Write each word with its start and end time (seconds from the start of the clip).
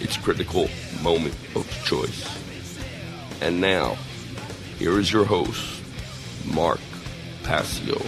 its 0.00 0.16
critical 0.16 0.68
moment 1.02 1.34
of 1.54 1.68
choice. 1.84 2.26
And 3.40 3.60
now, 3.60 3.96
here 4.78 4.98
is 4.98 5.12
your 5.12 5.24
host, 5.24 5.82
Mark 6.44 6.80
Passio. 7.42 8.00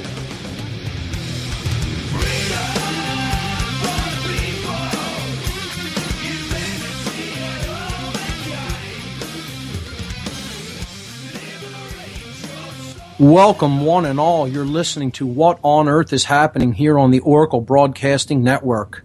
Welcome, 13.18 13.80
one 13.84 14.04
and 14.04 14.20
all. 14.20 14.46
You're 14.46 14.64
listening 14.64 15.10
to 15.12 15.26
What 15.26 15.58
on 15.64 15.88
Earth 15.88 16.12
is 16.12 16.24
Happening 16.24 16.72
here 16.72 16.96
on 16.96 17.10
the 17.10 17.18
Oracle 17.18 17.60
Broadcasting 17.60 18.44
Network. 18.44 19.04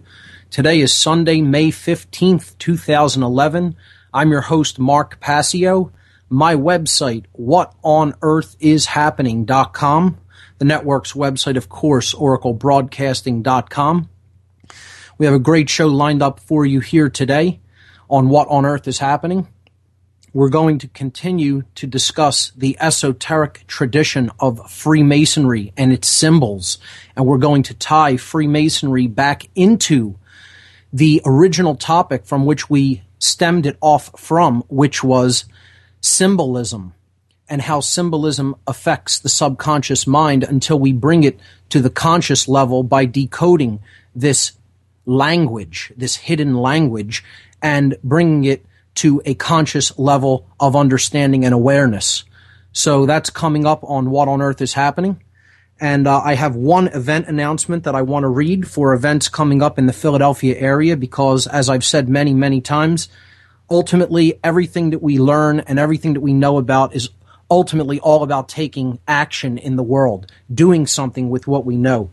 Today 0.50 0.80
is 0.80 0.92
Sunday, 0.94 1.40
May 1.40 1.70
15th, 1.70 2.58
2011. 2.58 3.74
I'm 4.12 4.30
your 4.30 4.42
host, 4.42 4.78
Mark 4.78 5.18
Passio. 5.20 5.90
My 6.28 6.54
website, 6.54 7.24
whatonearthishappening.com. 7.38 10.18
The 10.58 10.64
network's 10.64 11.12
website, 11.12 11.56
of 11.56 11.68
course, 11.68 12.14
oraclebroadcasting.com. 12.14 14.08
We 15.18 15.26
have 15.26 15.34
a 15.34 15.40
great 15.40 15.68
show 15.68 15.88
lined 15.88 16.22
up 16.22 16.38
for 16.40 16.64
you 16.64 16.78
here 16.80 17.08
today 17.08 17.60
on 18.08 18.28
What 18.28 18.46
on 18.48 18.64
Earth 18.64 18.86
is 18.86 18.98
Happening 18.98 19.48
we're 20.34 20.48
going 20.48 20.78
to 20.78 20.88
continue 20.88 21.62
to 21.76 21.86
discuss 21.86 22.50
the 22.56 22.76
esoteric 22.80 23.64
tradition 23.68 24.32
of 24.40 24.68
Freemasonry 24.68 25.72
and 25.76 25.92
its 25.92 26.08
symbols. 26.08 26.78
And 27.14 27.24
we're 27.24 27.38
going 27.38 27.62
to 27.62 27.74
tie 27.74 28.16
Freemasonry 28.16 29.06
back 29.06 29.48
into 29.54 30.18
the 30.94 31.20
original 31.24 31.74
topic 31.74 32.24
from 32.24 32.46
which 32.46 32.70
we 32.70 33.02
stemmed 33.18 33.66
it 33.66 33.76
off 33.80 34.12
from, 34.16 34.62
which 34.68 35.02
was 35.02 35.44
symbolism 36.00 36.94
and 37.48 37.62
how 37.62 37.80
symbolism 37.80 38.54
affects 38.64 39.18
the 39.18 39.28
subconscious 39.28 40.06
mind 40.06 40.44
until 40.44 40.78
we 40.78 40.92
bring 40.92 41.24
it 41.24 41.38
to 41.68 41.80
the 41.80 41.90
conscious 41.90 42.46
level 42.46 42.84
by 42.84 43.06
decoding 43.06 43.80
this 44.14 44.52
language, 45.04 45.92
this 45.96 46.14
hidden 46.14 46.54
language, 46.54 47.24
and 47.60 47.96
bringing 48.04 48.44
it 48.44 48.64
to 48.94 49.20
a 49.24 49.34
conscious 49.34 49.98
level 49.98 50.46
of 50.60 50.76
understanding 50.76 51.44
and 51.44 51.52
awareness. 51.52 52.22
So 52.72 53.04
that's 53.04 53.30
coming 53.30 53.66
up 53.66 53.82
on 53.82 54.10
What 54.10 54.28
on 54.28 54.40
Earth 54.40 54.62
is 54.62 54.74
Happening. 54.74 55.20
And 55.80 56.06
uh, 56.06 56.20
I 56.24 56.34
have 56.34 56.54
one 56.54 56.88
event 56.88 57.26
announcement 57.26 57.84
that 57.84 57.94
I 57.94 58.02
want 58.02 58.22
to 58.22 58.28
read 58.28 58.68
for 58.68 58.94
events 58.94 59.28
coming 59.28 59.60
up 59.62 59.78
in 59.78 59.86
the 59.86 59.92
Philadelphia 59.92 60.56
area 60.56 60.96
because, 60.96 61.46
as 61.46 61.68
I've 61.68 61.84
said 61.84 62.08
many, 62.08 62.32
many 62.32 62.60
times, 62.60 63.08
ultimately 63.68 64.38
everything 64.44 64.90
that 64.90 65.02
we 65.02 65.18
learn 65.18 65.60
and 65.60 65.78
everything 65.78 66.14
that 66.14 66.20
we 66.20 66.32
know 66.32 66.58
about 66.58 66.94
is 66.94 67.10
ultimately 67.50 68.00
all 68.00 68.22
about 68.22 68.48
taking 68.48 68.98
action 69.06 69.58
in 69.58 69.76
the 69.76 69.82
world, 69.82 70.30
doing 70.52 70.86
something 70.86 71.28
with 71.28 71.46
what 71.46 71.64
we 71.64 71.76
know. 71.76 72.10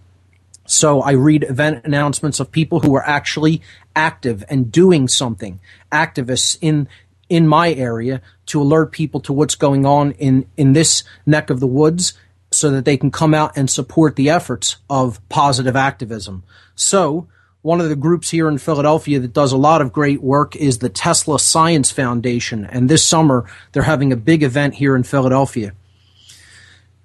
So 0.65 1.01
I 1.01 1.11
read 1.11 1.43
event 1.43 1.85
announcements 1.85 2.39
of 2.39 2.51
people 2.51 2.79
who 2.79 2.95
are 2.95 3.07
actually 3.07 3.61
active 3.95 4.43
and 4.49 4.71
doing 4.71 5.07
something, 5.07 5.59
activists 5.91 6.57
in 6.61 6.87
in 7.29 7.47
my 7.47 7.73
area 7.73 8.21
to 8.45 8.61
alert 8.61 8.91
people 8.91 9.21
to 9.21 9.31
what's 9.31 9.55
going 9.55 9.85
on 9.85 10.11
in 10.13 10.45
in 10.57 10.73
this 10.73 11.03
neck 11.25 11.49
of 11.49 11.59
the 11.59 11.67
woods 11.67 12.13
so 12.51 12.69
that 12.71 12.85
they 12.85 12.97
can 12.97 13.11
come 13.11 13.33
out 13.33 13.55
and 13.55 13.69
support 13.69 14.15
the 14.15 14.29
efforts 14.29 14.77
of 14.89 15.27
positive 15.29 15.75
activism. 15.75 16.43
So, 16.75 17.27
one 17.61 17.79
of 17.79 17.89
the 17.89 17.95
groups 17.95 18.31
here 18.31 18.47
in 18.47 18.57
Philadelphia 18.57 19.19
that 19.19 19.33
does 19.33 19.51
a 19.51 19.57
lot 19.57 19.81
of 19.81 19.93
great 19.93 20.21
work 20.21 20.55
is 20.55 20.79
the 20.79 20.89
Tesla 20.89 21.39
Science 21.39 21.91
Foundation, 21.91 22.65
and 22.65 22.89
this 22.89 23.05
summer 23.05 23.45
they're 23.71 23.83
having 23.83 24.11
a 24.11 24.17
big 24.17 24.41
event 24.41 24.75
here 24.75 24.95
in 24.95 25.03
Philadelphia. 25.03 25.73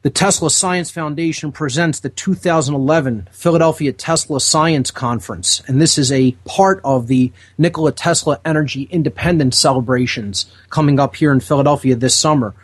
The 0.06 0.10
Tesla 0.10 0.50
Science 0.50 0.90
Foundation 0.90 1.52
presents 1.52 2.00
the 2.00 2.08
2011 2.08 3.28
Philadelphia 3.32 3.92
Tesla 3.92 4.40
Science 4.40 4.90
Conference, 4.90 5.62
and 5.66 5.80
this 5.80 5.98
is 5.98 6.10
a 6.10 6.32
part 6.44 6.80
of 6.84 7.08
the 7.08 7.32
Nikola 7.58 7.92
Tesla 7.92 8.40
Energy 8.44 8.88
Independence 8.90 9.58
celebrations 9.58 10.46
coming 10.70 11.00
up 11.00 11.16
here 11.16 11.32
in 11.32 11.40
Philadelphia 11.40 11.96
this 11.96 12.14
summer. 12.14 12.54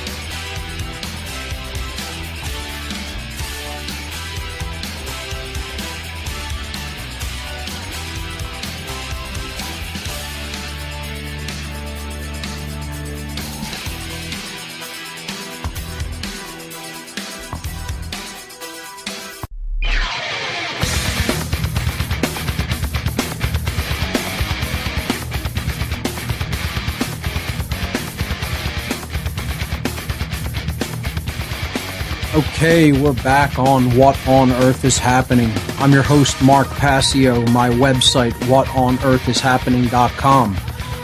Okay, 32.64 32.92
we're 32.92 33.14
back 33.24 33.58
on 33.58 33.98
What 33.98 34.16
on 34.28 34.52
Earth 34.52 34.86
is 34.86 35.00
Happening. 35.00 35.52
I'm 35.80 35.92
your 35.92 36.04
host, 36.04 36.40
Mark 36.44 36.68
Passio. 36.68 37.42
My 37.48 37.70
website, 37.70 38.34
whatonearthishappening.com. 38.34 40.58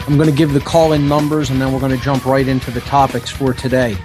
I'm 0.06 0.16
going 0.16 0.30
to 0.30 0.36
give 0.36 0.52
the 0.52 0.60
call 0.60 0.92
in 0.92 1.08
numbers 1.08 1.50
and 1.50 1.60
then 1.60 1.72
we're 1.72 1.80
going 1.80 1.98
to 1.98 2.04
jump 2.04 2.26
right 2.26 2.46
into 2.46 2.70
the 2.70 2.80
topics 2.82 3.28
for 3.28 3.52
today. 3.52 3.96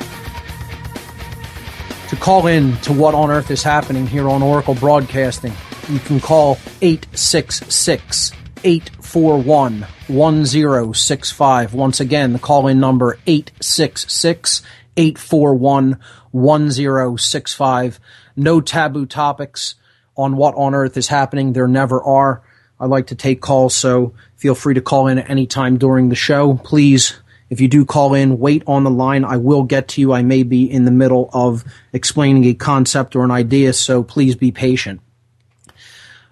To 2.10 2.16
call 2.16 2.48
in 2.48 2.76
to 2.78 2.92
What 2.92 3.14
on 3.14 3.30
Earth 3.30 3.52
is 3.52 3.62
Happening 3.62 4.08
here 4.08 4.28
on 4.30 4.42
Oracle 4.42 4.74
Broadcasting, 4.74 5.54
you 5.90 6.00
can 6.00 6.20
call 6.20 6.58
866 6.82 8.32
841 8.64 9.86
1065. 10.08 11.74
Once 11.76 12.00
again, 12.00 12.34
the 12.34 12.40
call 12.40 12.68
in 12.68 12.80
number 12.80 13.20
866 13.28 14.64
841 14.98 16.00
1065. 16.32 18.00
No 18.36 18.62
taboo 18.62 19.06
topics 19.06 19.76
on 20.16 20.36
what 20.38 20.56
on 20.56 20.76
earth 20.76 20.98
is 20.98 21.08
happening. 21.08 21.54
There 21.54 21.68
never 21.68 22.04
are. 22.04 22.44
I 22.80 22.86
like 22.86 23.08
to 23.08 23.16
take 23.16 23.42
calls, 23.42 23.76
so 23.76 24.14
feel 24.36 24.56
free 24.56 24.74
to 24.74 24.82
call 24.82 25.08
in 25.08 25.20
at 25.20 25.30
any 25.30 25.48
time 25.48 25.78
during 25.78 26.10
the 26.10 26.16
show. 26.16 26.56
Please, 26.56 27.20
if 27.50 27.62
you 27.62 27.68
do 27.68 27.86
call 27.86 28.14
in, 28.14 28.40
wait 28.40 28.64
on 28.68 28.84
the 28.84 28.90
line. 28.90 29.24
I 29.24 29.38
will 29.38 29.64
get 29.64 29.88
to 29.90 30.02
you. 30.02 30.12
I 30.12 30.22
may 30.22 30.44
be 30.44 30.70
in 30.70 30.86
the 30.86 30.92
middle 30.92 31.30
of 31.34 31.64
explaining 31.94 32.46
a 32.46 32.54
concept 32.54 33.16
or 33.16 33.24
an 33.24 33.32
idea, 33.32 33.74
so 33.74 34.04
please 34.04 34.36
be 34.36 34.52
patient. 34.52 35.02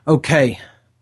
Okay, 0.08 0.60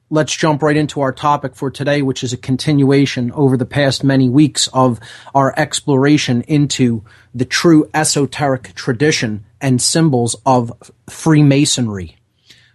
let's 0.10 0.36
jump 0.36 0.64
right 0.64 0.76
into 0.76 1.02
our 1.02 1.12
topic 1.12 1.56
for 1.56 1.70
today, 1.70 2.02
which 2.02 2.24
is 2.24 2.34
a 2.34 2.38
continuation 2.38 3.32
over 3.32 3.56
the 3.58 3.66
past 3.66 4.04
many 4.04 4.28
weeks 4.28 4.68
of 4.74 5.00
our 5.36 5.54
exploration 5.58 6.42
into 6.44 7.04
the 7.34 7.46
true 7.46 7.90
esoteric 7.94 8.74
tradition 8.74 9.46
and 9.62 9.82
symbols 9.82 10.36
of 10.46 10.92
Freemasonry. 11.10 12.18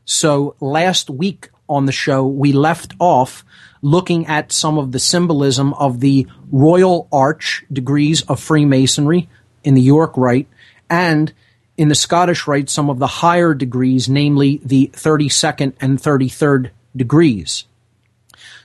So 0.04 0.54
last 0.60 1.10
week 1.10 1.50
on 1.68 1.86
the 1.86 1.92
show, 1.92 2.26
we 2.26 2.52
left 2.52 2.94
off 3.00 3.44
looking 3.82 4.26
at 4.26 4.52
some 4.52 4.78
of 4.78 4.92
the 4.92 4.98
symbolism 4.98 5.74
of 5.74 6.00
the 6.00 6.26
Royal 6.50 7.08
Arch 7.10 7.64
degrees 7.72 8.22
of 8.22 8.40
Freemasonry 8.40 9.28
in 9.62 9.74
the 9.74 9.82
York 9.82 10.16
Rite 10.16 10.48
and 10.88 11.32
in 11.76 11.88
the 11.88 11.94
Scottish 11.94 12.46
Rite, 12.46 12.70
some 12.70 12.88
of 12.88 13.00
the 13.00 13.06
higher 13.06 13.52
degrees, 13.52 14.08
namely 14.08 14.60
the 14.64 14.90
32nd 14.94 15.72
and 15.80 15.98
33rd 15.98 16.70
degrees. 16.96 17.64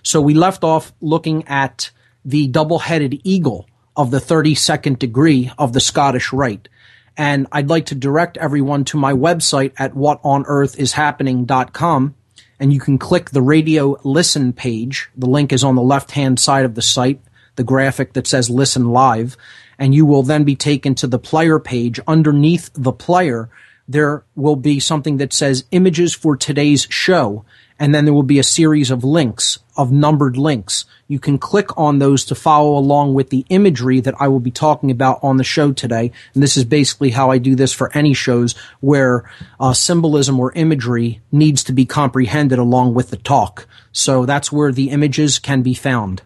So 0.03 0.21
we 0.21 0.33
left 0.33 0.63
off 0.63 0.93
looking 1.01 1.45
at 1.47 1.91
the 2.23 2.47
double-headed 2.47 3.19
eagle 3.23 3.67
of 3.95 4.11
the 4.11 4.19
32nd 4.19 4.99
degree 4.99 5.51
of 5.57 5.73
the 5.73 5.79
Scottish 5.79 6.31
Rite. 6.31 6.69
And 7.17 7.47
I'd 7.51 7.69
like 7.69 7.87
to 7.87 7.95
direct 7.95 8.37
everyone 8.37 8.85
to 8.85 8.97
my 8.97 9.13
website 9.13 9.73
at 9.77 9.93
whatonearthishappening.com 9.93 12.15
and 12.59 12.73
you 12.73 12.79
can 12.79 12.97
click 12.97 13.29
the 13.29 13.41
radio 13.41 13.97
listen 14.03 14.53
page. 14.53 15.09
The 15.15 15.29
link 15.29 15.53
is 15.53 15.63
on 15.63 15.75
the 15.75 15.81
left 15.81 16.11
hand 16.11 16.39
side 16.39 16.65
of 16.65 16.75
the 16.75 16.81
site, 16.81 17.21
the 17.55 17.63
graphic 17.63 18.13
that 18.13 18.27
says 18.27 18.49
listen 18.49 18.89
live, 18.89 19.37
and 19.77 19.95
you 19.95 20.05
will 20.05 20.23
then 20.23 20.43
be 20.43 20.55
taken 20.55 20.95
to 20.95 21.07
the 21.07 21.19
player 21.19 21.59
page. 21.59 21.99
Underneath 22.05 22.69
the 22.73 22.91
player, 22.91 23.49
there 23.87 24.23
will 24.35 24.57
be 24.57 24.79
something 24.79 25.17
that 25.17 25.33
says 25.33 25.63
images 25.71 26.13
for 26.13 26.35
today's 26.35 26.85
show 26.89 27.45
and 27.79 27.95
then 27.95 28.03
there 28.03 28.13
will 28.13 28.23
be 28.23 28.39
a 28.39 28.43
series 28.43 28.91
of 28.91 29.05
links, 29.05 29.57
of 29.77 29.91
numbered 29.91 30.35
links. 30.35 30.83
You 31.07 31.17
can 31.17 31.37
click 31.37 31.75
on 31.77 31.97
those 31.97 32.25
to 32.25 32.35
follow 32.35 32.77
along 32.77 33.13
with 33.13 33.29
the 33.29 33.45
imagery 33.49 34.01
that 34.01 34.15
I 34.19 34.27
will 34.27 34.41
be 34.41 34.51
talking 34.51 34.91
about 34.91 35.19
on 35.23 35.37
the 35.37 35.43
show 35.45 35.71
today. 35.71 36.11
And 36.33 36.43
this 36.43 36.57
is 36.57 36.65
basically 36.65 37.11
how 37.11 37.31
I 37.31 37.37
do 37.37 37.55
this 37.55 37.71
for 37.71 37.89
any 37.95 38.13
shows 38.13 38.53
where 38.81 39.31
uh, 39.59 39.73
symbolism 39.73 40.39
or 40.39 40.51
imagery 40.53 41.21
needs 41.31 41.63
to 41.63 41.73
be 41.73 41.85
comprehended 41.85 42.59
along 42.59 42.93
with 42.93 43.09
the 43.11 43.17
talk. 43.17 43.65
So 43.93 44.25
that's 44.25 44.51
where 44.51 44.73
the 44.73 44.89
images 44.89 45.39
can 45.39 45.61
be 45.61 45.73
found. 45.73 46.21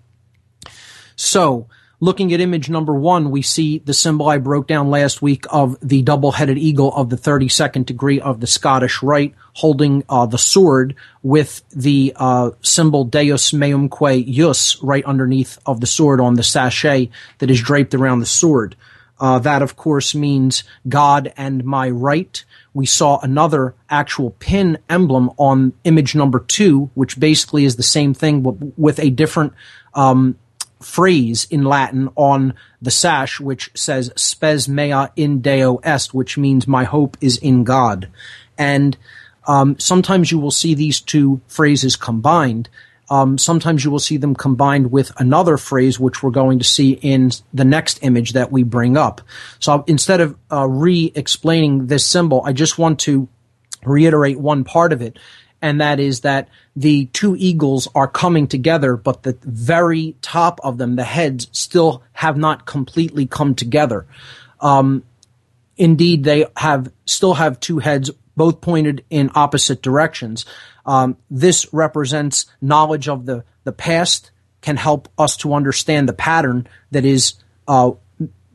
So, 1.15 1.67
Looking 2.03 2.33
at 2.33 2.41
image 2.41 2.69
number 2.69 2.93
one, 2.93 3.31
we 3.31 3.41
see 3.41 3.77
the 3.79 3.93
symbol 3.93 4.27
I 4.27 4.37
broke 4.37 4.67
down 4.67 4.89
last 4.89 5.21
week 5.21 5.45
of 5.49 5.77
the 5.81 6.01
double-headed 6.01 6.57
eagle 6.57 6.93
of 6.93 7.09
the 7.09 7.15
32nd 7.15 7.85
degree 7.85 8.19
of 8.19 8.41
the 8.41 8.45
Scottish 8.45 9.01
Rite, 9.01 9.35
holding 9.53 10.03
uh, 10.09 10.25
the 10.25 10.37
sword 10.37 10.95
with 11.21 11.63
the 11.69 12.11
uh, 12.17 12.51
symbol 12.61 13.05
Deus 13.05 13.53
meumque 13.53 14.25
jus 14.27 14.83
right 14.83 15.05
underneath 15.05 15.57
of 15.65 15.79
the 15.79 15.87
sword 15.87 16.19
on 16.19 16.33
the 16.33 16.43
sachet 16.43 17.09
that 17.37 17.49
is 17.49 17.61
draped 17.61 17.93
around 17.93 18.19
the 18.19 18.25
sword. 18.25 18.75
Uh, 19.17 19.39
that, 19.39 19.61
of 19.61 19.77
course, 19.77 20.13
means 20.13 20.65
God 20.89 21.31
and 21.37 21.63
my 21.63 21.89
right. 21.89 22.43
We 22.73 22.85
saw 22.85 23.21
another 23.21 23.75
actual 23.89 24.31
pin 24.31 24.77
emblem 24.89 25.31
on 25.37 25.71
image 25.85 26.15
number 26.15 26.39
two, 26.39 26.91
which 26.95 27.17
basically 27.17 27.63
is 27.63 27.77
the 27.77 27.81
same 27.81 28.13
thing 28.13 28.73
with 28.75 28.99
a 28.99 29.09
different 29.09 29.53
um, 29.93 30.37
phrase 30.83 31.47
in 31.49 31.63
Latin 31.63 32.09
on 32.15 32.53
the 32.81 32.91
sash, 32.91 33.39
which 33.39 33.71
says 33.73 34.11
"spes 34.15 34.67
mea 34.67 35.07
in 35.15 35.41
Deo 35.41 35.79
est," 35.83 36.13
which 36.13 36.37
means 36.37 36.67
"my 36.67 36.83
hope 36.83 37.17
is 37.21 37.37
in 37.37 37.63
God." 37.63 38.09
And 38.57 38.97
um, 39.47 39.77
sometimes 39.79 40.31
you 40.31 40.39
will 40.39 40.51
see 40.51 40.73
these 40.73 41.01
two 41.01 41.41
phrases 41.47 41.95
combined. 41.95 42.69
Um, 43.09 43.37
sometimes 43.37 43.83
you 43.83 43.91
will 43.91 43.99
see 43.99 44.17
them 44.17 44.33
combined 44.33 44.91
with 44.91 45.11
another 45.19 45.57
phrase, 45.57 45.99
which 45.99 46.23
we're 46.23 46.31
going 46.31 46.59
to 46.59 46.65
see 46.65 46.91
in 46.91 47.31
the 47.53 47.65
next 47.65 47.99
image 48.01 48.33
that 48.33 48.51
we 48.51 48.63
bring 48.63 48.97
up. 48.97 49.21
So 49.59 49.83
instead 49.87 50.21
of 50.21 50.37
uh, 50.51 50.67
re-explaining 50.67 51.87
this 51.87 52.07
symbol, 52.07 52.41
I 52.45 52.53
just 52.53 52.77
want 52.77 52.99
to 53.01 53.27
reiterate 53.83 54.39
one 54.39 54.63
part 54.63 54.93
of 54.93 55.01
it 55.01 55.19
and 55.63 55.79
that 55.79 55.97
is 56.01 56.19
that 56.19 56.49
the 56.75 57.05
two 57.13 57.37
eagles 57.39 57.87
are 57.95 58.07
coming 58.07 58.47
together, 58.47 58.97
but 58.97 59.23
the 59.23 59.37
very 59.43 60.17
top 60.21 60.59
of 60.61 60.77
them, 60.77 60.97
the 60.97 61.05
heads, 61.05 61.47
still 61.53 62.03
have 62.11 62.35
not 62.35 62.65
completely 62.65 63.25
come 63.25 63.55
together. 63.55 64.05
Um, 64.59 65.03
indeed, 65.77 66.25
they 66.25 66.45
have 66.57 66.91
still 67.05 67.35
have 67.35 67.61
two 67.61 67.79
heads, 67.79 68.11
both 68.35 68.59
pointed 68.59 69.05
in 69.09 69.31
opposite 69.35 69.81
directions. 69.81 70.45
Um, 70.85 71.15
this 71.31 71.73
represents 71.73 72.45
knowledge 72.61 73.07
of 73.07 73.25
the 73.25 73.45
the 73.63 73.71
past, 73.71 74.31
can 74.59 74.75
help 74.75 75.07
us 75.17 75.37
to 75.37 75.53
understand 75.53 76.09
the 76.09 76.13
pattern 76.13 76.67
that 76.91 77.05
is 77.05 77.35
uh, 77.69 77.91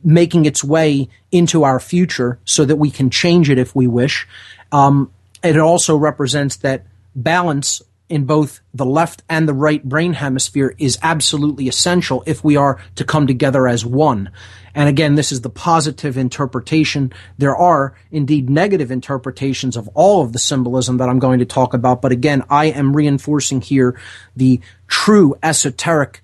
making 0.03 0.45
its 0.45 0.63
way 0.63 1.09
into 1.31 1.63
our 1.63 1.79
future, 1.79 2.37
so 2.45 2.65
that 2.65 2.75
we 2.75 2.91
can 2.91 3.09
change 3.09 3.49
it 3.49 3.57
if 3.57 3.75
we 3.75 3.87
wish. 3.87 4.27
Um, 4.71 5.11
it 5.43 5.57
also 5.57 5.97
represents 5.97 6.57
that 6.57 6.85
balance 7.15 7.81
in 8.09 8.25
both 8.25 8.59
the 8.73 8.85
left 8.85 9.21
and 9.29 9.47
the 9.47 9.53
right 9.53 9.83
brain 9.83 10.13
hemisphere 10.13 10.73
is 10.79 10.97
absolutely 11.03 11.67
essential 11.67 12.23
if 12.25 12.43
we 12.43 12.57
are 12.57 12.81
to 12.95 13.05
come 13.05 13.27
together 13.27 13.67
as 13.67 13.85
one. 13.85 14.31
And 14.73 14.89
again, 14.89 15.15
this 15.15 15.31
is 15.31 15.41
the 15.41 15.49
positive 15.49 16.17
interpretation. 16.17 17.13
There 17.37 17.55
are 17.55 17.95
indeed 18.11 18.49
negative 18.49 18.89
interpretations 18.89 19.77
of 19.77 19.87
all 19.93 20.23
of 20.23 20.33
the 20.33 20.39
symbolism 20.39 20.97
that 20.97 21.07
I'm 21.07 21.19
going 21.19 21.39
to 21.39 21.45
talk 21.45 21.73
about. 21.73 22.01
But 22.01 22.11
again, 22.11 22.43
I 22.49 22.65
am 22.65 22.95
reinforcing 22.95 23.61
here 23.61 23.99
the 24.35 24.59
true 24.87 25.37
esoteric 25.43 26.23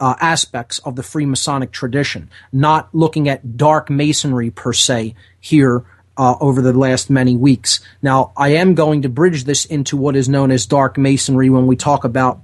uh, 0.00 0.14
aspects 0.20 0.78
of 0.80 0.96
the 0.96 1.02
Freemasonic 1.02 1.72
tradition, 1.72 2.30
not 2.52 2.88
looking 2.94 3.28
at 3.28 3.56
dark 3.56 3.90
masonry 3.90 4.50
per 4.50 4.72
se 4.72 5.14
here 5.40 5.84
uh, 6.18 6.36
over 6.40 6.60
the 6.60 6.72
last 6.76 7.08
many 7.08 7.36
weeks. 7.36 7.80
Now, 8.02 8.32
I 8.36 8.50
am 8.54 8.74
going 8.74 9.02
to 9.02 9.08
bridge 9.08 9.44
this 9.44 9.64
into 9.64 9.96
what 9.96 10.16
is 10.16 10.28
known 10.28 10.50
as 10.50 10.66
dark 10.66 10.98
masonry 10.98 11.48
when 11.48 11.66
we 11.68 11.76
talk 11.76 12.04
about 12.04 12.40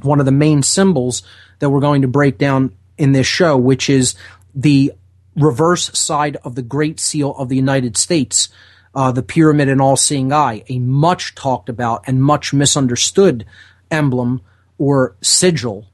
one 0.00 0.20
of 0.20 0.26
the 0.26 0.32
main 0.32 0.62
symbols 0.62 1.22
that 1.58 1.70
we're 1.70 1.80
going 1.80 2.02
to 2.02 2.08
break 2.08 2.38
down 2.38 2.72
in 2.96 3.12
this 3.12 3.26
show, 3.26 3.56
which 3.56 3.90
is 3.90 4.14
the 4.54 4.92
reverse 5.34 5.90
side 5.98 6.36
of 6.44 6.54
the 6.54 6.62
Great 6.62 7.00
Seal 7.00 7.34
of 7.36 7.48
the 7.48 7.56
United 7.56 7.96
States, 7.96 8.48
uh, 8.94 9.10
the 9.10 9.22
pyramid 9.22 9.68
and 9.68 9.82
all 9.82 9.96
seeing 9.96 10.32
eye, 10.32 10.62
a 10.68 10.78
much 10.78 11.34
talked 11.34 11.68
about 11.68 12.04
and 12.06 12.22
much 12.22 12.52
misunderstood 12.52 13.44
emblem 13.90 14.40
or 14.78 15.16
sigil, 15.20 15.86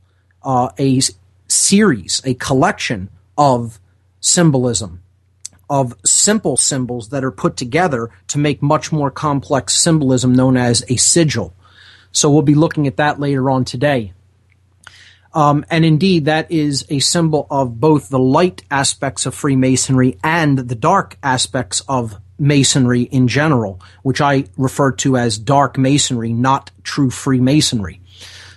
uh, 0.43 0.69
a 0.79 1.01
series, 1.49 2.21
a 2.25 2.35
collection 2.35 3.09
of 3.39 3.81
symbolism 4.21 5.02
of 5.73 5.97
simple 6.05 6.59
symbols 6.59 7.09
that 7.09 7.25
are 7.25 7.31
put 7.31 7.57
together 7.57 8.11
to 8.29 8.37
make 8.37 8.61
much 8.61 8.93
more 8.93 9.11
complex 9.11 9.75
symbolism 9.75 10.35
known 10.35 10.55
as 10.55 10.85
a 10.91 10.97
sigil. 10.97 11.55
So 12.13 12.31
we'll 12.31 12.43
be 12.43 12.55
looking 12.55 12.87
at 12.87 12.99
that 12.99 13.19
later 13.19 13.49
on 13.49 13.65
today. 13.65 14.13
Um, 15.33 15.65
and 15.71 15.83
indeed, 15.83 16.27
that 16.27 16.53
is 16.53 16.85
a 16.91 16.99
symbol 16.99 17.47
of 17.51 17.81
both 17.81 18.11
the 18.11 18.19
light 18.19 18.63
aspects 18.71 19.25
of 19.25 19.35
Freemasonry 19.35 20.19
and 20.23 20.59
the 20.59 20.75
dark 20.75 21.17
aspects 21.23 21.81
of 21.89 22.17
Masonry 22.39 23.05
in 23.05 23.27
general, 23.27 23.81
which 24.03 24.21
I 24.21 24.45
refer 24.59 24.93
to 24.93 25.17
as 25.17 25.39
dark 25.39 25.79
Masonry, 25.79 26.35
not 26.35 26.71
true 26.83 27.09
Freemasonry. 27.09 28.03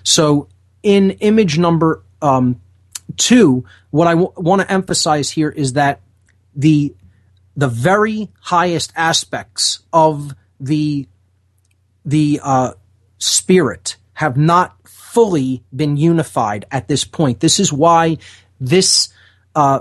So 0.03 0.49
in 0.83 1.11
image 1.11 1.57
number 1.57 2.03
um, 2.21 2.59
two, 3.15 3.63
what 3.91 4.07
I 4.07 4.15
w- 4.15 4.33
want 4.35 4.63
to 4.63 4.69
emphasize 4.69 5.29
here 5.29 5.49
is 5.49 5.73
that 5.73 6.01
the 6.57 6.93
the 7.55 7.67
very 7.67 8.29
highest 8.41 8.91
aspects 8.95 9.79
of 9.93 10.35
the 10.59 11.07
the 12.03 12.39
uh, 12.43 12.73
spirit 13.17 13.97
have 14.13 14.37
not 14.37 14.75
fully 14.87 15.63
been 15.75 15.97
unified 15.97 16.65
at 16.71 16.87
this 16.87 17.03
point. 17.03 17.39
This 17.39 17.59
is 17.59 17.73
why 17.73 18.17
this 18.59 19.09
uh, 19.55 19.79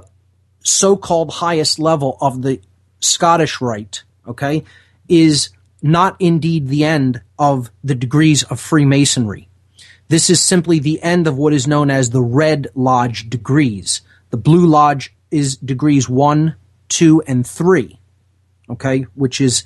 so-called 0.60 1.32
highest 1.32 1.78
level 1.78 2.16
of 2.20 2.42
the 2.42 2.60
Scottish 3.00 3.60
Rite, 3.60 4.04
okay, 4.26 4.64
is 5.08 5.50
not 5.82 6.16
indeed 6.18 6.68
the 6.68 6.84
end 6.84 7.20
of 7.38 7.70
the 7.82 7.94
degrees 7.94 8.42
of 8.44 8.58
Freemasonry. 8.58 9.48
This 10.08 10.30
is 10.30 10.40
simply 10.40 10.78
the 10.78 11.02
end 11.02 11.26
of 11.26 11.36
what 11.36 11.52
is 11.52 11.66
known 11.66 11.90
as 11.90 12.10
the 12.10 12.22
Red 12.22 12.68
Lodge 12.74 13.28
degrees. 13.28 14.00
The 14.30 14.36
Blue 14.36 14.66
Lodge 14.66 15.14
is 15.30 15.56
degrees 15.56 16.08
one, 16.08 16.56
two, 16.88 17.22
and 17.26 17.46
three, 17.46 17.98
okay, 18.68 19.02
which 19.14 19.40
is 19.40 19.64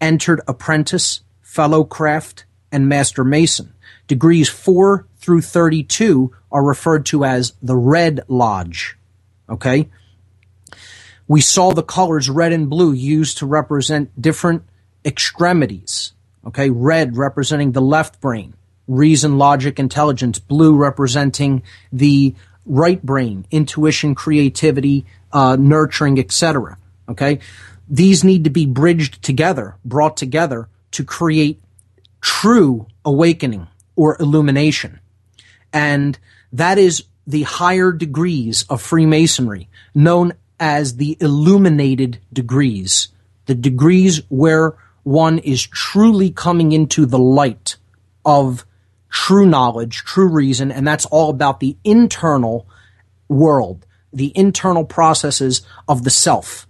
entered 0.00 0.40
apprentice, 0.46 1.20
fellow 1.42 1.84
craft, 1.84 2.44
and 2.72 2.88
master 2.88 3.24
mason. 3.24 3.72
Degrees 4.06 4.48
four 4.48 5.06
through 5.16 5.40
32 5.40 6.32
are 6.52 6.64
referred 6.64 7.06
to 7.06 7.24
as 7.24 7.54
the 7.62 7.76
Red 7.76 8.20
Lodge, 8.28 8.96
okay? 9.48 9.88
We 11.26 11.40
saw 11.40 11.72
the 11.72 11.82
colors 11.82 12.28
red 12.28 12.52
and 12.52 12.68
blue 12.68 12.92
used 12.92 13.38
to 13.38 13.46
represent 13.46 14.20
different 14.20 14.64
extremities. 15.04 16.12
Okay, 16.46 16.68
red 16.68 17.16
representing 17.16 17.72
the 17.72 17.80
left 17.80 18.20
brain, 18.20 18.52
reason, 18.86 19.38
logic, 19.38 19.78
intelligence. 19.78 20.38
Blue 20.38 20.76
representing 20.76 21.62
the 21.90 22.34
right 22.66 23.02
brain, 23.02 23.46
intuition, 23.50 24.14
creativity, 24.14 25.06
uh, 25.34 25.56
nurturing, 25.56 26.18
etc. 26.18 26.78
Okay, 27.08 27.40
these 27.88 28.24
need 28.24 28.44
to 28.44 28.50
be 28.50 28.64
bridged 28.64 29.22
together, 29.22 29.76
brought 29.84 30.16
together 30.16 30.68
to 30.92 31.04
create 31.04 31.60
true 32.22 32.86
awakening 33.04 33.66
or 33.96 34.16
illumination. 34.18 35.00
And 35.72 36.18
that 36.52 36.78
is 36.78 37.04
the 37.26 37.42
higher 37.42 37.92
degrees 37.92 38.64
of 38.70 38.80
Freemasonry, 38.80 39.68
known 39.94 40.32
as 40.58 40.96
the 40.96 41.16
illuminated 41.20 42.18
degrees, 42.32 43.08
the 43.46 43.54
degrees 43.54 44.22
where 44.28 44.74
one 45.02 45.38
is 45.38 45.66
truly 45.66 46.30
coming 46.30 46.72
into 46.72 47.06
the 47.06 47.18
light 47.18 47.76
of 48.24 48.64
true 49.10 49.46
knowledge, 49.46 49.98
true 49.98 50.28
reason, 50.28 50.72
and 50.72 50.86
that's 50.86 51.06
all 51.06 51.30
about 51.30 51.60
the 51.60 51.76
internal 51.84 52.66
world, 53.28 53.86
the 54.16 54.32
internal 54.34 54.84
processes 54.84 55.62
of 55.88 56.04
the 56.04 56.10
self. 56.10 56.66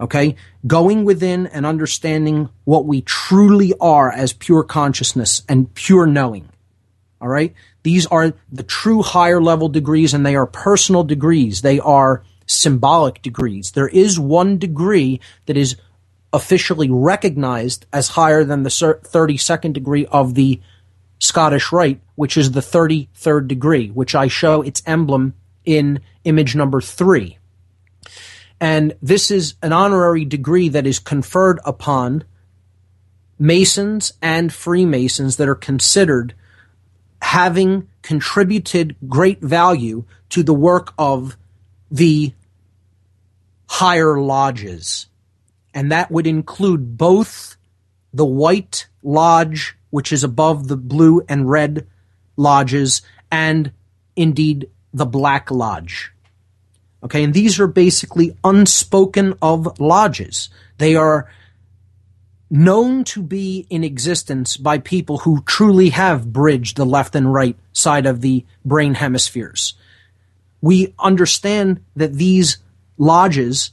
Okay? 0.00 0.36
Going 0.66 1.04
within 1.04 1.46
and 1.46 1.64
understanding 1.64 2.48
what 2.64 2.86
we 2.86 3.02
truly 3.02 3.72
are 3.80 4.10
as 4.10 4.32
pure 4.32 4.64
consciousness 4.64 5.42
and 5.48 5.72
pure 5.74 6.06
knowing. 6.06 6.48
All 7.20 7.28
right? 7.28 7.54
These 7.82 8.06
are 8.06 8.34
the 8.50 8.62
true 8.62 9.02
higher 9.02 9.40
level 9.40 9.68
degrees 9.68 10.14
and 10.14 10.26
they 10.26 10.36
are 10.36 10.46
personal 10.46 11.04
degrees. 11.04 11.62
They 11.62 11.78
are 11.80 12.24
symbolic 12.46 13.22
degrees. 13.22 13.72
There 13.72 13.88
is 13.88 14.18
one 14.18 14.58
degree 14.58 15.20
that 15.46 15.56
is 15.56 15.76
officially 16.32 16.90
recognized 16.90 17.86
as 17.92 18.08
higher 18.08 18.44
than 18.44 18.62
the 18.62 18.70
32nd 18.70 19.72
degree 19.72 20.06
of 20.06 20.34
the 20.34 20.60
Scottish 21.18 21.70
Rite, 21.70 22.00
which 22.14 22.36
is 22.36 22.50
the 22.50 22.60
33rd 22.60 23.46
degree, 23.46 23.90
which 23.90 24.14
I 24.14 24.28
show 24.28 24.62
its 24.62 24.82
emblem 24.86 25.34
in 25.64 26.00
image 26.24 26.54
number 26.54 26.80
three. 26.80 27.38
And 28.60 28.94
this 29.02 29.30
is 29.30 29.54
an 29.62 29.72
honorary 29.72 30.24
degree 30.24 30.68
that 30.68 30.86
is 30.86 30.98
conferred 30.98 31.58
upon 31.64 32.24
Masons 33.38 34.12
and 34.22 34.52
Freemasons 34.52 35.36
that 35.36 35.48
are 35.48 35.56
considered 35.56 36.34
having 37.20 37.88
contributed 38.02 38.96
great 39.08 39.40
value 39.40 40.04
to 40.28 40.42
the 40.42 40.54
work 40.54 40.92
of 40.98 41.36
the 41.90 42.32
higher 43.68 44.20
lodges 44.20 45.06
and 45.74 45.90
that 45.90 46.10
would 46.10 46.26
include 46.26 46.96
both 46.96 47.56
the 48.12 48.26
White 48.26 48.86
Lodge, 49.02 49.76
which 49.90 50.12
is 50.12 50.22
above 50.22 50.68
the 50.68 50.76
blue 50.76 51.22
and 51.28 51.48
red 51.48 51.86
lodges, 52.36 53.02
and 53.30 53.72
indeed 54.14 54.70
the 54.92 55.06
Black 55.06 55.50
Lodge. 55.50 56.11
Okay, 57.04 57.24
and 57.24 57.34
these 57.34 57.58
are 57.58 57.66
basically 57.66 58.36
unspoken 58.44 59.34
of 59.42 59.80
lodges. 59.80 60.50
They 60.78 60.94
are 60.94 61.30
known 62.48 63.02
to 63.02 63.22
be 63.22 63.66
in 63.70 63.82
existence 63.82 64.56
by 64.56 64.78
people 64.78 65.18
who 65.18 65.42
truly 65.42 65.88
have 65.88 66.32
bridged 66.32 66.76
the 66.76 66.84
left 66.84 67.16
and 67.16 67.32
right 67.32 67.56
side 67.72 68.06
of 68.06 68.20
the 68.20 68.44
brain 68.64 68.94
hemispheres. 68.94 69.74
We 70.60 70.94
understand 70.98 71.82
that 71.96 72.14
these 72.14 72.58
lodges 72.98 73.72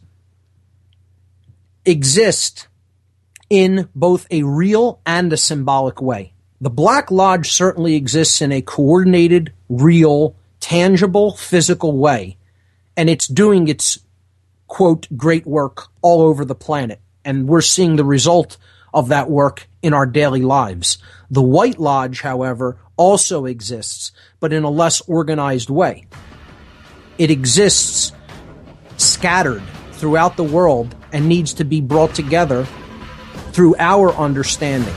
exist 1.85 2.67
in 3.49 3.89
both 3.93 4.25
a 4.31 4.43
real 4.43 5.01
and 5.05 5.31
a 5.33 5.37
symbolic 5.37 6.01
way. 6.01 6.33
The 6.61 6.69
Black 6.69 7.11
Lodge 7.11 7.51
certainly 7.51 7.95
exists 7.95 8.41
in 8.41 8.51
a 8.51 8.61
coordinated, 8.61 9.53
real, 9.69 10.35
tangible, 10.59 11.35
physical 11.35 11.97
way, 11.97 12.37
and 12.99 13.09
it's 13.09 13.27
doing 13.27 13.69
its 13.69 13.97
quote 14.67 15.07
great 15.15 15.47
work 15.47 15.87
all 16.01 16.21
over 16.21 16.43
the 16.43 16.53
planet. 16.53 16.99
And 17.23 17.47
we're 17.47 17.61
seeing 17.61 17.95
the 17.95 18.03
result 18.03 18.57
of 18.93 19.07
that 19.07 19.29
work 19.29 19.69
in 19.81 19.93
our 19.93 20.05
daily 20.05 20.41
lives. 20.41 20.97
The 21.31 21.41
White 21.41 21.79
Lodge, 21.79 22.19
however, 22.19 22.77
also 22.97 23.45
exists, 23.45 24.11
but 24.41 24.51
in 24.51 24.65
a 24.65 24.69
less 24.69 24.99
organized 24.99 25.69
way. 25.69 26.07
It 27.17 27.31
exists 27.31 28.11
scattered 28.97 29.63
throughout 29.93 30.35
the 30.35 30.43
world 30.43 30.93
and 31.13 31.29
needs 31.29 31.53
to 31.53 31.63
be 31.63 31.79
brought 31.79 32.13
together 32.13 32.67
through 33.53 33.77
our 33.79 34.11
understanding 34.15 34.93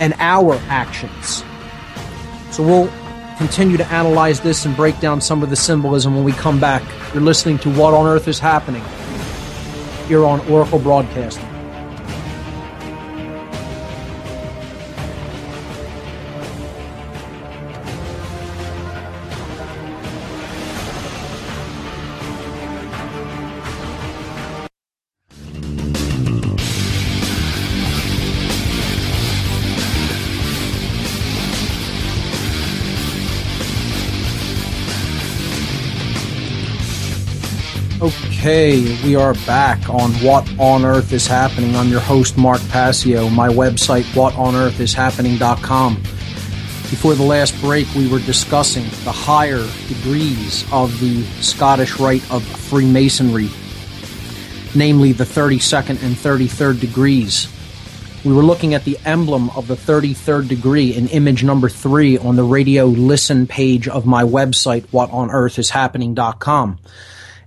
and 0.00 0.12
our 0.18 0.56
actions. 0.66 1.44
So 2.50 2.64
we'll 2.64 3.07
continue 3.38 3.76
to 3.76 3.86
analyze 3.86 4.40
this 4.40 4.66
and 4.66 4.76
break 4.76 4.98
down 5.00 5.20
some 5.20 5.42
of 5.44 5.48
the 5.48 5.56
symbolism 5.56 6.14
when 6.14 6.24
we 6.24 6.32
come 6.32 6.58
back. 6.58 6.82
You're 7.14 7.22
listening 7.22 7.58
to 7.60 7.70
What 7.70 7.94
on 7.94 8.04
Earth 8.04 8.26
is 8.26 8.40
Happening 8.40 8.82
here 10.08 10.24
on 10.24 10.40
Oracle 10.50 10.80
Broadcasting. 10.80 11.47
Okay, 38.48 38.80
we 39.04 39.14
are 39.14 39.34
back 39.44 39.90
on 39.90 40.10
What 40.24 40.48
on 40.58 40.86
Earth 40.86 41.12
is 41.12 41.26
Happening. 41.26 41.76
I'm 41.76 41.88
your 41.88 42.00
host, 42.00 42.38
Mark 42.38 42.66
Passio. 42.70 43.28
My 43.28 43.48
website, 43.48 44.04
whatonearthishappening.com. 44.14 45.94
Before 45.96 47.14
the 47.14 47.24
last 47.24 47.60
break, 47.60 47.86
we 47.94 48.08
were 48.08 48.20
discussing 48.20 48.84
the 49.04 49.12
higher 49.12 49.62
degrees 49.86 50.64
of 50.72 50.98
the 50.98 51.24
Scottish 51.42 52.00
Rite 52.00 52.24
of 52.30 52.42
Freemasonry, 52.42 53.50
namely 54.74 55.12
the 55.12 55.24
32nd 55.24 56.02
and 56.02 56.16
33rd 56.16 56.80
degrees. 56.80 57.48
We 58.24 58.32
were 58.32 58.42
looking 58.42 58.72
at 58.72 58.84
the 58.86 58.96
emblem 59.04 59.50
of 59.50 59.66
the 59.66 59.76
33rd 59.76 60.48
degree 60.48 60.94
in 60.94 61.08
image 61.08 61.44
number 61.44 61.68
three 61.68 62.16
on 62.16 62.36
the 62.36 62.44
radio 62.44 62.86
listen 62.86 63.46
page 63.46 63.88
of 63.88 64.06
my 64.06 64.22
website, 64.22 64.86
whatonearthishappening.com. 64.86 66.78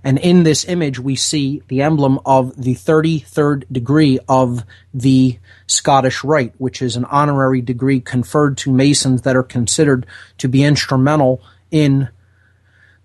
And 0.04 0.18
in 0.18 0.42
this 0.42 0.64
image, 0.64 0.98
we 0.98 1.14
see 1.14 1.62
the 1.68 1.82
emblem 1.82 2.18
of 2.26 2.60
the 2.60 2.74
33rd 2.74 3.64
degree 3.70 4.18
of 4.28 4.64
the 4.92 5.38
Scottish 5.66 6.24
Rite, 6.24 6.54
which 6.58 6.82
is 6.82 6.96
an 6.96 7.04
honorary 7.04 7.60
degree 7.60 8.00
conferred 8.00 8.58
to 8.58 8.72
Masons 8.72 9.22
that 9.22 9.36
are 9.36 9.44
considered 9.44 10.06
to 10.38 10.48
be 10.48 10.64
instrumental 10.64 11.40
in 11.70 12.08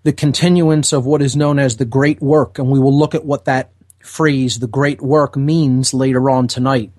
the 0.03 0.13
continuance 0.13 0.91
of 0.91 1.05
what 1.05 1.21
is 1.21 1.35
known 1.35 1.59
as 1.59 1.77
the 1.77 1.85
Great 1.85 2.21
Work. 2.21 2.57
And 2.57 2.69
we 2.69 2.79
will 2.79 2.97
look 2.97 3.13
at 3.13 3.25
what 3.25 3.45
that 3.45 3.71
phrase, 3.99 4.59
the 4.59 4.67
Great 4.67 5.01
Work, 5.01 5.35
means 5.35 5.93
later 5.93 6.29
on 6.29 6.47
tonight. 6.47 6.91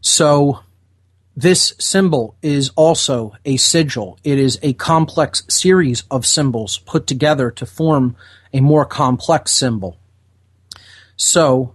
So, 0.00 0.60
this 1.36 1.74
symbol 1.78 2.34
is 2.40 2.70
also 2.76 3.34
a 3.44 3.58
sigil. 3.58 4.18
It 4.24 4.38
is 4.38 4.58
a 4.62 4.72
complex 4.72 5.44
series 5.48 6.04
of 6.10 6.24
symbols 6.24 6.78
put 6.78 7.06
together 7.06 7.50
to 7.52 7.66
form 7.66 8.16
a 8.54 8.60
more 8.60 8.86
complex 8.86 9.52
symbol. 9.52 9.98
So, 11.16 11.74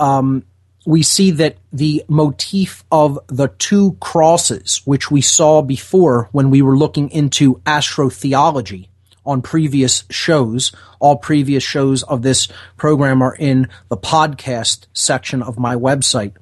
um, 0.00 0.44
we 0.86 1.02
see 1.02 1.30
that 1.32 1.58
the 1.72 2.02
motif 2.08 2.84
of 2.90 3.18
the 3.28 3.48
two 3.58 3.96
crosses, 4.00 4.80
which 4.84 5.10
we 5.10 5.20
saw 5.20 5.62
before 5.62 6.28
when 6.32 6.50
we 6.50 6.62
were 6.62 6.76
looking 6.76 7.10
into 7.10 7.56
astrotheology 7.66 8.88
on 9.24 9.42
previous 9.42 10.04
shows, 10.10 10.72
all 10.98 11.16
previous 11.16 11.62
shows 11.62 12.02
of 12.04 12.22
this 12.22 12.48
program 12.76 13.22
are 13.22 13.36
in 13.36 13.68
the 13.88 13.96
podcast 13.96 14.86
section 14.94 15.42
of 15.42 15.58
my 15.58 15.76
website. 15.76 16.32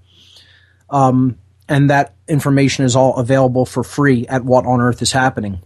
Um, 0.88 1.36
and 1.68 1.90
that 1.90 2.14
information 2.26 2.84
is 2.84 2.96
all 2.96 3.16
available 3.16 3.66
for 3.66 3.84
free 3.84 4.26
at 4.26 4.44
What 4.44 4.66
on 4.66 4.80
Earth 4.80 5.02
is 5.02 5.12
Happening. 5.12 5.60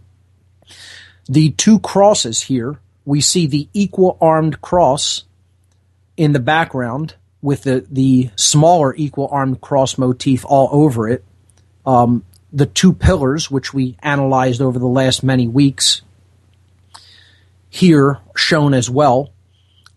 The 1.25 1.51
two 1.51 1.79
crosses 1.79 2.41
here, 2.41 2.79
we 3.05 3.21
see 3.21 3.47
the 3.47 3.69
equal 3.73 4.17
armed 4.19 4.61
cross 4.61 5.23
in 6.17 6.33
the 6.33 6.39
background 6.39 7.15
with 7.41 7.63
the, 7.63 7.85
the 7.89 8.29
smaller 8.35 8.93
equal 8.95 9.27
armed 9.31 9.61
cross 9.61 9.97
motif 9.97 10.45
all 10.45 10.69
over 10.71 11.09
it. 11.09 11.23
Um, 11.85 12.23
the 12.51 12.65
two 12.65 12.93
pillars, 12.93 13.49
which 13.49 13.73
we 13.73 13.97
analyzed 14.01 14.61
over 14.61 14.79
the 14.79 14.85
last 14.87 15.23
many 15.23 15.47
weeks, 15.47 16.01
here 17.69 18.19
shown 18.35 18.73
as 18.73 18.89
well. 18.89 19.33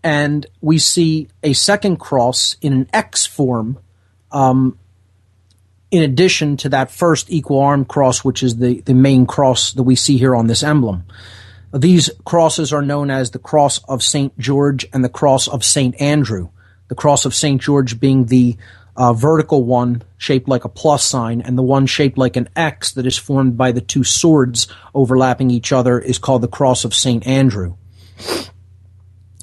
And 0.03 0.47
we 0.61 0.79
see 0.79 1.29
a 1.43 1.53
second 1.53 1.99
cross 1.99 2.57
in 2.61 2.73
an 2.73 2.89
X 2.93 3.27
form, 3.27 3.79
um, 4.33 4.79
in 5.91 6.03
addition 6.03 6.57
to 6.59 6.69
that 6.71 6.91
first 6.91 7.31
equal 7.31 7.61
arm 7.61 7.85
cross, 7.85 8.25
which 8.25 8.43
is 8.43 8.57
the, 8.57 8.81
the 8.81 8.95
main 8.95 9.27
cross 9.27 9.73
that 9.73 9.85
we 9.85 9.95
see 9.95 10.19
here 10.19 10.35
on 10.35 10.47
this 10.47 10.63
emblem. 10.63 11.05
These 11.73 12.11
crosses 12.25 12.73
are 12.73 12.83
known 12.83 13.11
as 13.11 13.31
the 13.31 13.39
cross 13.39 13.79
of 13.85 14.03
St. 14.03 14.37
George 14.39 14.87
and 14.93 15.05
the 15.05 15.09
cross 15.09 15.49
of 15.49 15.65
St. 15.65 16.01
Andrew. 16.01 16.49
The 16.89 16.95
cross 16.95 17.25
of 17.25 17.35
St. 17.35 17.61
George 17.61 18.01
being 18.01 18.27
the 18.27 18.57
uh, 18.97 19.13
vertical 19.13 19.63
one 19.63 20.03
shaped 20.17 20.49
like 20.49 20.65
a 20.65 20.71
plus 20.71 21.05
sign, 21.05 21.41
and 21.43 21.59
the 21.59 21.63
one 21.63 21.87
shaped 21.87 22.17
like 22.17 22.37
an 22.37 22.49
X 22.57 22.93
that 22.93 23.07
is 23.07 23.19
formed 23.19 23.59
by 23.59 23.73
the 23.73 23.81
two 23.81 24.05
swords 24.05 24.69
overlapping 24.95 25.51
each 25.51 25.73
other 25.73 25.99
is 25.99 26.19
called 26.19 26.43
the 26.43 26.49
cross 26.49 26.85
of 26.85 26.95
St. 26.95 27.27
Andrew. 27.27 27.77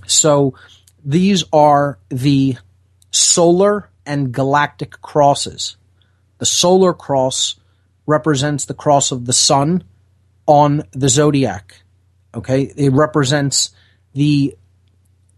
So 0.07 0.55
these 1.05 1.43
are 1.53 1.99
the 2.09 2.57
solar 3.11 3.89
and 4.05 4.31
galactic 4.31 5.01
crosses. 5.01 5.77
The 6.43 6.47
solar 6.47 6.93
cross 6.93 7.55
represents 8.05 8.65
the 8.65 8.73
cross 8.73 9.13
of 9.13 9.23
the 9.23 9.31
sun 9.31 9.85
on 10.45 10.83
the 10.91 11.07
zodiac. 11.07 11.83
Okay, 12.35 12.63
it 12.75 12.91
represents 12.91 13.71
the 14.11 14.57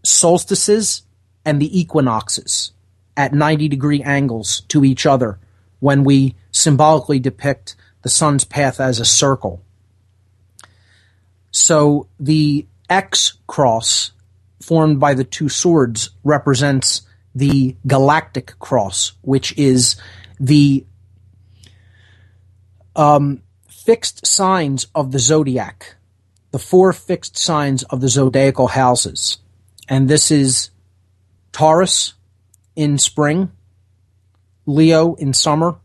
solstices 0.02 1.04
and 1.44 1.62
the 1.62 1.78
equinoxes 1.78 2.72
at 3.16 3.32
90 3.32 3.68
degree 3.68 4.02
angles 4.02 4.62
to 4.62 4.84
each 4.84 5.06
other 5.06 5.38
when 5.78 6.02
we 6.02 6.34
symbolically 6.50 7.20
depict 7.20 7.76
the 8.02 8.10
sun's 8.10 8.42
path 8.42 8.80
as 8.80 8.98
a 8.98 9.04
circle. 9.04 9.62
So 11.52 12.08
the 12.18 12.66
X 12.90 13.34
cross 13.46 14.10
formed 14.60 14.98
by 14.98 15.14
the 15.14 15.22
two 15.22 15.48
swords 15.48 16.10
represents 16.24 17.02
the 17.32 17.76
galactic 17.86 18.58
cross, 18.58 19.12
which 19.22 19.56
is 19.56 19.94
the 20.40 20.84
um, 22.96 23.42
fixed 23.68 24.26
signs 24.26 24.86
of 24.94 25.12
the 25.12 25.18
zodiac, 25.18 25.94
the 26.50 26.58
four 26.58 26.92
fixed 26.92 27.36
signs 27.36 27.82
of 27.84 28.00
the 28.00 28.08
zodiacal 28.08 28.68
houses. 28.68 29.38
And 29.88 30.08
this 30.08 30.30
is 30.30 30.70
Taurus 31.52 32.14
in 32.74 32.98
spring, 32.98 33.52
Leo 34.64 35.14
in 35.14 35.32
summer, 35.32 35.76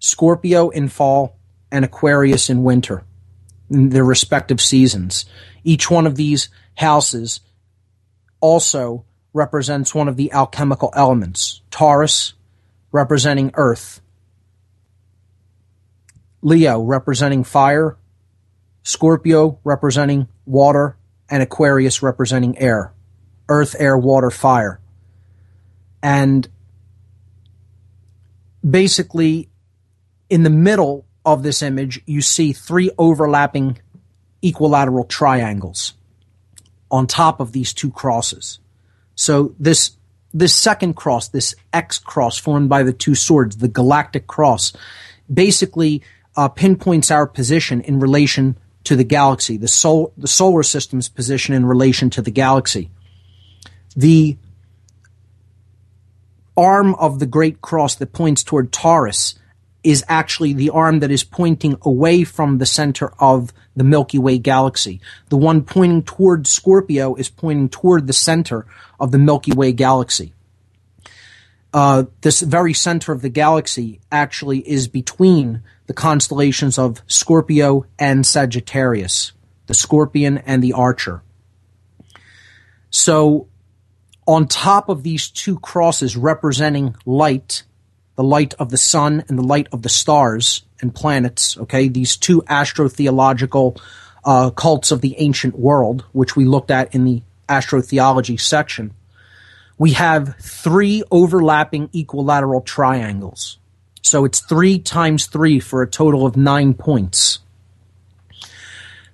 Scorpio 0.00 0.68
in 0.68 0.88
fall, 0.88 1.38
and 1.72 1.84
Aquarius 1.84 2.50
in 2.50 2.62
winter, 2.62 3.04
in 3.70 3.88
their 3.88 4.04
respective 4.04 4.60
seasons. 4.60 5.24
Each 5.64 5.90
one 5.90 6.06
of 6.06 6.16
these 6.16 6.48
houses 6.76 7.40
also 8.40 9.04
represents 9.32 9.94
one 9.94 10.08
of 10.08 10.16
the 10.16 10.32
alchemical 10.32 10.92
elements. 10.94 11.62
Taurus 11.70 12.34
representing 12.92 13.50
earth, 13.54 14.00
Leo 16.48 16.80
representing 16.80 17.44
fire, 17.44 17.96
Scorpio 18.82 19.60
representing 19.64 20.28
water, 20.46 20.96
and 21.28 21.42
Aquarius 21.42 22.02
representing 22.02 22.58
air. 22.58 22.94
Earth, 23.48 23.76
air, 23.78 23.96
water, 23.96 24.30
fire. 24.30 24.80
And 26.02 26.48
basically, 28.68 29.50
in 30.30 30.42
the 30.42 30.50
middle 30.50 31.06
of 31.24 31.42
this 31.42 31.62
image, 31.62 32.00
you 32.06 32.22
see 32.22 32.52
three 32.52 32.90
overlapping 32.96 33.78
equilateral 34.42 35.04
triangles 35.04 35.94
on 36.90 37.06
top 37.06 37.40
of 37.40 37.52
these 37.52 37.74
two 37.74 37.90
crosses. 37.90 38.58
So 39.14 39.54
this 39.58 39.92
this 40.32 40.54
second 40.54 40.94
cross, 40.94 41.28
this 41.28 41.54
X 41.72 41.98
cross 41.98 42.38
formed 42.38 42.68
by 42.68 42.82
the 42.82 42.92
two 42.92 43.14
swords, 43.14 43.56
the 43.56 43.68
galactic 43.68 44.26
cross, 44.26 44.72
basically 45.32 46.02
uh, 46.38 46.46
pinpoints 46.46 47.10
our 47.10 47.26
position 47.26 47.80
in 47.80 47.98
relation 47.98 48.56
to 48.84 48.94
the 48.94 49.02
galaxy, 49.02 49.56
the 49.56 49.66
sol- 49.66 50.12
the 50.16 50.28
solar 50.28 50.62
system's 50.62 51.08
position 51.08 51.52
in 51.52 51.66
relation 51.66 52.10
to 52.10 52.22
the 52.22 52.30
galaxy. 52.30 52.90
The 53.96 54.38
arm 56.56 56.94
of 56.94 57.18
the 57.18 57.26
great 57.26 57.60
cross 57.60 57.96
that 57.96 58.12
points 58.12 58.44
toward 58.44 58.70
Taurus 58.70 59.34
is 59.82 60.04
actually 60.06 60.52
the 60.52 60.70
arm 60.70 61.00
that 61.00 61.10
is 61.10 61.24
pointing 61.24 61.76
away 61.82 62.22
from 62.22 62.58
the 62.58 62.66
center 62.66 63.12
of 63.18 63.52
the 63.74 63.82
Milky 63.82 64.18
Way 64.18 64.38
galaxy. 64.38 65.00
The 65.30 65.36
one 65.36 65.64
pointing 65.64 66.04
toward 66.04 66.46
Scorpio 66.46 67.16
is 67.16 67.28
pointing 67.28 67.68
toward 67.68 68.06
the 68.06 68.12
center 68.12 68.64
of 69.00 69.10
the 69.10 69.18
Milky 69.18 69.52
Way 69.52 69.72
galaxy. 69.72 70.34
Uh, 71.74 72.04
this 72.20 72.42
very 72.42 72.74
center 72.74 73.10
of 73.10 73.22
the 73.22 73.28
galaxy 73.28 73.98
actually 74.12 74.60
is 74.68 74.86
between 74.86 75.62
the 75.88 75.94
constellations 75.94 76.78
of 76.78 77.02
Scorpio 77.08 77.86
and 77.98 78.24
Sagittarius, 78.24 79.32
the 79.66 79.74
Scorpion 79.74 80.38
and 80.38 80.62
the 80.62 80.74
Archer. 80.74 81.22
So, 82.90 83.48
on 84.26 84.46
top 84.46 84.90
of 84.90 85.02
these 85.02 85.30
two 85.30 85.58
crosses 85.58 86.14
representing 86.14 86.94
light, 87.06 87.64
the 88.16 88.22
light 88.22 88.52
of 88.58 88.68
the 88.70 88.76
sun 88.76 89.24
and 89.28 89.38
the 89.38 89.42
light 89.42 89.68
of 89.72 89.82
the 89.82 89.88
stars 89.88 90.62
and 90.82 90.94
planets, 90.94 91.56
okay, 91.56 91.88
these 91.88 92.18
two 92.18 92.42
astrotheological 92.42 93.80
uh, 94.24 94.50
cults 94.50 94.90
of 94.90 95.00
the 95.00 95.14
ancient 95.18 95.58
world, 95.58 96.04
which 96.12 96.36
we 96.36 96.44
looked 96.44 96.70
at 96.70 96.94
in 96.94 97.04
the 97.04 97.22
astrotheology 97.48 98.38
section, 98.38 98.92
we 99.78 99.92
have 99.92 100.36
three 100.36 101.02
overlapping 101.10 101.88
equilateral 101.94 102.60
triangles. 102.60 103.57
So 104.08 104.24
it's 104.24 104.40
three 104.40 104.78
times 104.78 105.26
three 105.26 105.60
for 105.60 105.82
a 105.82 105.90
total 105.90 106.24
of 106.24 106.34
nine 106.34 106.72
points. 106.72 107.40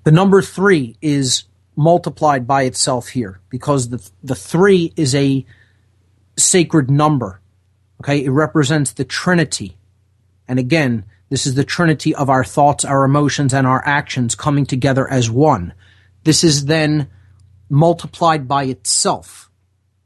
The 0.05 0.13
number 0.13 0.41
three 0.41 0.97
is 1.03 1.45
multiplied 1.75 2.47
by 2.47 2.63
itself 2.63 3.09
here 3.09 3.41
because 3.49 3.89
the, 3.89 4.09
the 4.23 4.37
three 4.37 4.93
is 4.95 5.13
a 5.17 5.45
sacred 6.37 6.93
number. 6.93 7.41
Okay. 8.01 8.25
It 8.25 8.31
represents 8.31 8.93
the 8.93 9.05
Trinity. 9.05 9.77
And 10.47 10.61
again, 10.61 11.05
this 11.29 11.45
is 11.45 11.57
the 11.57 11.65
Trinity 11.65 12.15
of 12.15 12.31
our 12.31 12.45
thoughts, 12.45 12.85
our 12.85 13.05
emotions, 13.05 13.53
and 13.53 13.67
our 13.67 13.85
actions 13.85 14.37
coming 14.37 14.65
together 14.65 15.11
as 15.11 15.29
one. 15.29 15.75
This 16.23 16.45
is 16.45 16.67
then 16.67 17.09
multiplied 17.69 18.47
by 18.47 18.65
itself 18.65 19.51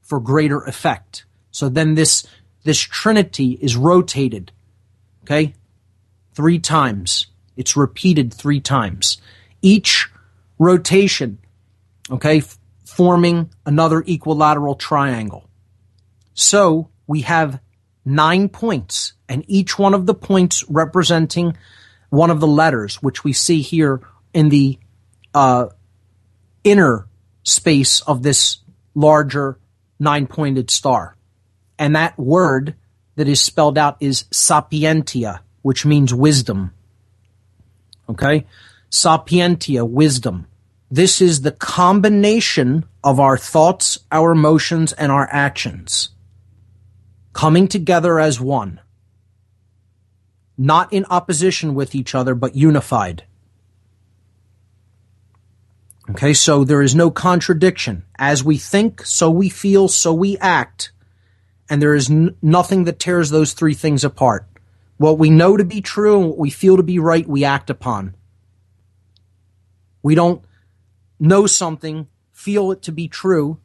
for 0.01 0.18
greater 0.18 0.62
effect. 0.62 1.27
So 1.51 1.68
then 1.68 1.94
this, 1.94 2.27
this 2.64 2.79
Trinity 2.79 3.59
is 3.61 3.77
rotated 3.77 4.51
Okay? 5.29 5.55
Three 6.33 6.59
times. 6.59 7.27
It's 7.55 7.77
repeated 7.77 8.33
three 8.33 8.61
times. 8.61 9.19
Each 9.61 10.09
rotation, 10.59 11.38
okay, 12.11 12.38
f- 12.38 12.59
forming 12.87 13.51
another 13.67 14.03
equilateral 14.07 14.75
triangle. 14.75 15.51
So 16.33 16.88
we 17.07 17.23
have 17.23 17.61
nine 18.07 18.49
points, 18.49 19.12
and 19.29 19.45
each 19.49 19.79
one 19.79 19.93
of 19.93 20.07
the 20.07 20.14
points 20.14 20.64
representing 20.67 21.59
one 22.09 22.31
of 22.31 22.41
the 22.41 22.47
letters, 22.47 23.03
which 23.03 23.23
we 23.23 23.35
see 23.35 23.61
here 23.61 24.01
in 24.33 24.49
the 24.49 24.79
uh, 25.35 25.67
inner 26.64 27.07
space 27.43 28.01
of 28.01 28.23
this 28.23 28.59
larger 28.95 29.59
nine 29.99 30.27
pointed 30.27 30.71
star. 30.71 31.17
And 31.79 31.97
that 31.97 32.19
word 32.19 32.77
that 33.19 33.27
is 33.27 33.41
spelled 33.41 33.77
out 33.77 33.97
is 33.99 34.27
sapientia, 34.31 35.41
which 35.63 35.85
means 35.85 36.15
wisdom. 36.15 36.73
Okay? 38.09 38.47
Sapientia, 38.91 39.85
wisdom. 39.85 40.47
This 40.89 41.21
is 41.21 41.41
the 41.41 41.51
combination 41.51 42.85
of 43.03 43.19
our 43.19 43.37
thoughts, 43.37 43.99
our 44.13 44.31
emotions, 44.31 44.93
and 44.93 45.11
our 45.11 45.29
actions 45.33 46.11
coming 47.33 47.67
together 47.67 48.21
as 48.21 48.41
one. 48.41 48.81
Not 50.57 50.93
in 50.93 51.05
opposition 51.11 51.75
with 51.75 51.97
each 51.97 52.15
other, 52.15 52.37
but 52.37 52.55
unified. 52.55 53.25
Okay, 56.11 56.35
so 56.35 56.63
there 56.63 56.83
is 56.83 56.95
no 56.95 57.11
contradiction. 57.11 58.05
As 58.17 58.45
we 58.45 58.59
think, 58.59 59.05
so 59.05 59.29
we 59.29 59.49
feel, 59.49 59.89
so 59.89 60.15
we 60.15 60.39
act. 60.39 60.93
And 61.71 61.83
there 61.83 61.95
is 61.95 62.11
n- 62.11 62.37
nothing 62.41 62.85
that 62.85 62.99
tears 62.99 63.31
those 63.31 63.53
three 63.53 63.75
things 63.75 64.05
apart. 64.05 64.47
What 64.97 65.19
we 65.19 65.31
know 65.31 65.57
to 65.57 65.65
be 65.65 65.81
true 65.81 66.21
and 66.21 66.31
what 66.31 66.39
we 66.39 66.51
feel 66.51 66.77
to 66.77 66.83
be 66.83 66.99
right, 66.99 67.27
we 67.27 67.45
act 67.45 67.71
upon. 67.71 68.15
We 70.03 70.15
don't 70.15 70.43
know 71.21 71.47
something, 71.47 72.09
feel 72.33 72.73
it 72.73 72.83
to 72.83 72.93
be 72.93 73.09
true, 73.09 73.59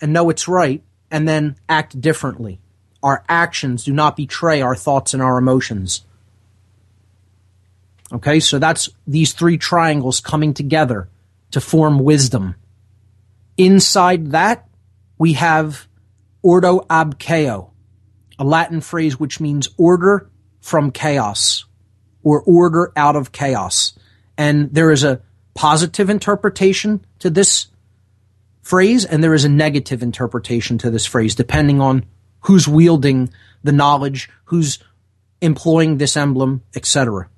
and 0.00 0.12
know 0.12 0.30
it's 0.30 0.48
right, 0.48 0.82
and 1.10 1.28
then 1.28 1.56
act 1.68 2.00
differently. 2.00 2.60
Our 3.02 3.24
actions 3.28 3.84
do 3.84 3.92
not 3.92 4.16
betray 4.16 4.62
our 4.62 4.76
thoughts 4.76 5.12
and 5.12 5.22
our 5.22 5.38
emotions. 5.38 6.04
Okay, 8.12 8.40
so 8.40 8.58
that's 8.58 8.90
these 9.06 9.32
three 9.32 9.58
triangles 9.58 10.20
coming 10.20 10.54
together 10.54 11.08
to 11.50 11.60
form 11.60 11.98
wisdom. 11.98 12.56
Inside 13.56 14.32
that, 14.32 14.68
we 15.18 15.34
have 15.34 15.88
ordo 16.42 16.84
ab 16.90 17.18
chaos, 17.18 17.68
a 18.38 18.44
Latin 18.44 18.80
phrase 18.80 19.18
which 19.18 19.40
means 19.40 19.68
order 19.76 20.30
from 20.60 20.90
chaos 20.90 21.64
or 22.22 22.42
order 22.42 22.92
out 22.96 23.16
of 23.16 23.32
chaos. 23.32 23.98
And 24.36 24.72
there 24.72 24.90
is 24.90 25.04
a 25.04 25.20
positive 25.54 26.08
interpretation 26.08 27.04
to 27.18 27.30
this 27.30 27.66
phrase 28.62 29.04
and 29.04 29.22
there 29.22 29.34
is 29.34 29.44
a 29.44 29.48
negative 29.48 30.02
interpretation 30.02 30.78
to 30.78 30.90
this 30.90 31.04
phrase 31.04 31.34
depending 31.34 31.80
on 31.80 32.04
who's 32.40 32.66
wielding 32.66 33.28
the 33.62 33.72
knowledge, 33.72 34.30
who's 34.44 34.78
employing 35.40 35.98
this 35.98 36.16
emblem, 36.16 36.62
etc. 36.74 37.28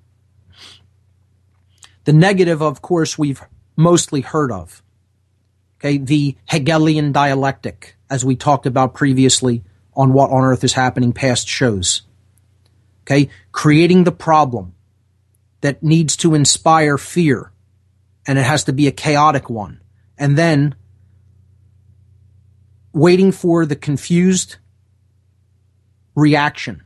The 2.04 2.12
negative, 2.12 2.62
of 2.62 2.82
course, 2.82 3.18
we've 3.18 3.42
mostly 3.76 4.20
heard 4.20 4.52
of. 4.52 4.82
Okay, 5.84 5.98
the 5.98 6.34
Hegelian 6.46 7.12
dialectic, 7.12 7.96
as 8.08 8.24
we 8.24 8.36
talked 8.36 8.64
about 8.64 8.94
previously 8.94 9.62
on 9.94 10.14
what 10.14 10.30
on 10.30 10.42
earth 10.42 10.64
is 10.64 10.72
happening 10.72 11.12
past 11.12 11.46
shows. 11.46 12.02
Okay, 13.02 13.28
creating 13.52 14.04
the 14.04 14.12
problem 14.12 14.74
that 15.60 15.82
needs 15.82 16.16
to 16.16 16.34
inspire 16.34 16.96
fear, 16.96 17.52
and 18.26 18.38
it 18.38 18.46
has 18.46 18.64
to 18.64 18.72
be 18.72 18.86
a 18.86 18.92
chaotic 18.92 19.50
one. 19.50 19.82
And 20.16 20.38
then 20.38 20.74
waiting 22.94 23.30
for 23.30 23.66
the 23.66 23.76
confused 23.76 24.56
reaction 26.14 26.82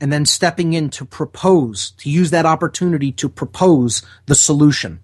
and 0.00 0.10
then 0.10 0.24
stepping 0.24 0.72
in 0.72 0.88
to 0.90 1.04
propose, 1.04 1.90
to 1.98 2.08
use 2.08 2.30
that 2.30 2.46
opportunity 2.46 3.12
to 3.12 3.28
propose 3.28 4.00
the 4.24 4.34
solution 4.34 5.00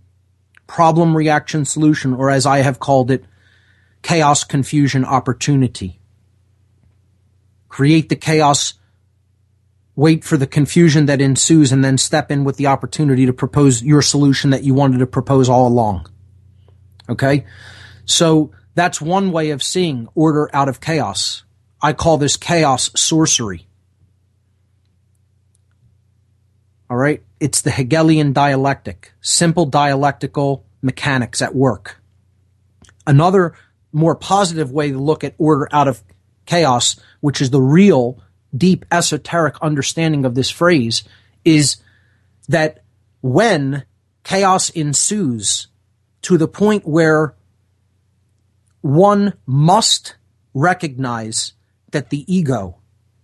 problem 0.70 1.16
reaction 1.16 1.64
solution, 1.64 2.14
or 2.14 2.30
as 2.30 2.46
I 2.46 2.58
have 2.58 2.78
called 2.78 3.10
it, 3.10 3.24
chaos 4.02 4.44
confusion 4.44 5.04
opportunity. 5.04 5.98
Create 7.68 8.08
the 8.08 8.14
chaos, 8.14 8.74
wait 9.96 10.22
for 10.22 10.36
the 10.36 10.46
confusion 10.46 11.06
that 11.06 11.20
ensues, 11.20 11.72
and 11.72 11.84
then 11.84 11.98
step 11.98 12.30
in 12.30 12.44
with 12.44 12.56
the 12.56 12.68
opportunity 12.68 13.26
to 13.26 13.32
propose 13.32 13.82
your 13.82 14.00
solution 14.00 14.50
that 14.50 14.62
you 14.62 14.72
wanted 14.72 14.98
to 14.98 15.08
propose 15.08 15.48
all 15.48 15.66
along. 15.66 16.08
Okay? 17.08 17.44
So 18.04 18.52
that's 18.76 19.00
one 19.00 19.32
way 19.32 19.50
of 19.50 19.64
seeing 19.64 20.06
order 20.14 20.48
out 20.54 20.68
of 20.68 20.80
chaos. 20.80 21.42
I 21.82 21.94
call 21.94 22.16
this 22.16 22.36
chaos 22.36 22.92
sorcery. 22.94 23.66
All 26.88 26.96
right? 26.96 27.24
It's 27.40 27.62
the 27.62 27.70
Hegelian 27.70 28.32
dialectic, 28.34 29.12
simple 29.22 29.66
dialectical 29.66 30.64
mechanics 30.82 31.40
at 31.40 31.54
work. 31.54 32.00
Another 33.06 33.54
more 33.92 34.14
positive 34.14 34.70
way 34.70 34.92
to 34.92 34.98
look 34.98 35.24
at 35.24 35.34
order 35.38 35.66
out 35.72 35.88
of 35.88 36.02
chaos, 36.46 37.00
which 37.20 37.40
is 37.40 37.50
the 37.50 37.60
real 37.60 38.22
deep 38.54 38.84
esoteric 38.92 39.56
understanding 39.62 40.24
of 40.24 40.34
this 40.34 40.50
phrase, 40.50 41.02
is 41.44 41.78
that 42.48 42.84
when 43.22 43.84
chaos 44.22 44.70
ensues 44.70 45.68
to 46.22 46.36
the 46.36 46.48
point 46.48 46.86
where 46.86 47.34
one 48.82 49.34
must 49.46 50.16
recognize 50.54 51.54
that 51.92 52.10
the 52.10 52.30
ego 52.32 52.76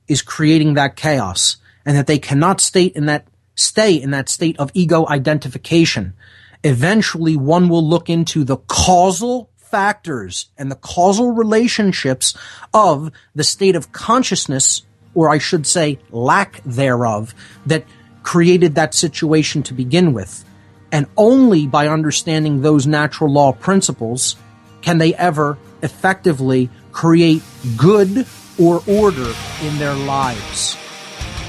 is 0.09 0.23
creating 0.23 0.75
that 0.75 0.97
chaos 0.97 1.57
and 1.85 1.97
that 1.97 2.07
they 2.07 2.19
cannot 2.19 2.61
state 2.61 2.95
in 2.95 3.07
that 3.07 3.27
stay 3.57 3.95
in 3.95 4.13
that 4.13 4.29
state 4.29 4.57
of 4.59 4.71
ego 4.75 5.07
identification. 5.09 6.15
Eventually, 6.63 7.37
one 7.37 7.69
will 7.69 7.87
look 7.87 8.09
into 8.09 8.45
the 8.45 8.59
causal 8.69 9.51
factors 9.57 10.47
and 10.57 10.71
the 10.71 10.77
causal 10.77 11.33
relationships 11.33 12.37
of 12.73 13.11
the 13.35 13.45
state 13.45 13.75
of 13.75 13.93
consciousness, 13.93 14.83
or 15.15 15.29
I 15.29 15.39
should 15.39 15.67
say, 15.67 15.99
lack 16.11 16.63
thereof, 16.65 17.35
that 17.67 17.85
created 18.23 18.77
that 18.77 18.95
situation 18.95 19.63
to 19.65 19.75
begin 19.75 20.13
with. 20.13 20.45
And 20.93 21.07
only 21.17 21.67
by 21.67 21.89
understanding 21.89 22.63
those 22.63 22.87
natural 22.87 23.33
law 23.33 23.53
principles 23.53 24.37
can 24.83 24.99
they 24.99 25.15
ever 25.15 25.59
effectively 25.83 26.71
create 26.93 27.43
good 27.77 28.27
or 28.59 28.83
order 28.87 29.33
in 29.63 29.79
their 29.79 29.95
lives. 29.95 30.77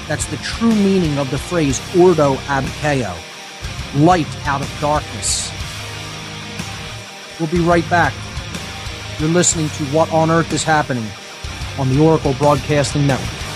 That's 0.08 0.24
the 0.24 0.38
true 0.38 0.74
meaning 0.74 1.18
of 1.18 1.30
the 1.30 1.36
phrase 1.36 1.80
ordo 1.94 2.36
ab 2.48 2.64
chaos, 2.80 3.18
light 3.94 4.26
out 4.46 4.62
of 4.62 4.80
darkness. 4.80 5.52
We'll 7.38 7.50
be 7.50 7.60
right 7.60 7.88
back. 7.90 8.14
You're 9.18 9.28
listening 9.28 9.68
to 9.68 9.84
What 9.86 10.10
on 10.10 10.30
Earth 10.30 10.52
is 10.52 10.64
Happening 10.64 11.06
on 11.78 11.90
the 11.90 12.00
Oracle 12.00 12.32
Broadcasting 12.34 13.06
Network. 13.06 13.47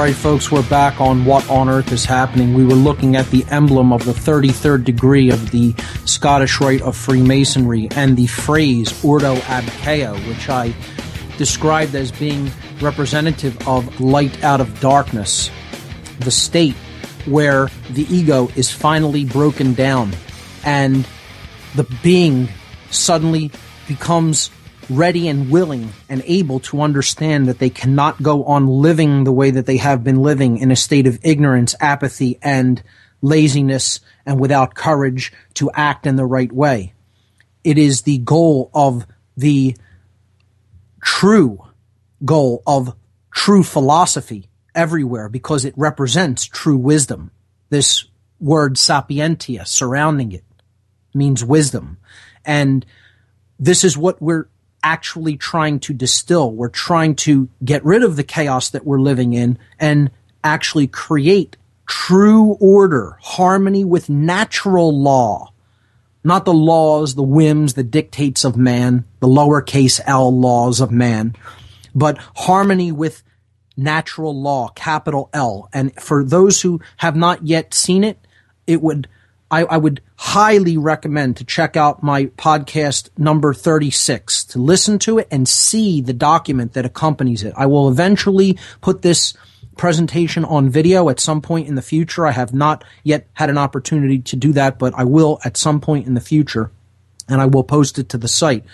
Right, 0.00 0.16
folks, 0.16 0.50
we're 0.50 0.66
back 0.70 0.98
on 0.98 1.26
What 1.26 1.46
on 1.50 1.68
Earth 1.68 1.92
is 1.92 2.06
Happening. 2.06 2.54
We 2.54 2.64
were 2.64 2.72
looking 2.72 3.16
at 3.16 3.26
the 3.26 3.44
emblem 3.50 3.92
of 3.92 4.02
the 4.06 4.12
33rd 4.12 4.82
degree 4.82 5.30
of 5.30 5.50
the 5.50 5.74
Scottish 6.06 6.58
Rite 6.58 6.80
of 6.80 6.96
Freemasonry 6.96 7.86
and 7.94 8.16
the 8.16 8.26
phrase 8.26 9.04
Ordo 9.04 9.34
ab 9.34 9.64
chaos, 9.82 10.18
which 10.26 10.48
I 10.48 10.72
described 11.36 11.94
as 11.94 12.10
being 12.12 12.50
representative 12.80 13.68
of 13.68 14.00
light 14.00 14.42
out 14.42 14.62
of 14.62 14.80
darkness, 14.80 15.50
the 16.20 16.30
state 16.30 16.76
where 17.26 17.68
the 17.90 18.06
ego 18.08 18.48
is 18.56 18.70
finally 18.70 19.26
broken 19.26 19.74
down 19.74 20.14
and 20.64 21.06
the 21.74 21.84
being 22.02 22.48
suddenly 22.90 23.50
becomes 23.86 24.50
ready 24.90 25.28
and 25.28 25.50
willing 25.50 25.90
and 26.08 26.22
able 26.26 26.60
to 26.60 26.82
understand 26.82 27.46
that 27.46 27.58
they 27.58 27.70
cannot 27.70 28.22
go 28.22 28.44
on 28.44 28.66
living 28.66 29.24
the 29.24 29.32
way 29.32 29.52
that 29.52 29.64
they 29.64 29.76
have 29.76 30.02
been 30.02 30.20
living 30.20 30.58
in 30.58 30.70
a 30.70 30.76
state 30.76 31.06
of 31.06 31.18
ignorance, 31.22 31.74
apathy, 31.80 32.38
and 32.42 32.82
laziness 33.22 34.00
and 34.26 34.40
without 34.40 34.74
courage 34.74 35.32
to 35.54 35.70
act 35.72 36.06
in 36.06 36.16
the 36.16 36.26
right 36.26 36.52
way. 36.52 36.92
It 37.62 37.78
is 37.78 38.02
the 38.02 38.18
goal 38.18 38.70
of 38.74 39.06
the 39.36 39.76
true 41.02 41.64
goal 42.24 42.62
of 42.66 42.94
true 43.30 43.62
philosophy 43.62 44.48
everywhere 44.74 45.28
because 45.28 45.64
it 45.64 45.74
represents 45.76 46.44
true 46.44 46.76
wisdom. 46.76 47.30
This 47.68 48.06
word 48.40 48.76
sapientia 48.76 49.66
surrounding 49.66 50.32
it 50.32 50.44
means 51.14 51.44
wisdom. 51.44 51.98
And 52.44 52.84
this 53.58 53.84
is 53.84 53.96
what 53.96 54.20
we're 54.20 54.48
actually 54.82 55.36
trying 55.36 55.80
to 55.80 55.92
distill. 55.92 56.52
We're 56.52 56.68
trying 56.68 57.16
to 57.16 57.48
get 57.64 57.84
rid 57.84 58.02
of 58.02 58.16
the 58.16 58.24
chaos 58.24 58.70
that 58.70 58.84
we're 58.84 59.00
living 59.00 59.32
in 59.32 59.58
and 59.78 60.10
actually 60.42 60.86
create 60.86 61.56
true 61.86 62.56
order, 62.60 63.18
harmony 63.20 63.84
with 63.84 64.08
natural 64.08 64.96
law. 64.96 65.52
Not 66.22 66.44
the 66.44 66.54
laws, 66.54 67.14
the 67.14 67.22
whims, 67.22 67.74
the 67.74 67.82
dictates 67.82 68.44
of 68.44 68.56
man, 68.56 69.04
the 69.20 69.26
lowercase 69.26 70.00
l 70.06 70.38
laws 70.38 70.80
of 70.80 70.90
man, 70.90 71.34
but 71.94 72.18
harmony 72.18 72.92
with 72.92 73.22
natural 73.76 74.38
law, 74.38 74.68
capital 74.68 75.30
L. 75.32 75.68
And 75.72 75.94
for 76.00 76.22
those 76.22 76.60
who 76.60 76.80
have 76.98 77.16
not 77.16 77.46
yet 77.46 77.74
seen 77.74 78.04
it, 78.04 78.18
it 78.66 78.82
would 78.82 79.08
I, 79.50 79.64
I, 79.64 79.76
would 79.76 80.00
highly 80.16 80.76
recommend 80.76 81.36
to 81.38 81.44
check 81.44 81.76
out 81.76 82.02
my 82.02 82.26
podcast 82.26 83.10
number 83.18 83.52
36 83.52 84.44
to 84.44 84.58
listen 84.58 84.98
to 85.00 85.18
it 85.18 85.28
and 85.30 85.48
see 85.48 86.00
the 86.00 86.12
document 86.12 86.74
that 86.74 86.84
accompanies 86.86 87.42
it. 87.42 87.52
I 87.56 87.66
will 87.66 87.88
eventually 87.88 88.58
put 88.80 89.02
this 89.02 89.34
presentation 89.76 90.44
on 90.44 90.68
video 90.68 91.08
at 91.08 91.18
some 91.18 91.40
point 91.40 91.66
in 91.66 91.74
the 91.74 91.82
future. 91.82 92.26
I 92.26 92.32
have 92.32 92.54
not 92.54 92.84
yet 93.02 93.26
had 93.34 93.50
an 93.50 93.58
opportunity 93.58 94.20
to 94.20 94.36
do 94.36 94.52
that, 94.52 94.78
but 94.78 94.94
I 94.94 95.04
will 95.04 95.40
at 95.44 95.56
some 95.56 95.80
point 95.80 96.06
in 96.06 96.14
the 96.14 96.20
future 96.20 96.70
and 97.28 97.40
I 97.40 97.46
will 97.46 97.64
post 97.64 97.98
it 97.98 98.08
to 98.10 98.18
the 98.18 98.28
site. 98.28 98.64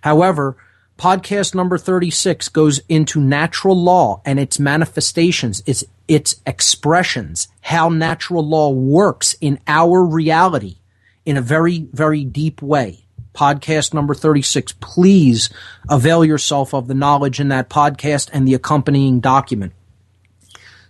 However, 0.00 0.56
podcast 0.98 1.54
number 1.54 1.76
36 1.76 2.48
goes 2.48 2.80
into 2.88 3.20
natural 3.20 3.76
law 3.76 4.22
and 4.24 4.40
its 4.40 4.58
manifestations, 4.58 5.62
its, 5.66 5.84
its 6.08 6.36
expressions, 6.46 7.48
how 7.60 7.88
natural 7.88 8.46
law 8.46 8.70
works 8.70 9.34
in 9.40 9.58
our 9.66 10.04
reality 10.04 10.76
in 11.24 11.36
a 11.36 11.42
very, 11.42 11.88
very 11.92 12.24
deep 12.24 12.62
way. 12.62 13.06
Podcast 13.34 13.92
number 13.92 14.14
36. 14.14 14.72
Please 14.80 15.50
avail 15.90 16.24
yourself 16.24 16.72
of 16.72 16.86
the 16.86 16.94
knowledge 16.94 17.38
in 17.38 17.48
that 17.48 17.68
podcast 17.68 18.30
and 18.32 18.48
the 18.48 18.54
accompanying 18.54 19.20
document. 19.20 19.72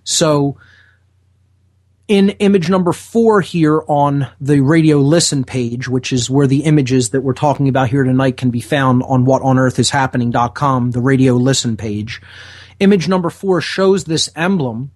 So, 0.05 0.57
in 2.07 2.31
image 2.31 2.71
number 2.71 2.93
four 2.93 3.41
here 3.41 3.83
on 3.89 4.29
the 4.41 4.61
radio 4.61 4.99
listen 4.99 5.43
page, 5.43 5.89
which 5.89 6.13
is 6.13 6.31
where 6.31 6.47
the 6.47 6.61
images 6.61 7.11
that 7.11 7.23
we're 7.23 7.33
talking 7.33 7.69
about 7.69 7.89
here 7.89 8.05
tonight 8.05 8.37
can 8.37 8.51
be 8.51 8.61
found 8.61 9.03
on 9.03 9.27
whatonearthishappening.com, 9.27 10.93
the 10.93 11.01
radio 11.01 11.35
listen 11.35 11.77
page. 11.77 12.23
Image 12.79 13.09
number 13.09 13.31
four 13.31 13.61
shows 13.61 14.05
this 14.05 14.31
emblem 14.37 14.93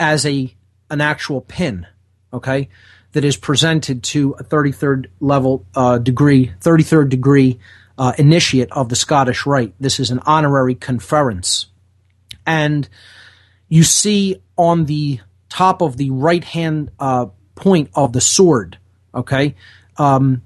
as 0.00 0.26
a, 0.26 0.52
an 0.90 1.00
actual 1.00 1.40
pin, 1.40 1.86
okay, 2.32 2.68
that 3.12 3.24
is 3.24 3.36
presented 3.36 4.02
to 4.02 4.32
a 4.38 4.42
33rd 4.42 5.06
level, 5.20 5.66
uh, 5.76 5.98
degree, 5.98 6.52
33rd 6.60 7.10
degree, 7.10 7.60
uh, 7.98 8.12
initiate 8.18 8.72
of 8.72 8.88
the 8.88 8.96
Scottish 8.96 9.46
Rite. 9.46 9.74
This 9.78 10.00
is 10.00 10.10
an 10.10 10.20
honorary 10.20 10.74
conference. 10.74 11.66
And 12.46 12.88
you 13.68 13.84
see 13.84 14.42
on 14.56 14.86
the 14.86 15.20
top 15.50 15.82
of 15.82 15.98
the 15.98 16.10
right 16.10 16.42
hand 16.42 16.90
uh, 16.98 17.26
point 17.54 17.90
of 17.94 18.12
the 18.12 18.20
sword. 18.20 18.78
Okay, 19.14 19.56
um, 19.96 20.42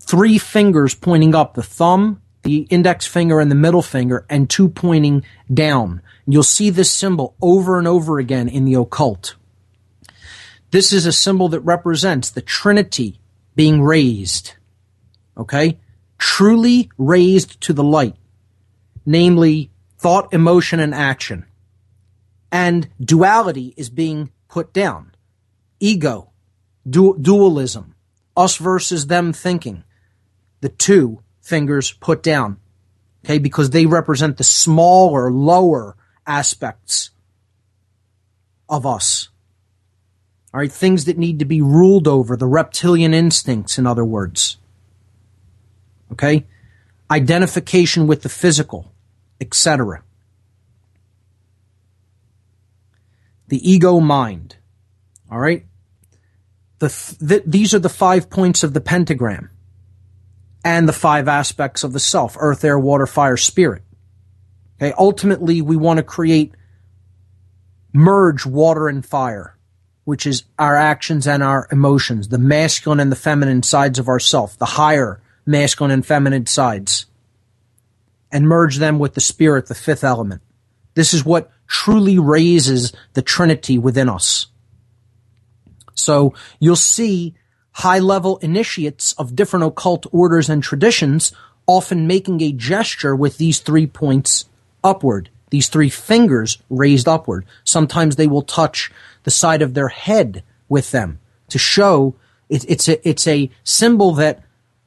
three 0.00 0.38
fingers 0.38 0.94
pointing 0.94 1.34
up: 1.34 1.54
the 1.54 1.62
thumb, 1.62 2.20
the 2.42 2.66
index 2.68 3.06
finger, 3.06 3.40
and 3.40 3.50
the 3.50 3.54
middle 3.54 3.82
finger, 3.82 4.26
and 4.28 4.50
two 4.50 4.68
pointing 4.68 5.24
down. 5.52 6.02
You'll 6.32 6.42
see 6.42 6.70
this 6.70 6.90
symbol 6.90 7.34
over 7.40 7.78
and 7.78 7.88
over 7.88 8.18
again 8.18 8.48
in 8.48 8.64
the 8.64 8.74
occult. 8.74 9.36
This 10.70 10.92
is 10.92 11.06
a 11.06 11.12
symbol 11.12 11.48
that 11.48 11.60
represents 11.60 12.30
the 12.30 12.42
Trinity 12.42 13.20
being 13.56 13.82
raised. 13.82 14.54
Okay? 15.36 15.78
Truly 16.18 16.90
raised 16.98 17.60
to 17.62 17.72
the 17.72 17.84
light. 17.84 18.16
Namely, 19.04 19.70
thought, 19.98 20.32
emotion, 20.32 20.78
and 20.78 20.94
action 20.94 21.46
and 22.50 22.88
duality 23.00 23.74
is 23.76 23.90
being 23.90 24.30
put 24.48 24.72
down. 24.72 25.12
Ego, 25.78 26.30
du- 26.88 27.16
dualism, 27.20 27.94
us 28.36 28.56
versus 28.56 29.06
them 29.06 29.32
thinking. 29.32 29.84
The 30.60 30.68
two 30.68 31.22
fingers 31.40 31.92
put 31.92 32.22
down. 32.22 32.58
Okay, 33.24 33.38
because 33.38 33.70
they 33.70 33.86
represent 33.86 34.36
the 34.36 34.44
smaller, 34.44 35.30
lower 35.30 35.96
aspects 36.26 37.10
of 38.68 38.86
us. 38.86 39.28
All 40.52 40.60
right, 40.60 40.72
things 40.72 41.04
that 41.04 41.18
need 41.18 41.38
to 41.38 41.44
be 41.44 41.62
ruled 41.62 42.08
over, 42.08 42.36
the 42.36 42.46
reptilian 42.46 43.14
instincts, 43.14 43.78
in 43.78 43.86
other 43.86 44.04
words. 44.04 44.56
Okay? 46.12 46.46
Identification 47.10 48.06
with 48.06 48.22
the 48.22 48.28
physical, 48.28 48.92
etc. 49.40 50.02
the 53.50 53.70
ego 53.70 54.00
mind. 54.00 54.56
All 55.30 55.38
right. 55.38 55.66
The, 56.78 56.88
th- 56.88 57.42
these 57.44 57.74
are 57.74 57.78
the 57.78 57.90
five 57.90 58.30
points 58.30 58.62
of 58.62 58.72
the 58.72 58.80
pentagram 58.80 59.50
and 60.64 60.88
the 60.88 60.94
five 60.94 61.28
aspects 61.28 61.84
of 61.84 61.92
the 61.92 62.00
self 62.00 62.36
earth, 62.40 62.64
air, 62.64 62.78
water, 62.78 63.06
fire, 63.06 63.36
spirit. 63.36 63.82
Okay. 64.80 64.94
Ultimately, 64.96 65.60
we 65.60 65.76
want 65.76 65.98
to 65.98 66.02
create, 66.02 66.54
merge 67.92 68.46
water 68.46 68.88
and 68.88 69.04
fire, 69.04 69.56
which 70.04 70.26
is 70.26 70.44
our 70.58 70.76
actions 70.76 71.26
and 71.26 71.42
our 71.42 71.68
emotions, 71.70 72.28
the 72.28 72.38
masculine 72.38 73.00
and 73.00 73.12
the 73.12 73.16
feminine 73.16 73.62
sides 73.62 73.98
of 73.98 74.08
ourself, 74.08 74.56
the 74.56 74.64
higher 74.64 75.20
masculine 75.44 75.90
and 75.90 76.06
feminine 76.06 76.46
sides, 76.46 77.06
and 78.32 78.48
merge 78.48 78.78
them 78.78 78.98
with 78.98 79.14
the 79.14 79.20
spirit, 79.20 79.66
the 79.66 79.74
fifth 79.74 80.04
element. 80.04 80.40
This 80.94 81.12
is 81.12 81.24
what 81.24 81.50
truly 81.66 82.18
raises 82.18 82.92
the 83.12 83.22
Trinity 83.22 83.78
within 83.78 84.08
us. 84.08 84.46
So 85.94 86.34
you'll 86.58 86.76
see 86.76 87.34
high 87.72 87.98
level 87.98 88.38
initiates 88.38 89.12
of 89.14 89.36
different 89.36 89.66
occult 89.66 90.06
orders 90.10 90.48
and 90.48 90.62
traditions 90.62 91.32
often 91.66 92.06
making 92.06 92.40
a 92.40 92.52
gesture 92.52 93.14
with 93.14 93.36
these 93.36 93.60
three 93.60 93.86
points 93.86 94.46
upward, 94.82 95.30
these 95.50 95.68
three 95.68 95.88
fingers 95.88 96.58
raised 96.68 97.08
upward. 97.08 97.44
Sometimes 97.64 98.16
they 98.16 98.26
will 98.26 98.42
touch 98.42 98.90
the 99.24 99.30
side 99.30 99.62
of 99.62 99.74
their 99.74 99.88
head 99.88 100.42
with 100.68 100.90
them 100.90 101.18
to 101.48 101.58
show 101.58 102.14
it, 102.48 102.64
it's 102.68 102.88
a, 102.88 103.08
it's 103.08 103.26
a 103.26 103.50
symbol 103.64 104.12
that 104.14 104.42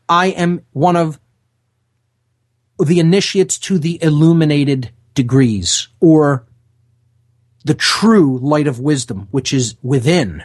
I 0.09 0.27
am 0.27 0.65
one 0.73 0.95
of 0.95 1.19
the 2.79 2.99
initiates 2.99 3.57
to 3.59 3.79
the 3.79 4.01
illuminated 4.03 4.91
degrees 5.13 5.87
or 5.99 6.45
the 7.63 7.73
true 7.73 8.37
light 8.39 8.67
of 8.67 8.79
wisdom, 8.79 9.27
which 9.31 9.53
is 9.53 9.75
within, 9.81 10.43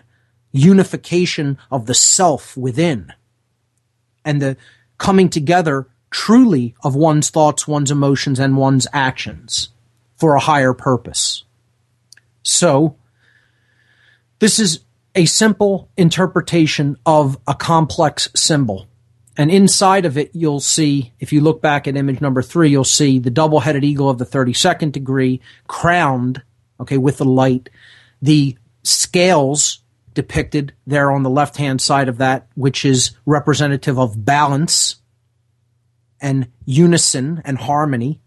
unification 0.52 1.58
of 1.70 1.86
the 1.86 1.94
self 1.94 2.56
within, 2.56 3.12
and 4.24 4.40
the 4.40 4.56
coming 4.98 5.28
together 5.28 5.88
truly 6.10 6.74
of 6.82 6.94
one's 6.94 7.30
thoughts, 7.30 7.68
one's 7.68 7.90
emotions, 7.90 8.38
and 8.38 8.56
one's 8.56 8.86
actions 8.92 9.70
for 10.16 10.34
a 10.34 10.40
higher 10.40 10.72
purpose. 10.72 11.44
So, 12.42 12.96
this 14.38 14.58
is 14.58 14.80
a 15.14 15.24
simple 15.26 15.88
interpretation 15.96 16.96
of 17.04 17.38
a 17.46 17.54
complex 17.54 18.28
symbol. 18.34 18.86
And 19.36 19.50
inside 19.50 20.04
of 20.04 20.18
it, 20.18 20.30
you'll 20.32 20.60
see, 20.60 21.12
if 21.20 21.32
you 21.32 21.40
look 21.40 21.62
back 21.62 21.86
at 21.86 21.96
image 21.96 22.20
number 22.20 22.42
three, 22.42 22.70
you'll 22.70 22.84
see 22.84 23.18
the 23.18 23.30
double 23.30 23.60
headed 23.60 23.84
eagle 23.84 24.10
of 24.10 24.18
the 24.18 24.26
32nd 24.26 24.92
degree 24.92 25.40
crowned 25.66 26.42
okay, 26.80 26.98
with 26.98 27.18
the 27.18 27.24
light. 27.24 27.70
The 28.22 28.56
scales 28.82 29.80
depicted 30.14 30.72
there 30.86 31.10
on 31.10 31.22
the 31.22 31.30
left 31.30 31.56
hand 31.56 31.80
side 31.80 32.08
of 32.08 32.18
that, 32.18 32.48
which 32.54 32.84
is 32.84 33.12
representative 33.26 33.98
of 33.98 34.24
balance 34.24 34.96
and 36.20 36.48
unison 36.64 37.42
and 37.44 37.58
harmony. 37.58 38.20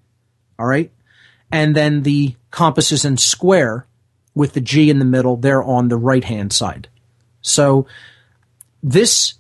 All 0.58 0.66
right. 0.66 0.92
And 1.52 1.76
then 1.76 2.04
the 2.04 2.36
compasses 2.50 3.06
in 3.06 3.18
square 3.18 3.88
with 4.34 4.54
the 4.54 4.62
G 4.62 4.90
in 4.90 5.00
the 5.00 5.06
middle 5.06 5.36
there 5.36 5.62
on 5.62 5.90
the 5.90 5.98
right 5.98 6.24
hand 6.24 6.54
side. 6.54 6.88
So 7.42 7.88
this 8.82 9.36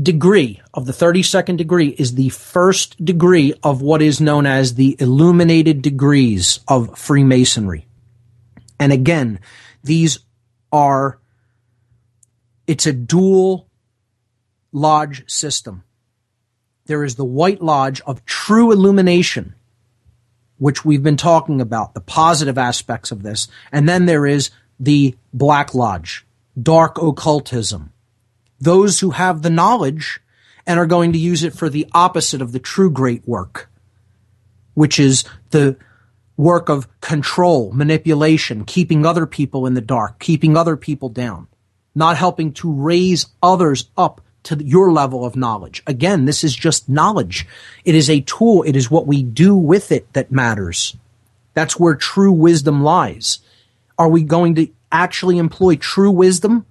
degree 0.00 0.60
of 0.72 0.86
the 0.86 0.92
32nd 0.92 1.56
degree 1.56 1.88
is 1.88 2.14
the 2.14 2.30
first 2.30 3.02
degree 3.04 3.54
of 3.62 3.80
what 3.80 4.02
is 4.02 4.20
known 4.20 4.46
as 4.46 4.74
the 4.74 4.96
illuminated 4.98 5.82
degrees 5.82 6.60
of 6.66 6.98
Freemasonry. 6.98 7.86
And 8.80 8.92
again, 8.92 9.38
these 9.84 10.18
are, 10.72 11.18
it's 12.66 12.86
a 12.86 12.92
dual 12.92 13.68
lodge 14.72 15.30
system. 15.30 15.83
There 16.86 17.04
is 17.04 17.14
the 17.14 17.24
White 17.24 17.62
Lodge 17.62 18.00
of 18.02 18.24
true 18.26 18.70
illumination, 18.70 19.54
which 20.58 20.84
we've 20.84 21.02
been 21.02 21.16
talking 21.16 21.60
about, 21.60 21.94
the 21.94 22.00
positive 22.00 22.58
aspects 22.58 23.10
of 23.10 23.22
this. 23.22 23.48
And 23.72 23.88
then 23.88 24.06
there 24.06 24.26
is 24.26 24.50
the 24.78 25.16
Black 25.32 25.74
Lodge, 25.74 26.26
dark 26.60 27.00
occultism. 27.00 27.92
Those 28.60 29.00
who 29.00 29.10
have 29.10 29.42
the 29.42 29.50
knowledge 29.50 30.20
and 30.66 30.78
are 30.78 30.86
going 30.86 31.12
to 31.12 31.18
use 31.18 31.42
it 31.42 31.54
for 31.54 31.68
the 31.68 31.86
opposite 31.92 32.42
of 32.42 32.52
the 32.52 32.58
true 32.58 32.90
great 32.90 33.26
work, 33.26 33.70
which 34.74 34.98
is 34.98 35.24
the 35.50 35.76
work 36.36 36.68
of 36.68 36.88
control, 37.00 37.72
manipulation, 37.72 38.64
keeping 38.64 39.06
other 39.06 39.26
people 39.26 39.66
in 39.66 39.74
the 39.74 39.80
dark, 39.80 40.18
keeping 40.18 40.56
other 40.56 40.76
people 40.76 41.08
down, 41.08 41.46
not 41.94 42.16
helping 42.16 42.52
to 42.52 42.70
raise 42.70 43.26
others 43.42 43.90
up 43.96 44.20
to 44.44 44.62
your 44.64 44.92
level 44.92 45.24
of 45.24 45.36
knowledge. 45.36 45.82
Again, 45.86 46.24
this 46.24 46.44
is 46.44 46.54
just 46.54 46.88
knowledge. 46.88 47.46
It 47.84 47.94
is 47.94 48.08
a 48.08 48.20
tool. 48.20 48.62
It 48.62 48.76
is 48.76 48.90
what 48.90 49.06
we 49.06 49.22
do 49.22 49.56
with 49.56 49.90
it 49.90 50.10
that 50.12 50.30
matters. 50.30 50.96
That's 51.54 51.78
where 51.78 51.94
true 51.94 52.32
wisdom 52.32 52.82
lies. 52.82 53.40
Are 53.98 54.08
we 54.08 54.22
going 54.22 54.54
to 54.56 54.68
actually 54.92 55.38
employ 55.38 55.76
true 55.76 56.10
wisdom 56.10 56.66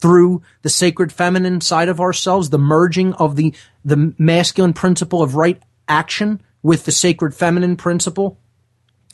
through 0.00 0.42
the 0.62 0.70
sacred 0.70 1.12
feminine 1.12 1.60
side 1.60 1.88
of 1.88 2.00
ourselves, 2.00 2.50
the 2.50 2.58
merging 2.58 3.12
of 3.14 3.36
the, 3.36 3.54
the 3.84 4.14
masculine 4.18 4.72
principle 4.72 5.22
of 5.22 5.34
right 5.34 5.60
action 5.88 6.40
with 6.62 6.84
the 6.84 6.92
sacred 6.92 7.34
feminine 7.34 7.76
principle 7.76 8.38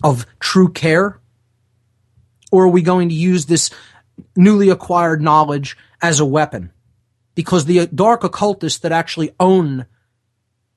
of 0.03 0.27
true 0.39 0.71
care? 0.71 1.19
Or 2.53 2.65
are 2.65 2.69
we 2.69 2.83
going 2.83 3.09
to 3.09 3.15
use 3.15 3.47
this 3.47 3.71
newly 4.37 4.69
acquired 4.69 5.21
knowledge 5.21 5.77
as 6.01 6.21
a 6.21 6.25
weapon? 6.25 6.71
Because 7.37 7.66
the 7.66 7.87
dark 7.87 8.25
occultists 8.25 8.81
that 8.81 8.90
actually 8.90 9.31
own 9.38 9.87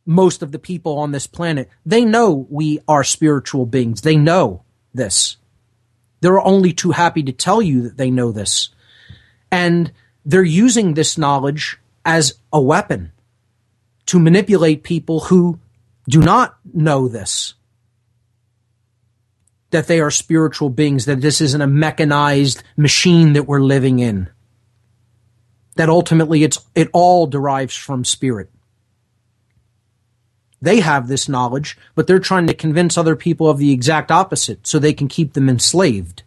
most 0.05 0.43
of 0.43 0.51
the 0.51 0.59
people 0.59 0.99
on 0.99 1.11
this 1.11 1.25
planet, 1.25 1.69
they 1.85 2.05
know 2.05 2.45
we 2.49 2.79
are 2.87 3.03
spiritual 3.03 3.65
beings. 3.65 4.01
They 4.01 4.15
know 4.15 4.63
this. 4.93 5.37
They're 6.21 6.39
only 6.39 6.73
too 6.73 6.91
happy 6.91 7.23
to 7.23 7.31
tell 7.31 7.61
you 7.61 7.81
that 7.83 7.97
they 7.97 8.11
know 8.11 8.31
this. 8.31 8.69
And 9.51 9.91
they're 10.25 10.43
using 10.43 10.93
this 10.93 11.17
knowledge 11.17 11.79
as 12.05 12.35
a 12.51 12.61
weapon 12.61 13.13
to 14.07 14.19
manipulate 14.19 14.83
people 14.83 15.21
who 15.21 15.59
do 16.09 16.19
not 16.19 16.57
know 16.73 17.07
this. 17.07 17.53
That 19.71 19.87
they 19.87 20.01
are 20.01 20.11
spiritual 20.11 20.69
beings, 20.69 21.05
that 21.05 21.21
this 21.21 21.39
isn't 21.39 21.61
a 21.61 21.67
mechanized 21.67 22.63
machine 22.75 23.33
that 23.33 23.43
we're 23.43 23.61
living 23.61 23.99
in. 23.99 24.29
That 25.75 25.89
ultimately 25.89 26.43
it's, 26.43 26.60
it 26.75 26.89
all 26.93 27.27
derives 27.27 27.75
from 27.75 28.03
spirit. 28.03 28.49
They 30.62 30.82
have 30.82 31.08
this 31.08 31.29
knowledge, 31.29 31.77
but 31.95 32.05
they're 32.08 32.19
trying 32.19 32.47
to 32.47 32.53
convince 32.53 32.97
other 32.97 33.15
people 33.15 33.49
of 33.49 33.58
the 33.58 33.71
exact 33.71 34.12
opposite 34.12 34.67
so 34.67 34.77
they 34.77 34.93
can 34.93 35.08
keep 35.08 35.34
them 35.34 35.47
enslaved. 35.47 36.23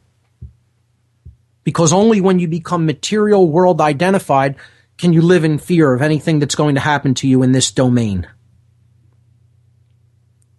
Because 1.64 1.92
only 1.92 2.20
when 2.20 2.38
you 2.38 2.48
become 2.48 2.87
material 2.87 3.48
world 3.48 3.81
identified 3.81 4.57
can 4.96 5.12
you 5.12 5.22
live 5.22 5.44
in 5.44 5.59
fear 5.59 5.92
of 5.92 6.02
anything 6.02 6.38
that's 6.38 6.55
going 6.55 6.74
to 6.74 6.81
happen 6.81 7.14
to 7.14 7.28
you 7.28 7.42
in 7.42 7.52
this 7.52 7.70
domain. 7.70 8.26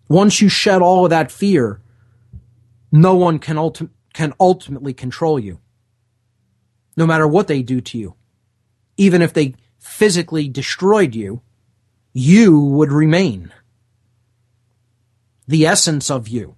Once 0.08 0.42
you 0.42 0.50
shed 0.50 0.82
all 0.82 1.06
of 1.06 1.10
that 1.10 1.32
fear, 1.32 1.82
no 2.92 3.16
one 3.16 3.40
can, 3.40 3.56
ulti- 3.56 3.90
can 4.14 4.34
ultimately 4.40 4.94
control 4.94 5.40
you. 5.40 5.60
No 6.96 7.08
matter 7.08 7.28
what 7.28 7.48
they 7.48 7.64
do 7.64 7.82
to 7.82 7.98
you. 7.98 8.16
Even 8.98 9.22
if 9.22 9.34
they 9.34 9.56
physically 9.80 10.48
destroyed 10.48 11.16
you, 11.16 11.42
you 12.14 12.60
would 12.60 12.92
remain 12.92 13.52
the 15.48 15.66
essence 15.66 16.10
of 16.10 16.28
you. 16.28 16.56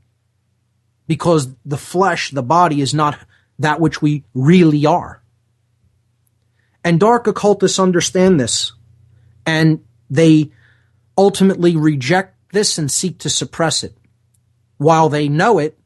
Because 1.07 1.53
the 1.65 1.77
flesh, 1.77 2.31
the 2.31 2.43
body, 2.43 2.81
is 2.81 2.93
not 2.93 3.17
that 3.59 3.79
which 3.79 4.01
we 4.01 4.23
really 4.33 4.85
are. 4.85 5.21
And 6.83 6.99
dark 6.99 7.27
occultists 7.27 7.79
understand 7.79 8.39
this, 8.39 8.73
and 9.45 9.83
they 10.09 10.51
ultimately 11.17 11.75
reject 11.75 12.35
this 12.51 12.77
and 12.77 12.91
seek 12.91 13.19
to 13.19 13.29
suppress 13.29 13.83
it. 13.83 13.95
While 14.77 15.09
they 15.09 15.27
know 15.27 15.59
it, 15.59 15.77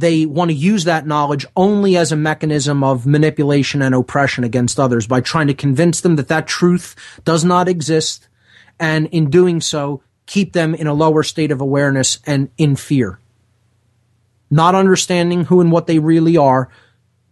they 0.00 0.26
want 0.26 0.50
to 0.50 0.56
use 0.56 0.84
that 0.84 1.06
knowledge 1.06 1.46
only 1.56 1.96
as 1.96 2.10
a 2.10 2.16
mechanism 2.16 2.82
of 2.82 3.06
manipulation 3.06 3.82
and 3.82 3.94
oppression 3.94 4.44
against 4.44 4.80
others 4.80 5.06
by 5.06 5.20
trying 5.20 5.46
to 5.46 5.54
convince 5.54 6.00
them 6.00 6.16
that 6.16 6.28
that 6.28 6.46
truth 6.46 6.96
does 7.24 7.44
not 7.44 7.68
exist, 7.68 8.28
and 8.78 9.06
in 9.08 9.30
doing 9.30 9.60
so, 9.60 10.02
keep 10.26 10.52
them 10.52 10.74
in 10.74 10.86
a 10.86 10.94
lower 10.94 11.22
state 11.22 11.50
of 11.50 11.60
awareness 11.60 12.18
and 12.26 12.50
in 12.56 12.76
fear. 12.76 13.18
Not 14.50 14.74
understanding 14.74 15.44
who 15.44 15.60
and 15.60 15.70
what 15.70 15.86
they 15.86 15.98
really 15.98 16.36
are, 16.36 16.70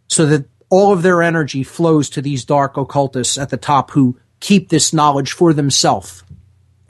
so 0.08 0.26
that 0.26 0.46
all 0.70 0.92
of 0.92 1.02
their 1.02 1.22
energy 1.22 1.62
flows 1.62 2.10
to 2.10 2.22
these 2.22 2.44
dark 2.44 2.76
occultists 2.76 3.38
at 3.38 3.48
the 3.48 3.56
top 3.56 3.92
who 3.92 4.18
keep 4.40 4.68
this 4.68 4.92
knowledge 4.92 5.32
for 5.32 5.52
themselves 5.52 6.22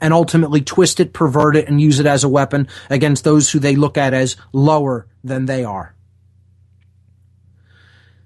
and 0.01 0.13
ultimately 0.13 0.61
twist 0.61 0.99
it, 0.99 1.13
pervert 1.13 1.55
it, 1.55 1.67
and 1.67 1.81
use 1.81 1.99
it 1.99 2.05
as 2.05 2.23
a 2.23 2.29
weapon 2.29 2.67
against 2.89 3.23
those 3.23 3.51
who 3.51 3.59
they 3.59 3.75
look 3.75 3.97
at 3.97 4.13
as 4.13 4.35
lower 4.53 5.07
than 5.23 5.45
they 5.45 5.63
are. 5.63 5.95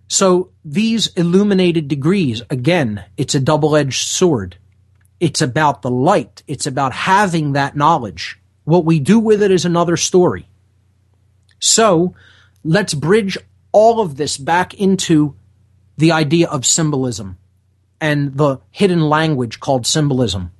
So 0.08 0.52
these 0.64 1.08
illuminated 1.16 1.88
degrees, 1.88 2.44
again, 2.50 3.04
it's 3.18 3.34
a 3.34 3.40
double-edged 3.40 4.08
sword. 4.08 4.58
It's 5.20 5.42
about 5.42 5.82
the 5.82 5.90
light. 5.90 6.44
It's 6.48 6.68
about 6.68 6.94
having 6.94 7.54
that 7.54 7.76
knowledge. 7.76 8.40
What 8.64 8.86
we 8.86 9.00
do 9.00 9.20
with 9.20 9.42
it 9.42 9.52
is 9.52 9.66
another 9.66 9.98
story. 9.98 10.48
So 11.60 12.14
let's 12.64 12.94
bridge 12.94 13.38
all 13.72 14.02
of 14.02 14.18
this 14.18 14.38
back 14.38 14.74
into 14.74 15.36
the 15.98 16.12
idea 16.12 16.48
of 16.48 16.66
symbolism 16.66 17.38
and 18.00 18.36
the 18.38 18.60
hidden 18.70 19.02
language 19.02 19.60
called 19.60 19.88
symbolism. 19.88 20.52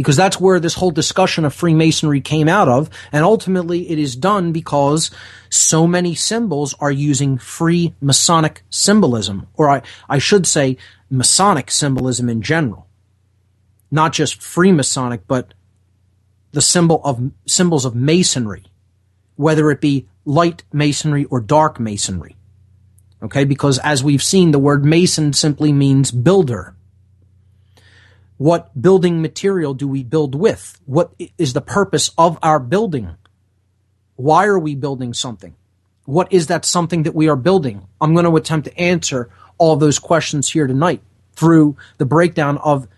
Because 0.00 0.16
that's 0.16 0.40
where 0.40 0.58
this 0.60 0.74
whole 0.74 0.90
discussion 0.90 1.44
of 1.44 1.54
Freemasonry 1.54 2.20
came 2.20 2.48
out 2.48 2.68
of. 2.68 2.90
And 3.12 3.24
ultimately 3.24 3.90
it 3.90 3.98
is 3.98 4.16
done 4.16 4.52
because 4.52 5.10
so 5.50 5.86
many 5.86 6.14
symbols 6.14 6.74
are 6.80 6.90
using 6.90 7.38
free 7.38 7.94
Masonic 8.00 8.62
symbolism, 8.70 9.46
or 9.54 9.68
I, 9.68 9.82
I 10.08 10.18
should 10.18 10.46
say 10.46 10.78
Masonic 11.10 11.70
symbolism 11.70 12.28
in 12.28 12.40
general 12.40 12.86
not 13.90 14.12
just 14.12 14.40
Freemasonic, 14.40 15.20
but 15.26 15.52
the 16.52 16.62
symbol 16.62 17.00
of 17.04 17.30
symbols 17.46 17.84
of 17.84 17.94
masonry, 17.94 18.64
whether 19.36 19.70
it 19.70 19.80
be 19.80 20.08
light 20.24 20.62
masonry 20.72 21.24
or 21.26 21.40
dark 21.40 21.80
masonry. 21.80 22.36
Okay, 23.22 23.44
because 23.44 23.78
as 23.80 24.02
we've 24.02 24.22
seen, 24.22 24.50
the 24.50 24.58
word 24.58 24.84
mason 24.84 25.32
simply 25.32 25.72
means 25.72 26.10
builder. 26.10 26.74
What 28.40 28.80
building 28.80 29.20
material 29.20 29.74
do 29.74 29.86
we 29.86 30.02
build 30.02 30.34
with? 30.34 30.80
What 30.86 31.12
is 31.36 31.52
the 31.52 31.60
purpose 31.60 32.10
of 32.16 32.38
our 32.42 32.58
building? 32.58 33.16
Why 34.16 34.46
are 34.46 34.58
we 34.58 34.74
building 34.74 35.12
something? 35.12 35.56
What 36.06 36.32
is 36.32 36.46
that 36.46 36.64
something 36.64 37.02
that 37.02 37.14
we 37.14 37.28
are 37.28 37.36
building? 37.36 37.86
I'm 38.00 38.14
going 38.14 38.24
to 38.24 38.34
attempt 38.36 38.66
to 38.66 38.80
answer 38.80 39.28
all 39.58 39.76
those 39.76 39.98
questions 39.98 40.48
here 40.48 40.66
tonight 40.66 41.02
through 41.34 41.76
the 41.98 42.06
breakdown 42.06 42.56
of 42.56 42.88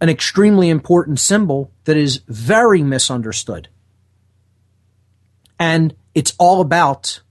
an 0.00 0.08
extremely 0.08 0.68
important 0.68 1.20
symbol 1.20 1.70
that 1.84 1.96
is 1.96 2.22
very 2.26 2.82
misunderstood. 2.82 3.68
And 5.60 5.94
it's 6.12 6.34
all 6.40 6.60
about 6.60 7.22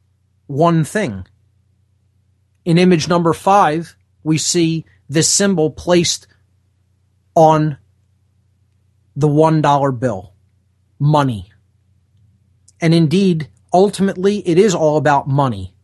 one 0.48 0.86
thing. 0.86 1.28
In 2.64 2.78
image 2.78 3.10
number 3.10 3.34
five, 3.34 3.98
we 4.24 4.38
see 4.38 4.86
this 5.10 5.28
symbol 5.30 5.70
placed 5.70 6.28
on 7.36 7.78
the 9.16 9.28
$1 9.28 10.00
bill. 10.00 10.34
Money. 11.00 11.52
And 12.80 12.94
indeed, 12.94 13.50
ultimately, 13.74 14.48
it 14.48 14.58
is 14.58 14.76
all 14.76 14.98
about 14.98 15.28
money, 15.28 15.76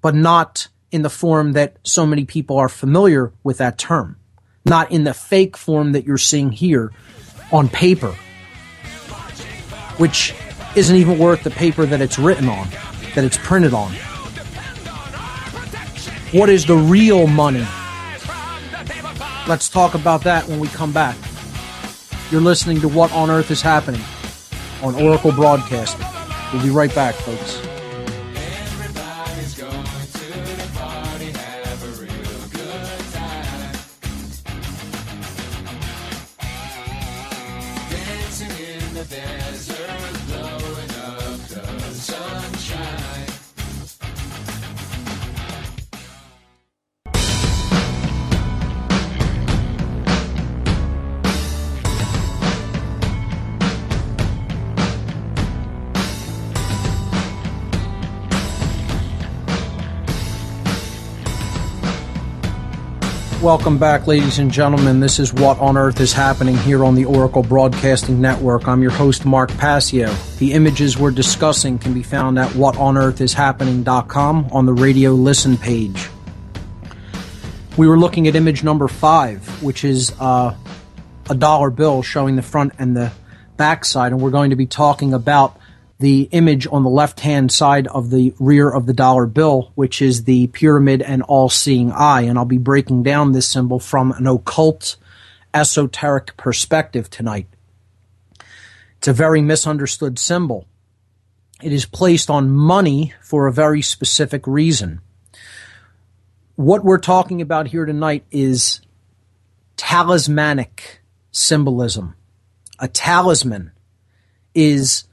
but 0.00 0.14
not 0.14 0.68
in 0.90 1.02
the 1.02 1.10
form 1.10 1.52
that 1.52 1.76
so 1.82 2.06
many 2.06 2.24
people 2.24 2.56
are 2.56 2.68
familiar 2.68 3.32
with 3.42 3.58
that 3.58 3.78
term 3.78 4.20
not 4.64 4.92
in 4.92 5.04
the 5.04 5.14
fake 5.14 5.56
form 5.56 5.92
that 5.92 6.04
you're 6.04 6.18
seeing 6.18 6.52
here 6.52 6.92
on 7.52 7.68
paper, 7.68 8.12
which 9.96 10.34
isn't 10.76 10.96
even 10.96 11.18
worth 11.18 11.42
the 11.42 11.50
paper 11.50 11.86
that 11.86 12.00
it's 12.00 12.18
written 12.18 12.48
on, 12.48 12.68
that 13.14 13.24
it's 13.24 13.38
printed 13.38 13.74
on. 13.74 13.92
What 16.32 16.48
is 16.48 16.66
the 16.66 16.76
real 16.76 17.26
money? 17.26 17.66
Let's 19.50 19.68
talk 19.68 19.94
about 19.94 20.22
that 20.22 20.46
when 20.46 20.60
we 20.60 20.68
come 20.68 20.92
back. 20.92 21.16
You're 22.30 22.40
listening 22.40 22.80
to 22.82 22.88
What 22.88 23.10
on 23.10 23.30
Earth 23.30 23.50
is 23.50 23.60
Happening 23.60 24.00
on 24.80 24.94
Oracle 24.94 25.32
Broadcasting. 25.32 26.06
We'll 26.52 26.62
be 26.62 26.70
right 26.70 26.94
back, 26.94 27.16
folks. 27.16 27.69
Welcome 63.50 63.78
back, 63.78 64.06
ladies 64.06 64.38
and 64.38 64.48
gentlemen. 64.48 65.00
This 65.00 65.18
is 65.18 65.34
What 65.34 65.58
on 65.58 65.76
Earth 65.76 65.98
is 65.98 66.12
Happening 66.12 66.56
here 66.58 66.84
on 66.84 66.94
the 66.94 67.04
Oracle 67.04 67.42
Broadcasting 67.42 68.20
Network. 68.20 68.68
I'm 68.68 68.80
your 68.80 68.92
host, 68.92 69.26
Mark 69.26 69.50
Passio. 69.58 70.14
The 70.38 70.52
images 70.52 70.96
we're 70.96 71.10
discussing 71.10 71.76
can 71.76 71.92
be 71.92 72.04
found 72.04 72.38
at 72.38 72.48
whatonearthishappening.com 72.52 74.50
on 74.52 74.66
the 74.66 74.72
radio 74.72 75.10
listen 75.10 75.56
page. 75.58 76.10
We 77.76 77.88
were 77.88 77.98
looking 77.98 78.28
at 78.28 78.36
image 78.36 78.62
number 78.62 78.86
five, 78.86 79.60
which 79.64 79.82
is 79.82 80.12
uh, 80.20 80.54
a 81.28 81.34
dollar 81.34 81.70
bill 81.70 82.04
showing 82.04 82.36
the 82.36 82.42
front 82.42 82.74
and 82.78 82.96
the 82.96 83.10
back 83.56 83.84
side, 83.84 84.12
and 84.12 84.20
we're 84.20 84.30
going 84.30 84.50
to 84.50 84.56
be 84.56 84.66
talking 84.66 85.12
about 85.12 85.58
the 86.00 86.22
image 86.32 86.66
on 86.66 86.82
the 86.82 86.90
left 86.90 87.20
hand 87.20 87.52
side 87.52 87.86
of 87.86 88.10
the 88.10 88.34
rear 88.38 88.68
of 88.68 88.86
the 88.86 88.92
dollar 88.92 89.26
bill, 89.26 89.70
which 89.76 90.02
is 90.02 90.24
the 90.24 90.48
pyramid 90.48 91.02
and 91.02 91.22
all 91.22 91.48
seeing 91.48 91.92
eye. 91.92 92.22
And 92.22 92.38
I'll 92.38 92.44
be 92.44 92.58
breaking 92.58 93.04
down 93.04 93.32
this 93.32 93.48
symbol 93.48 93.78
from 93.78 94.12
an 94.12 94.26
occult, 94.26 94.96
esoteric 95.54 96.36
perspective 96.36 97.08
tonight. 97.08 97.46
It's 98.98 99.08
a 99.08 99.12
very 99.12 99.40
misunderstood 99.40 100.18
symbol. 100.18 100.66
It 101.62 101.72
is 101.72 101.86
placed 101.86 102.30
on 102.30 102.50
money 102.50 103.14
for 103.22 103.46
a 103.46 103.52
very 103.52 103.82
specific 103.82 104.46
reason 104.46 105.00
what 106.60 106.84
we're 106.84 106.98
talking 106.98 107.40
about 107.40 107.68
here 107.68 107.86
tonight 107.86 108.22
is 108.30 108.82
talismanic 109.78 111.00
symbolism. 111.32 112.14
A 112.78 112.86
talisman 112.86 113.72
is 114.54 115.04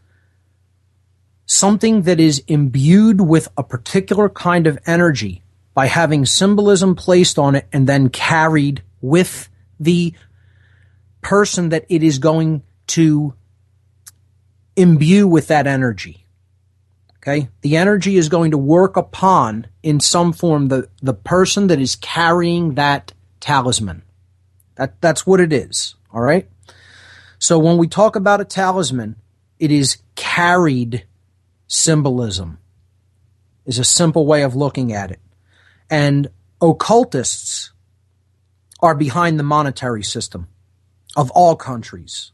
something 1.47 2.03
that 2.03 2.19
is 2.19 2.43
imbued 2.47 3.21
with 3.21 3.47
a 3.57 3.63
particular 3.63 4.29
kind 4.29 4.67
of 4.67 4.77
energy 4.85 5.41
by 5.73 5.87
having 5.87 6.25
symbolism 6.25 6.93
placed 6.93 7.39
on 7.39 7.55
it 7.55 7.65
and 7.71 7.87
then 7.87 8.09
carried 8.09 8.83
with 9.01 9.49
the 9.79 10.13
person 11.21 11.69
that 11.69 11.85
it 11.89 12.03
is 12.03 12.19
going 12.19 12.61
to 12.85 13.33
imbue 14.75 15.27
with 15.27 15.47
that 15.47 15.65
energy. 15.65 16.25
Okay. 17.17 17.49
The 17.61 17.77
energy 17.77 18.17
is 18.17 18.29
going 18.29 18.51
to 18.51 18.57
work 18.57 18.97
upon 18.97 19.67
in 19.81 19.99
some 19.99 20.33
form 20.33 20.67
the, 20.67 20.89
the 21.01 21.13
person 21.13 21.67
that 21.67 21.79
is 21.79 21.95
carrying 21.95 22.75
that 22.75 23.13
talisman. 23.39 24.03
That, 24.75 24.99
that's 25.01 25.25
what 25.25 25.39
it 25.39 25.53
is. 25.53 25.95
All 26.13 26.21
right. 26.21 26.49
So 27.39 27.57
when 27.57 27.77
we 27.77 27.87
talk 27.87 28.15
about 28.15 28.41
a 28.41 28.45
talisman, 28.45 29.15
it 29.59 29.71
is 29.71 29.97
carried 30.15 31.05
symbolism 31.67 32.59
is 33.65 33.79
a 33.79 33.83
simple 33.83 34.25
way 34.25 34.43
of 34.43 34.55
looking 34.55 34.93
at 34.93 35.11
it. 35.11 35.19
And 35.89 36.29
occultists 36.61 37.71
are 38.79 38.95
behind 38.95 39.39
the 39.39 39.43
monetary 39.43 40.03
system 40.03 40.47
of 41.15 41.31
all 41.31 41.55
countries. 41.55 42.31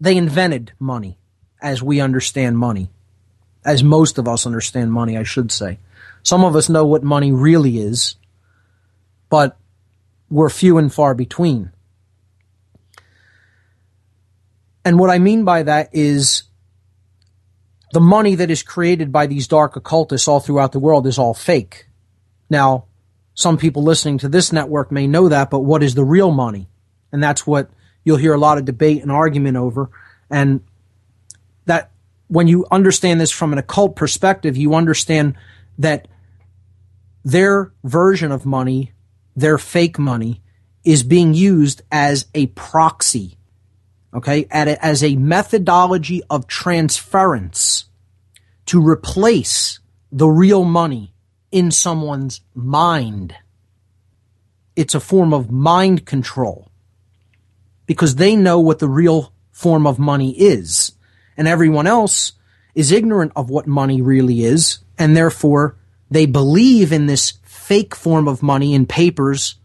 They 0.00 0.16
invented 0.16 0.72
money 0.78 1.18
as 1.60 1.82
we 1.82 2.00
understand 2.00 2.58
money 2.58 2.90
as 3.66 3.82
most 3.82 4.16
of 4.16 4.28
us 4.28 4.46
understand 4.46 4.92
money, 4.92 5.18
I 5.18 5.24
should 5.24 5.50
say. 5.50 5.80
Some 6.22 6.44
of 6.44 6.54
us 6.54 6.68
know 6.68 6.86
what 6.86 7.02
money 7.02 7.32
really 7.32 7.78
is, 7.78 8.14
but 9.28 9.58
we're 10.30 10.48
few 10.48 10.78
and 10.78 10.92
far 10.92 11.14
between. 11.14 11.72
And 14.84 15.00
what 15.00 15.10
I 15.10 15.18
mean 15.18 15.44
by 15.44 15.64
that 15.64 15.90
is 15.92 16.44
the 17.92 18.00
money 18.00 18.34
that 18.34 18.50
is 18.50 18.62
created 18.62 19.12
by 19.12 19.26
these 19.26 19.46
dark 19.48 19.76
occultists 19.76 20.28
all 20.28 20.40
throughout 20.40 20.72
the 20.72 20.78
world 20.78 21.06
is 21.06 21.18
all 21.18 21.34
fake. 21.34 21.86
Now, 22.50 22.86
some 23.34 23.58
people 23.58 23.82
listening 23.82 24.18
to 24.18 24.28
this 24.28 24.52
network 24.52 24.90
may 24.90 25.06
know 25.06 25.28
that, 25.28 25.50
but 25.50 25.60
what 25.60 25.82
is 25.82 25.94
the 25.94 26.04
real 26.04 26.30
money? 26.30 26.68
And 27.12 27.22
that's 27.22 27.46
what 27.46 27.70
you'll 28.04 28.16
hear 28.16 28.34
a 28.34 28.38
lot 28.38 28.58
of 28.58 28.64
debate 28.64 29.02
and 29.02 29.12
argument 29.12 29.56
over. 29.56 29.90
And 30.30 30.62
that 31.66 31.90
when 32.28 32.48
you 32.48 32.66
understand 32.70 33.20
this 33.20 33.30
from 33.30 33.52
an 33.52 33.58
occult 33.58 33.94
perspective, 33.94 34.56
you 34.56 34.74
understand 34.74 35.34
that 35.78 36.08
their 37.24 37.72
version 37.84 38.32
of 38.32 38.46
money, 38.46 38.92
their 39.34 39.58
fake 39.58 39.98
money, 39.98 40.42
is 40.84 41.02
being 41.02 41.34
used 41.34 41.82
as 41.90 42.26
a 42.34 42.46
proxy, 42.46 43.35
okay, 44.16 44.46
a, 44.50 44.84
as 44.84 45.04
a 45.04 45.14
methodology 45.16 46.22
of 46.30 46.46
transference 46.46 47.84
to 48.64 48.80
replace 48.80 49.78
the 50.10 50.28
real 50.28 50.64
money 50.64 51.12
in 51.52 51.70
someone's 51.70 52.40
mind. 52.54 53.34
It's 54.74 54.94
a 54.94 55.00
form 55.00 55.32
of 55.32 55.50
mind 55.50 56.06
control 56.06 56.70
because 57.86 58.16
they 58.16 58.34
know 58.34 58.58
what 58.58 58.78
the 58.78 58.88
real 58.88 59.32
form 59.52 59.86
of 59.86 59.98
money 59.98 60.32
is 60.38 60.92
and 61.36 61.46
everyone 61.46 61.86
else 61.86 62.32
is 62.74 62.92
ignorant 62.92 63.32
of 63.36 63.48
what 63.48 63.66
money 63.66 64.02
really 64.02 64.44
is, 64.44 64.80
and 64.98 65.16
therefore 65.16 65.76
they 66.10 66.26
believe 66.26 66.92
in 66.92 67.06
this 67.06 67.34
fake 67.42 67.94
form 67.94 68.28
of 68.28 68.42
money 68.42 68.74
in 68.74 68.86
papers 68.86 69.56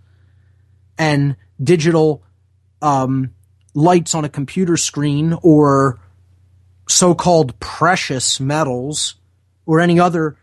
and 0.97 1.35
digital 1.61 2.23
um, 2.81 3.33
lights 3.73 4.15
on 4.15 4.25
a 4.25 4.29
computer 4.29 4.77
screen 4.77 5.37
or 5.41 5.99
so-called 6.87 7.59
precious 7.59 8.39
metals 8.39 9.15
or 9.65 9.79
any 9.79 9.99
other 9.99 10.35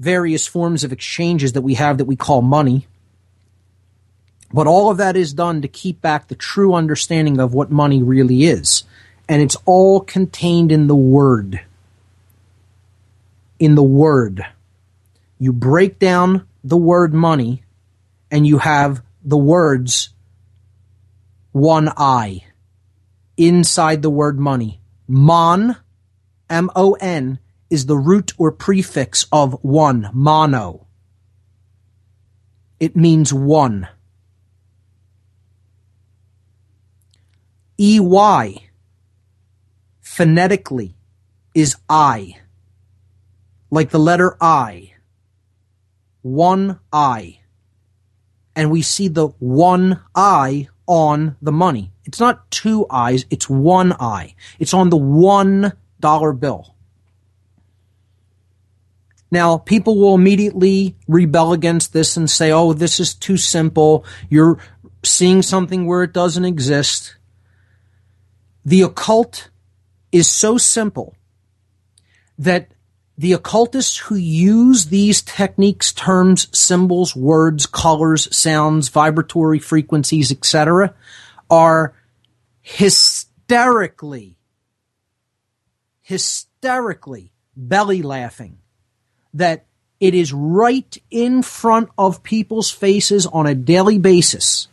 various 0.00 0.46
forms 0.46 0.82
of 0.82 0.92
exchanges 0.92 1.52
that 1.52 1.62
we 1.62 1.74
have 1.74 1.98
that 1.98 2.06
we 2.06 2.16
call 2.16 2.42
money. 2.42 2.86
But 4.52 4.66
all 4.66 4.90
of 4.90 4.98
that 4.98 5.16
is 5.16 5.32
done 5.32 5.62
to 5.62 5.68
keep 5.68 6.00
back 6.00 6.28
the 6.28 6.34
true 6.34 6.74
understanding 6.74 7.38
of 7.38 7.54
what 7.54 7.70
money 7.70 8.02
really 8.02 8.44
is 8.44 8.84
and 9.28 9.40
it's 9.40 9.56
all 9.64 10.00
contained 10.00 10.72
in 10.72 10.88
the 10.88 10.94
Word. 10.94 11.62
In 13.58 13.74
the 13.74 13.82
Word. 13.82 14.44
You 15.38 15.52
break 15.52 15.98
down 15.98 16.46
the 16.62 16.76
word 16.76 17.12
money, 17.12 17.62
and 18.30 18.46
you 18.46 18.58
have 18.58 19.02
the 19.24 19.38
words 19.38 20.10
one 21.52 21.92
I 21.96 22.44
inside 23.36 24.02
the 24.02 24.10
word 24.10 24.38
money. 24.38 24.80
Mon, 25.06 25.76
M 26.50 26.70
O 26.74 26.94
N, 26.94 27.38
is 27.70 27.86
the 27.86 27.96
root 27.96 28.32
or 28.36 28.52
prefix 28.52 29.26
of 29.32 29.58
one, 29.62 30.10
mono. 30.12 30.86
It 32.80 32.96
means 32.96 33.32
one. 33.32 33.88
EY 37.78 38.68
phonetically 40.00 40.94
is 41.54 41.76
I, 41.88 42.36
like 43.70 43.90
the 43.90 43.98
letter 43.98 44.36
I, 44.40 44.92
one 46.20 46.78
I. 46.92 47.40
And 48.54 48.70
we 48.70 48.82
see 48.82 49.08
the 49.08 49.28
one 49.38 50.02
eye 50.14 50.68
on 50.86 51.36
the 51.40 51.52
money. 51.52 51.92
It's 52.04 52.20
not 52.20 52.50
two 52.50 52.86
eyes, 52.90 53.24
it's 53.30 53.48
one 53.48 53.92
eye. 53.92 54.34
It's 54.58 54.74
on 54.74 54.90
the 54.90 54.96
one 54.96 55.72
dollar 56.00 56.32
bill. 56.32 56.74
Now, 59.30 59.56
people 59.56 59.98
will 59.98 60.14
immediately 60.14 60.94
rebel 61.08 61.54
against 61.54 61.94
this 61.94 62.18
and 62.18 62.30
say, 62.30 62.52
oh, 62.52 62.74
this 62.74 63.00
is 63.00 63.14
too 63.14 63.38
simple. 63.38 64.04
You're 64.28 64.58
seeing 65.02 65.40
something 65.40 65.86
where 65.86 66.02
it 66.02 66.12
doesn't 66.12 66.44
exist. 66.44 67.16
The 68.64 68.82
occult 68.82 69.48
is 70.12 70.30
so 70.30 70.58
simple 70.58 71.16
that 72.38 72.71
the 73.18 73.32
occultists 73.32 73.98
who 73.98 74.14
use 74.14 74.86
these 74.86 75.22
techniques, 75.22 75.92
terms, 75.92 76.48
symbols, 76.56 77.14
words, 77.14 77.66
colors, 77.66 78.34
sounds, 78.34 78.88
vibratory 78.88 79.58
frequencies, 79.58 80.32
etc., 80.32 80.94
are 81.50 81.94
hysterically, 82.62 84.36
hysterically 86.00 87.32
belly 87.56 88.02
laughing 88.02 88.58
that 89.34 89.66
it 90.00 90.14
is 90.14 90.32
right 90.32 90.96
in 91.10 91.42
front 91.42 91.88
of 91.96 92.22
people's 92.22 92.70
faces 92.70 93.26
on 93.26 93.46
a 93.46 93.54
daily 93.54 93.98
basis 93.98 94.68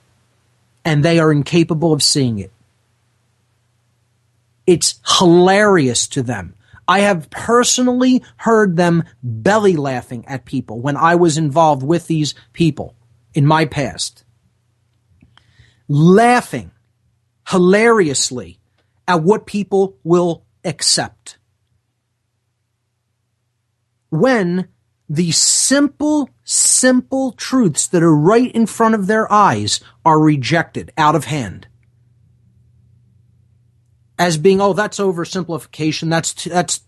and 0.85 1.03
they 1.03 1.19
are 1.19 1.31
incapable 1.31 1.93
of 1.93 2.01
seeing 2.01 2.39
it. 2.39 2.51
It's 4.65 4.99
hilarious 5.19 6.07
to 6.07 6.23
them. 6.23 6.55
I 6.89 7.01
have 7.01 7.29
personally 7.29 8.23
heard 8.37 8.75
them 8.75 9.03
belly 9.21 9.75
laughing 9.75 10.25
at 10.25 10.45
people 10.45 10.81
when 10.81 10.97
I 10.97 11.13
was 11.13 11.37
involved 11.37 11.83
with 11.83 12.07
these 12.07 12.33
people 12.51 12.95
in 13.35 13.45
my 13.45 13.65
past. 13.65 14.23
Laughing 15.87 16.71
hilariously 17.47 18.59
at 19.07 19.21
what 19.21 19.45
people 19.45 19.97
will 20.03 20.45
accept. 20.65 21.37
When 24.09 24.67
the 25.07 25.29
simple, 25.29 26.31
simple 26.43 27.33
truths 27.33 27.85
that 27.85 28.01
are 28.01 28.15
right 28.15 28.51
in 28.51 28.65
front 28.65 28.95
of 28.95 29.05
their 29.05 29.31
eyes 29.31 29.79
are 30.03 30.19
rejected 30.19 30.91
out 30.97 31.13
of 31.13 31.25
hand 31.25 31.67
as 34.19 34.37
being, 34.37 34.59
oh, 34.59 34.73
that's 34.73 34.99
oversimplification. 34.99 36.09
That's, 36.09 36.33
too, 36.33 36.49
that's, 36.49 36.81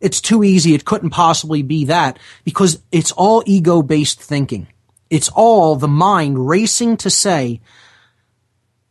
it's 0.00 0.20
too 0.20 0.44
easy. 0.44 0.74
It 0.74 0.84
couldn't 0.84 1.10
possibly 1.10 1.62
be 1.62 1.86
that 1.86 2.18
because 2.44 2.80
it's 2.92 3.12
all 3.12 3.42
ego 3.44 3.82
based 3.82 4.22
thinking. 4.22 4.68
It's 5.10 5.28
all 5.28 5.74
the 5.74 5.88
mind 5.88 6.48
racing 6.48 6.98
to 6.98 7.10
say, 7.10 7.60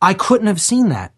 I 0.02 0.14
couldn't 0.14 0.48
have 0.48 0.60
seen 0.60 0.90
that. 0.90 1.12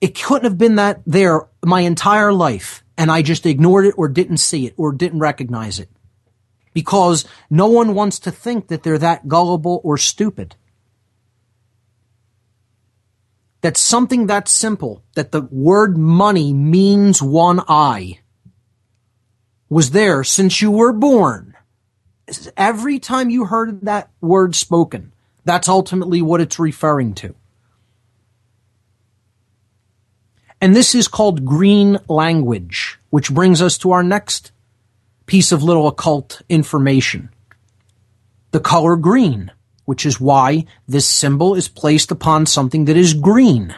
It 0.00 0.20
couldn't 0.20 0.44
have 0.44 0.58
been 0.58 0.76
that 0.76 1.02
there 1.06 1.46
my 1.64 1.80
entire 1.80 2.32
life, 2.32 2.84
and 2.96 3.10
I 3.10 3.22
just 3.22 3.46
ignored 3.46 3.86
it 3.86 3.94
or 3.96 4.08
didn't 4.08 4.38
see 4.38 4.66
it 4.66 4.74
or 4.76 4.92
didn't 4.92 5.20
recognize 5.20 5.78
it. 5.78 5.90
Because 6.72 7.24
no 7.50 7.66
one 7.66 7.94
wants 7.94 8.18
to 8.20 8.30
think 8.30 8.68
that 8.68 8.82
they're 8.82 8.98
that 8.98 9.28
gullible 9.28 9.80
or 9.82 9.98
stupid. 9.98 10.56
That 13.66 13.76
something 13.76 14.28
that 14.28 14.46
simple, 14.46 15.02
that 15.16 15.32
the 15.32 15.40
word 15.40 15.98
money 15.98 16.52
means 16.52 17.20
one 17.20 17.60
eye, 17.66 18.20
was 19.68 19.90
there 19.90 20.22
since 20.22 20.62
you 20.62 20.70
were 20.70 20.92
born. 20.92 21.56
Every 22.56 23.00
time 23.00 23.28
you 23.28 23.46
heard 23.46 23.80
that 23.80 24.08
word 24.20 24.54
spoken, 24.54 25.12
that's 25.44 25.68
ultimately 25.68 26.22
what 26.22 26.40
it's 26.40 26.60
referring 26.60 27.14
to. 27.14 27.34
And 30.60 30.76
this 30.76 30.94
is 30.94 31.08
called 31.08 31.44
green 31.44 31.98
language, 32.08 33.00
which 33.10 33.34
brings 33.34 33.60
us 33.60 33.76
to 33.78 33.90
our 33.90 34.04
next 34.04 34.52
piece 35.26 35.50
of 35.50 35.64
little 35.64 35.88
occult 35.88 36.40
information. 36.48 37.30
The 38.52 38.60
color 38.60 38.94
green, 38.94 39.50
which 39.86 40.04
is 40.04 40.20
why 40.20 40.66
this 40.86 41.06
symbol 41.06 41.54
is 41.54 41.68
placed 41.68 42.10
upon 42.10 42.44
something 42.44 42.84
that 42.84 42.96
is 42.96 43.14
green. 43.14 43.74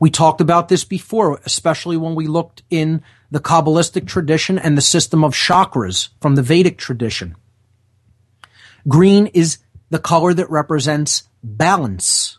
We 0.00 0.10
talked 0.10 0.40
about 0.40 0.68
this 0.68 0.82
before, 0.82 1.40
especially 1.44 1.98
when 1.98 2.14
we 2.14 2.26
looked 2.26 2.62
in 2.70 3.02
the 3.30 3.40
Kabbalistic 3.40 4.06
tradition 4.06 4.58
and 4.58 4.76
the 4.76 4.82
system 4.82 5.22
of 5.22 5.34
chakras 5.34 6.08
from 6.22 6.36
the 6.36 6.42
Vedic 6.42 6.78
tradition. 6.78 7.36
Green 8.88 9.26
is 9.26 9.58
the 9.90 9.98
color 9.98 10.32
that 10.32 10.48
represents 10.50 11.24
balance, 11.42 12.38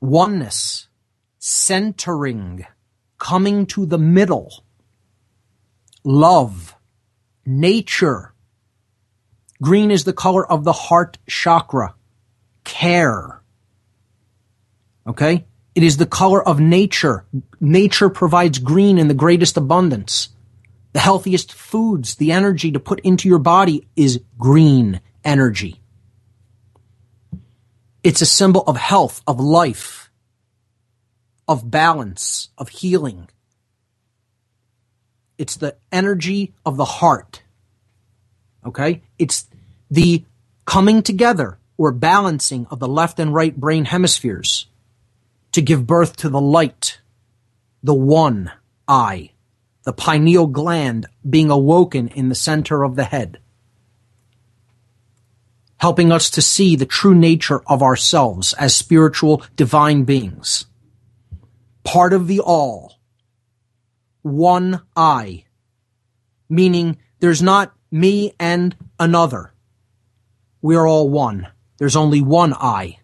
oneness, 0.00 0.88
centering, 1.38 2.66
coming 3.18 3.66
to 3.66 3.86
the 3.86 3.98
middle, 3.98 4.64
love, 6.02 6.74
nature. 7.46 8.31
Green 9.62 9.92
is 9.92 10.02
the 10.02 10.12
color 10.12 10.44
of 10.44 10.64
the 10.64 10.72
heart 10.72 11.18
chakra, 11.28 11.94
care. 12.64 13.40
Okay? 15.06 15.46
It 15.76 15.84
is 15.84 15.98
the 15.98 16.06
color 16.06 16.46
of 16.46 16.58
nature. 16.58 17.24
Nature 17.60 18.10
provides 18.10 18.58
green 18.58 18.98
in 18.98 19.06
the 19.06 19.14
greatest 19.14 19.56
abundance. 19.56 20.30
The 20.92 20.98
healthiest 20.98 21.52
foods, 21.52 22.16
the 22.16 22.32
energy 22.32 22.72
to 22.72 22.80
put 22.80 23.00
into 23.00 23.28
your 23.28 23.38
body 23.38 23.86
is 23.94 24.20
green 24.36 25.00
energy. 25.24 25.80
It's 28.02 28.20
a 28.20 28.26
symbol 28.26 28.64
of 28.66 28.76
health, 28.76 29.22
of 29.28 29.38
life, 29.38 30.10
of 31.46 31.70
balance, 31.70 32.48
of 32.58 32.68
healing. 32.68 33.28
It's 35.38 35.54
the 35.54 35.76
energy 35.92 36.52
of 36.66 36.76
the 36.76 36.84
heart. 36.84 37.42
Okay? 38.66 39.02
It's 39.18 39.46
the 39.92 40.24
coming 40.64 41.02
together 41.02 41.58
or 41.76 41.92
balancing 41.92 42.66
of 42.70 42.78
the 42.78 42.88
left 42.88 43.20
and 43.20 43.34
right 43.34 43.54
brain 43.54 43.84
hemispheres 43.84 44.66
to 45.52 45.60
give 45.60 45.86
birth 45.86 46.16
to 46.16 46.30
the 46.30 46.40
light, 46.40 46.98
the 47.82 47.92
one 47.92 48.50
eye, 48.88 49.32
the 49.82 49.92
pineal 49.92 50.46
gland 50.46 51.06
being 51.28 51.50
awoken 51.50 52.08
in 52.08 52.30
the 52.30 52.34
center 52.34 52.84
of 52.84 52.96
the 52.96 53.04
head, 53.04 53.38
helping 55.76 56.10
us 56.10 56.30
to 56.30 56.40
see 56.40 56.74
the 56.74 56.86
true 56.86 57.14
nature 57.14 57.60
of 57.66 57.82
ourselves 57.82 58.54
as 58.54 58.74
spiritual 58.74 59.42
divine 59.56 60.04
beings, 60.04 60.64
part 61.84 62.14
of 62.14 62.28
the 62.28 62.40
all, 62.40 62.94
one 64.22 64.80
eye, 64.96 65.44
meaning 66.48 66.96
there's 67.20 67.42
not 67.42 67.74
me 67.90 68.32
and 68.40 68.74
another. 68.98 69.52
We're 70.62 70.86
all 70.86 71.10
one. 71.10 71.48
There's 71.76 71.96
only 71.96 72.22
one 72.22 72.54
I 72.54 72.98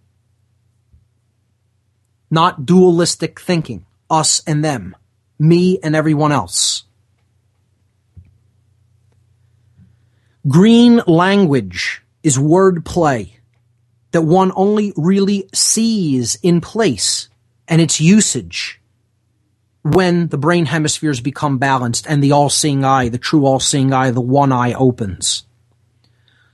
not 2.31 2.67
dualistic 2.67 3.41
thinking, 3.41 3.87
us 4.11 4.43
and 4.47 4.65
them, 4.65 4.97
me 5.39 5.79
and 5.83 5.95
everyone 5.95 6.33
else. 6.33 6.85
Green 10.47 11.03
language 11.07 12.03
is 12.23 12.39
wordplay 12.39 13.33
that 14.13 14.23
one 14.23 14.53
only 14.57 14.93
really 14.97 15.49
sees 15.53 16.37
in 16.43 16.61
place 16.61 17.29
and 17.67 17.81
its 17.81 18.01
usage 18.01 18.81
when 19.83 20.29
the 20.29 20.39
brain 20.39 20.67
hemispheres 20.67 21.21
become 21.21 21.59
balanced 21.59 22.07
and 22.09 22.23
the 22.23 22.33
all-seeing 22.33 22.85
eye, 22.85 23.09
the 23.09 23.19
true 23.19 23.45
all-seeing 23.45 23.93
eye, 23.93 24.11
the 24.11 24.21
one 24.21 24.53
eye 24.53 24.73
opens. 24.73 25.45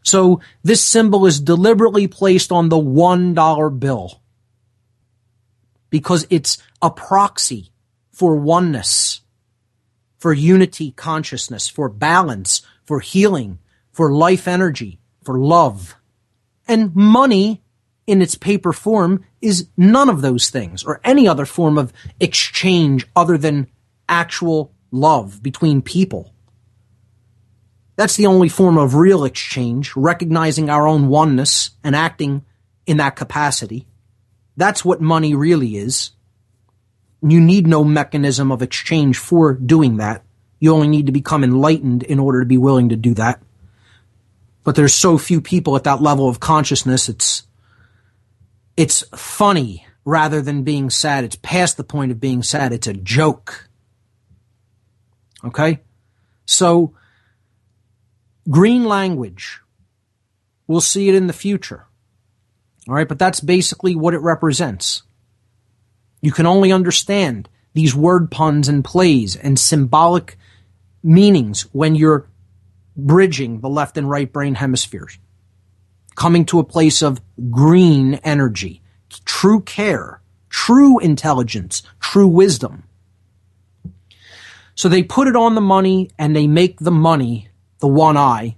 So 0.04 0.40
this 0.62 0.82
symbol 0.82 1.26
is 1.26 1.40
deliberately 1.40 2.06
placed 2.06 2.52
on 2.52 2.68
the 2.68 2.76
$1 2.76 3.80
bill 3.80 4.20
because 5.90 6.26
it's 6.28 6.58
a 6.82 6.90
proxy 6.90 7.72
for 8.12 8.36
oneness, 8.36 9.22
for 10.18 10.32
unity 10.32 10.92
consciousness, 10.92 11.68
for 11.68 11.88
balance, 11.88 12.62
for 12.84 13.00
healing, 13.00 13.58
for 13.92 14.12
life 14.12 14.46
energy, 14.46 15.00
for 15.24 15.38
love. 15.38 15.96
And 16.68 16.94
money 16.94 17.62
in 18.06 18.20
its 18.20 18.34
paper 18.34 18.74
form 18.74 19.24
is 19.40 19.68
none 19.76 20.10
of 20.10 20.20
those 20.20 20.50
things 20.50 20.84
or 20.84 21.00
any 21.02 21.26
other 21.26 21.46
form 21.46 21.78
of 21.78 21.94
exchange 22.20 23.06
other 23.16 23.38
than 23.38 23.68
actual 24.06 24.74
love 24.90 25.42
between 25.42 25.80
people. 25.80 26.33
That's 27.96 28.16
the 28.16 28.26
only 28.26 28.48
form 28.48 28.76
of 28.76 28.94
real 28.94 29.24
exchange, 29.24 29.94
recognizing 29.94 30.68
our 30.68 30.86
own 30.86 31.08
oneness 31.08 31.70
and 31.84 31.94
acting 31.94 32.44
in 32.86 32.96
that 32.96 33.16
capacity. 33.16 33.86
That's 34.56 34.84
what 34.84 35.00
money 35.00 35.34
really 35.34 35.76
is. 35.76 36.10
You 37.22 37.40
need 37.40 37.66
no 37.66 37.84
mechanism 37.84 38.52
of 38.52 38.62
exchange 38.62 39.18
for 39.18 39.54
doing 39.54 39.96
that. 39.98 40.24
You 40.60 40.72
only 40.72 40.88
need 40.88 41.06
to 41.06 41.12
become 41.12 41.44
enlightened 41.44 42.02
in 42.02 42.18
order 42.18 42.40
to 42.40 42.46
be 42.46 42.58
willing 42.58 42.88
to 42.90 42.96
do 42.96 43.14
that. 43.14 43.40
But 44.62 44.74
there's 44.74 44.94
so 44.94 45.18
few 45.18 45.40
people 45.40 45.76
at 45.76 45.84
that 45.84 46.02
level 46.02 46.28
of 46.28 46.40
consciousness, 46.40 47.08
it's, 47.08 47.44
it's 48.76 49.04
funny 49.14 49.86
rather 50.04 50.42
than 50.42 50.64
being 50.64 50.90
sad. 50.90 51.24
It's 51.24 51.36
past 51.36 51.76
the 51.76 51.84
point 51.84 52.12
of 52.12 52.20
being 52.20 52.42
sad. 52.42 52.72
It's 52.72 52.86
a 52.86 52.94
joke. 52.94 53.68
Okay? 55.44 55.80
So, 56.46 56.94
green 58.48 58.84
language, 58.84 59.60
we'll 60.66 60.80
see 60.80 61.08
it 61.08 61.14
in 61.14 61.26
the 61.26 61.32
future. 61.32 61.86
All 62.88 62.94
right, 62.94 63.08
but 63.08 63.18
that's 63.18 63.40
basically 63.40 63.94
what 63.94 64.14
it 64.14 64.18
represents. 64.18 65.02
You 66.20 66.32
can 66.32 66.46
only 66.46 66.72
understand 66.72 67.48
these 67.72 67.94
word 67.94 68.30
puns 68.30 68.68
and 68.68 68.84
plays 68.84 69.36
and 69.36 69.58
symbolic 69.58 70.36
meanings 71.02 71.62
when 71.72 71.94
you're 71.94 72.28
bridging 72.96 73.60
the 73.60 73.68
left 73.68 73.98
and 73.98 74.08
right 74.08 74.32
brain 74.32 74.54
hemispheres, 74.54 75.18
coming 76.14 76.44
to 76.46 76.60
a 76.60 76.64
place 76.64 77.02
of 77.02 77.20
green 77.50 78.14
energy, 78.22 78.82
true 79.24 79.60
care, 79.60 80.20
true 80.48 80.98
intelligence, 80.98 81.82
true 82.00 82.28
wisdom. 82.28 82.84
So 84.76 84.88
they 84.88 85.02
put 85.02 85.28
it 85.28 85.36
on 85.36 85.54
the 85.54 85.60
money 85.60 86.10
and 86.18 86.34
they 86.34 86.46
make 86.46 86.80
the 86.80 86.90
money, 86.90 87.48
the 87.80 87.88
one 87.88 88.16
eye, 88.16 88.56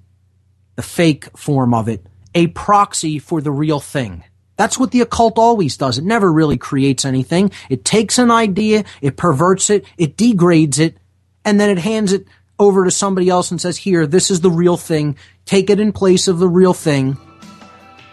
the 0.76 0.82
fake 0.82 1.36
form 1.36 1.74
of 1.74 1.88
it, 1.88 2.06
a 2.34 2.46
proxy 2.48 3.18
for 3.18 3.40
the 3.40 3.50
real 3.50 3.80
thing. 3.80 4.22
That's 4.56 4.78
what 4.78 4.90
the 4.90 5.02
occult 5.02 5.38
always 5.38 5.76
does. 5.76 5.98
It 5.98 6.04
never 6.04 6.32
really 6.32 6.56
creates 6.56 7.04
anything. 7.04 7.50
It 7.68 7.84
takes 7.84 8.18
an 8.18 8.30
idea, 8.30 8.84
it 9.00 9.16
perverts 9.16 9.68
it, 9.70 9.84
it 9.98 10.16
degrades 10.16 10.78
it, 10.78 10.96
and 11.44 11.60
then 11.60 11.70
it 11.70 11.78
hands 11.78 12.12
it 12.12 12.26
over 12.58 12.84
to 12.84 12.90
somebody 12.90 13.28
else 13.28 13.50
and 13.50 13.60
says, 13.60 13.76
here, 13.76 14.06
this 14.06 14.30
is 14.30 14.40
the 14.40 14.50
real 14.50 14.76
thing. 14.76 15.16
Take 15.44 15.68
it 15.68 15.78
in 15.78 15.92
place 15.92 16.26
of 16.26 16.38
the 16.38 16.48
real 16.48 16.72
thing. 16.72 17.18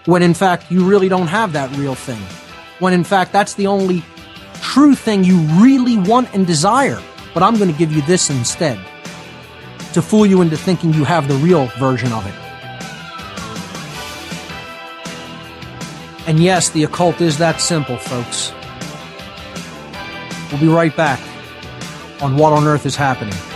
When 0.05 0.21
in 0.21 0.33
fact, 0.33 0.69
you 0.69 0.83
really 0.83 1.07
don't 1.07 1.27
have 1.27 1.53
that 1.53 1.75
real 1.77 1.95
thing. 1.95 2.21
When 2.79 2.93
in 2.93 3.05
fact, 3.05 3.31
that's 3.31 3.53
the 3.53 3.67
only 3.67 4.03
true 4.61 4.95
thing 4.95 5.23
you 5.23 5.37
really 5.61 5.97
want 5.97 6.33
and 6.33 6.45
desire. 6.45 7.01
But 7.33 7.41
I'm 7.41 7.57
going 7.57 7.71
to 7.71 7.77
give 7.77 7.91
you 7.91 8.01
this 8.01 8.29
instead 8.29 8.79
to 9.93 10.01
fool 10.01 10.25
you 10.25 10.41
into 10.41 10.57
thinking 10.57 10.93
you 10.93 11.03
have 11.03 11.27
the 11.27 11.35
real 11.35 11.67
version 11.77 12.11
of 12.11 12.25
it. 12.25 12.33
And 16.27 16.39
yes, 16.39 16.69
the 16.69 16.83
occult 16.83 17.21
is 17.21 17.37
that 17.37 17.59
simple, 17.59 17.97
folks. 17.97 18.51
We'll 20.51 20.61
be 20.61 20.67
right 20.67 20.95
back 20.95 21.19
on 22.21 22.37
What 22.37 22.53
on 22.53 22.65
Earth 22.65 22.85
is 22.85 22.95
Happening. 22.95 23.52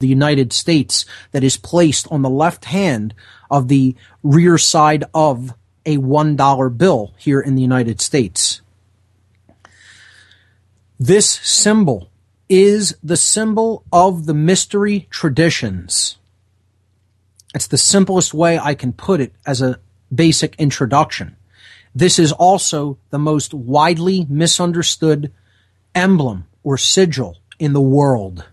The 0.00 0.08
United 0.08 0.52
States 0.52 1.06
that 1.30 1.44
is 1.44 1.56
placed 1.56 2.10
on 2.10 2.22
the 2.22 2.30
left 2.30 2.64
hand 2.64 3.14
of 3.50 3.68
the 3.68 3.94
rear 4.22 4.58
side 4.58 5.04
of 5.14 5.54
a 5.86 5.98
$1 5.98 6.78
bill 6.78 7.14
here 7.16 7.40
in 7.40 7.54
the 7.54 7.62
United 7.62 8.00
States. 8.00 8.62
This 10.98 11.28
symbol 11.28 12.10
is 12.48 12.96
the 13.02 13.16
symbol 13.16 13.84
of 13.92 14.26
the 14.26 14.34
mystery 14.34 15.06
traditions. 15.10 16.18
It's 17.54 17.66
the 17.66 17.78
simplest 17.78 18.34
way 18.34 18.58
I 18.58 18.74
can 18.74 18.92
put 18.92 19.20
it 19.20 19.32
as 19.46 19.62
a 19.62 19.80
basic 20.12 20.56
introduction. 20.56 21.36
This 21.94 22.18
is 22.18 22.32
also 22.32 22.98
the 23.10 23.18
most 23.18 23.52
widely 23.54 24.26
misunderstood 24.28 25.32
emblem 25.94 26.46
or 26.62 26.76
sigil 26.78 27.38
in 27.58 27.72
the 27.72 27.80
world. 27.80 28.46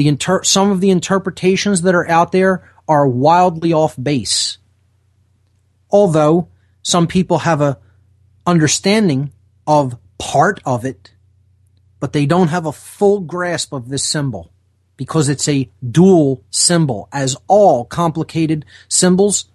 The 0.00 0.08
inter- 0.08 0.42
some 0.42 0.70
of 0.70 0.80
the 0.80 0.88
interpretations 0.88 1.82
that 1.82 1.94
are 1.94 2.08
out 2.08 2.32
there 2.32 2.66
are 2.88 3.06
wildly 3.06 3.74
off 3.74 4.02
base. 4.02 4.56
Although 5.90 6.48
some 6.80 7.06
people 7.06 7.40
have 7.40 7.60
a 7.60 7.78
understanding 8.46 9.30
of 9.66 9.98
part 10.16 10.58
of 10.64 10.86
it, 10.86 11.12
but 11.98 12.14
they 12.14 12.24
don't 12.24 12.48
have 12.48 12.64
a 12.64 12.72
full 12.72 13.20
grasp 13.20 13.74
of 13.74 13.90
this 13.90 14.02
symbol 14.02 14.50
because 14.96 15.28
it's 15.28 15.46
a 15.46 15.70
dual 15.86 16.42
symbol, 16.48 17.06
as 17.12 17.36
all 17.46 17.84
complicated 17.84 18.64
symbols 18.88 19.50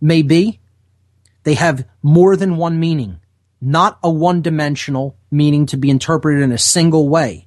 may 0.00 0.22
be. 0.22 0.58
They 1.44 1.54
have 1.54 1.86
more 2.02 2.34
than 2.34 2.56
one 2.56 2.80
meaning, 2.80 3.20
not 3.60 4.00
a 4.02 4.10
one 4.10 4.42
dimensional 4.42 5.16
meaning 5.30 5.66
to 5.66 5.76
be 5.76 5.88
interpreted 5.88 6.42
in 6.42 6.50
a 6.50 6.58
single 6.58 7.08
way, 7.08 7.46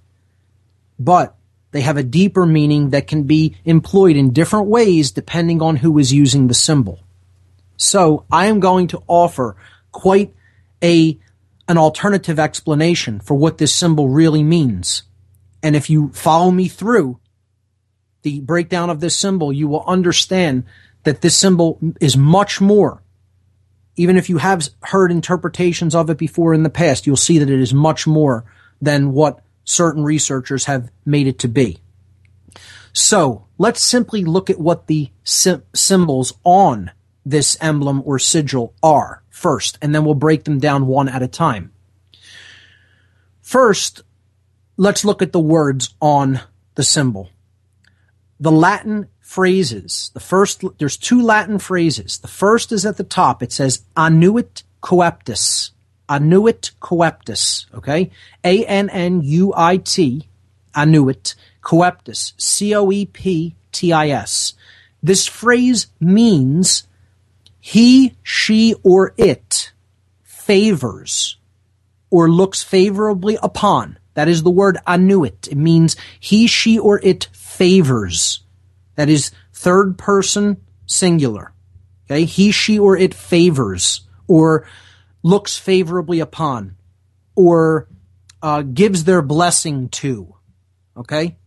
but 0.97 1.36
they 1.71 1.81
have 1.81 1.97
a 1.97 2.03
deeper 2.03 2.45
meaning 2.45 2.91
that 2.91 3.07
can 3.07 3.23
be 3.23 3.57
employed 3.65 4.15
in 4.15 4.33
different 4.33 4.67
ways 4.67 5.11
depending 5.11 5.61
on 5.61 5.75
who 5.75 5.97
is 5.97 6.13
using 6.13 6.47
the 6.47 6.53
symbol. 6.53 6.99
So 7.75 8.25
I 8.31 8.47
am 8.47 8.59
going 8.59 8.87
to 8.87 9.03
offer 9.07 9.55
quite 9.91 10.33
a 10.83 11.19
an 11.69 11.77
alternative 11.77 12.39
explanation 12.39 13.19
for 13.19 13.35
what 13.35 13.57
this 13.57 13.73
symbol 13.73 14.07
really 14.07 14.43
means. 14.43 15.03
And 15.61 15.75
if 15.75 15.89
you 15.89 16.09
follow 16.13 16.49
me 16.49 16.69
through 16.69 17.19
the 18.21 18.39
breakdown 18.39 18.89
of 18.89 19.01
this 19.01 19.17
symbol, 19.17 19.51
you 19.51 19.67
will 19.67 19.83
understand 19.85 20.63
that 21.03 21.21
this 21.21 21.35
symbol 21.35 21.79
is 21.99 22.15
much 22.15 22.61
more. 22.61 23.03
Even 23.97 24.15
if 24.15 24.29
you 24.29 24.37
have 24.37 24.69
heard 24.83 25.11
interpretations 25.11 25.93
of 25.93 26.09
it 26.09 26.17
before 26.17 26.53
in 26.53 26.63
the 26.63 26.69
past, 26.69 27.05
you'll 27.05 27.17
see 27.17 27.39
that 27.39 27.49
it 27.49 27.59
is 27.59 27.73
much 27.73 28.07
more 28.07 28.45
than 28.81 29.11
what 29.11 29.41
certain 29.67 30.03
researchers 30.03 30.65
have 30.65 30.89
made 31.05 31.27
it 31.27 31.39
to 31.39 31.47
be. 31.47 31.77
So 32.93 33.45
let's 33.57 33.81
simply 33.81 34.23
look 34.23 34.49
at 34.49 34.59
what 34.59 34.87
the 34.87 35.11
symbols 35.23 36.33
on 36.43 36.91
this 37.25 37.57
emblem 37.61 38.01
or 38.05 38.17
sigil 38.17 38.73
are 38.81 39.21
first, 39.29 39.77
and 39.81 39.93
then 39.93 40.05
we'll 40.05 40.15
break 40.15 40.45
them 40.45 40.59
down 40.59 40.87
one 40.87 41.09
at 41.09 41.21
a 41.21 41.27
time. 41.27 41.71
First, 43.41 44.01
let's 44.77 45.05
look 45.05 45.21
at 45.21 45.33
the 45.33 45.39
words 45.39 45.93
on 46.01 46.39
the 46.75 46.83
symbol. 46.83 47.29
The 48.39 48.51
Latin 48.51 49.09
phrases, 49.19 50.09
the 50.13 50.19
first, 50.19 50.63
there's 50.77 50.97
two 50.97 51.21
Latin 51.21 51.59
phrases. 51.59 52.19
The 52.19 52.27
first 52.27 52.71
is 52.71 52.85
at 52.85 52.97
the 52.97 53.03
top. 53.03 53.43
It 53.43 53.51
says 53.51 53.83
annuit 53.95 54.63
coeptis. 54.81 55.71
Annuit 56.09 56.71
coeptis. 56.81 57.65
Okay? 57.73 58.11
A-N-N-U-I-T. 58.43 60.27
Annuit 60.75 61.35
coeptis. 61.61 62.33
C-O-E-P-T-I-S. 62.37 64.53
This 65.03 65.27
phrase 65.27 65.87
means 65.99 66.87
he, 67.59 68.15
she, 68.23 68.75
or 68.83 69.13
it 69.17 69.71
favors 70.23 71.37
or 72.09 72.29
looks 72.29 72.63
favorably 72.63 73.37
upon. 73.43 73.99
That 74.13 74.27
is 74.27 74.43
the 74.43 74.49
word 74.49 74.77
annuit. 74.87 75.47
It 75.49 75.57
means 75.57 75.95
he, 76.19 76.47
she, 76.47 76.79
or 76.79 76.99
it 77.03 77.27
favors. 77.33 78.43
That 78.95 79.09
is 79.09 79.31
third 79.53 79.97
person 79.97 80.57
singular. 80.85 81.53
Okay. 82.05 82.25
He, 82.25 82.51
she, 82.51 82.79
or 82.79 82.97
it 82.97 83.13
favors 83.13 84.01
or 84.27 84.65
looks 85.23 85.57
favorably 85.57 86.19
upon 86.19 86.75
or 87.35 87.87
uh, 88.41 88.61
gives 88.61 89.03
their 89.03 89.21
blessing 89.21 89.89
to. 89.89 90.35
Okay. 90.95 91.37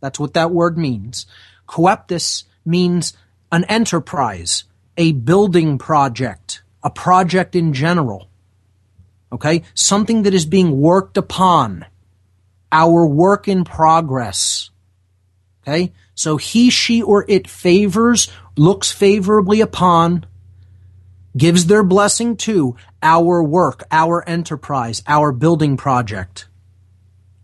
That's 0.00 0.18
what 0.18 0.34
that 0.34 0.50
word 0.50 0.78
means. 0.78 1.26
Coeptis 1.68 2.44
means 2.64 3.12
an 3.52 3.64
enterprise, 3.64 4.64
a 4.96 5.12
building 5.12 5.78
project, 5.78 6.62
a 6.82 6.90
project 6.90 7.54
in 7.54 7.72
general. 7.72 8.28
Okay? 9.32 9.62
Something 9.74 10.22
that 10.22 10.34
is 10.34 10.46
being 10.46 10.80
worked 10.80 11.16
upon. 11.16 11.86
Our 12.72 13.06
work 13.06 13.48
in 13.48 13.64
progress. 13.64 14.70
Okay? 15.62 15.92
So 16.14 16.36
he, 16.36 16.70
she, 16.70 17.02
or 17.02 17.24
it 17.28 17.48
favors, 17.48 18.30
looks 18.56 18.90
favorably 18.90 19.60
upon, 19.60 20.26
gives 21.36 21.66
their 21.66 21.82
blessing 21.82 22.36
to 22.36 22.76
our 23.02 23.42
work, 23.42 23.84
our 23.90 24.26
enterprise, 24.28 25.02
our 25.06 25.32
building 25.32 25.76
project. 25.76 26.48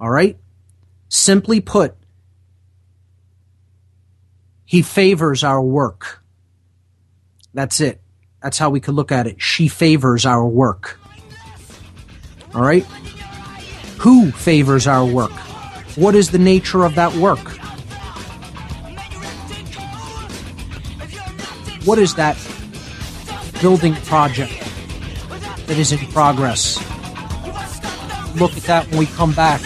All 0.01 0.11
right? 0.11 0.39
Simply 1.09 1.61
put, 1.61 1.95
he 4.65 4.83
favors 4.83 5.45
our 5.45 5.63
work. 5.63 6.23
That's 7.55 7.81
it. 7.81 8.01
That's 8.43 8.59
how 8.59 8.71
we 8.71 8.81
could 8.81 8.95
look 8.95 9.13
at 9.13 9.27
it. 9.27 9.41
She 9.41 9.69
favors 9.69 10.27
our 10.27 10.47
work. 10.47 10.99
All 12.55 12.63
right? 12.63 12.85
Who 14.01 14.31
favors 14.33 14.87
our 14.87 15.05
work? 15.05 15.33
What 15.97 16.15
is 16.15 16.31
the 16.31 16.39
nature 16.39 16.85
of 16.85 16.97
that 16.97 17.15
work? 17.15 17.39
What 21.87 21.99
is 21.99 22.17
that 22.17 22.37
building 23.61 23.95
project 23.95 24.53
that 25.67 25.79
is 25.79 25.93
in 25.93 25.99
progress? 26.13 26.79
Look 28.37 28.57
at 28.57 28.65
that 28.65 28.87
when 28.91 28.99
we 28.99 29.07
come 29.07 29.33
back. 29.33 29.61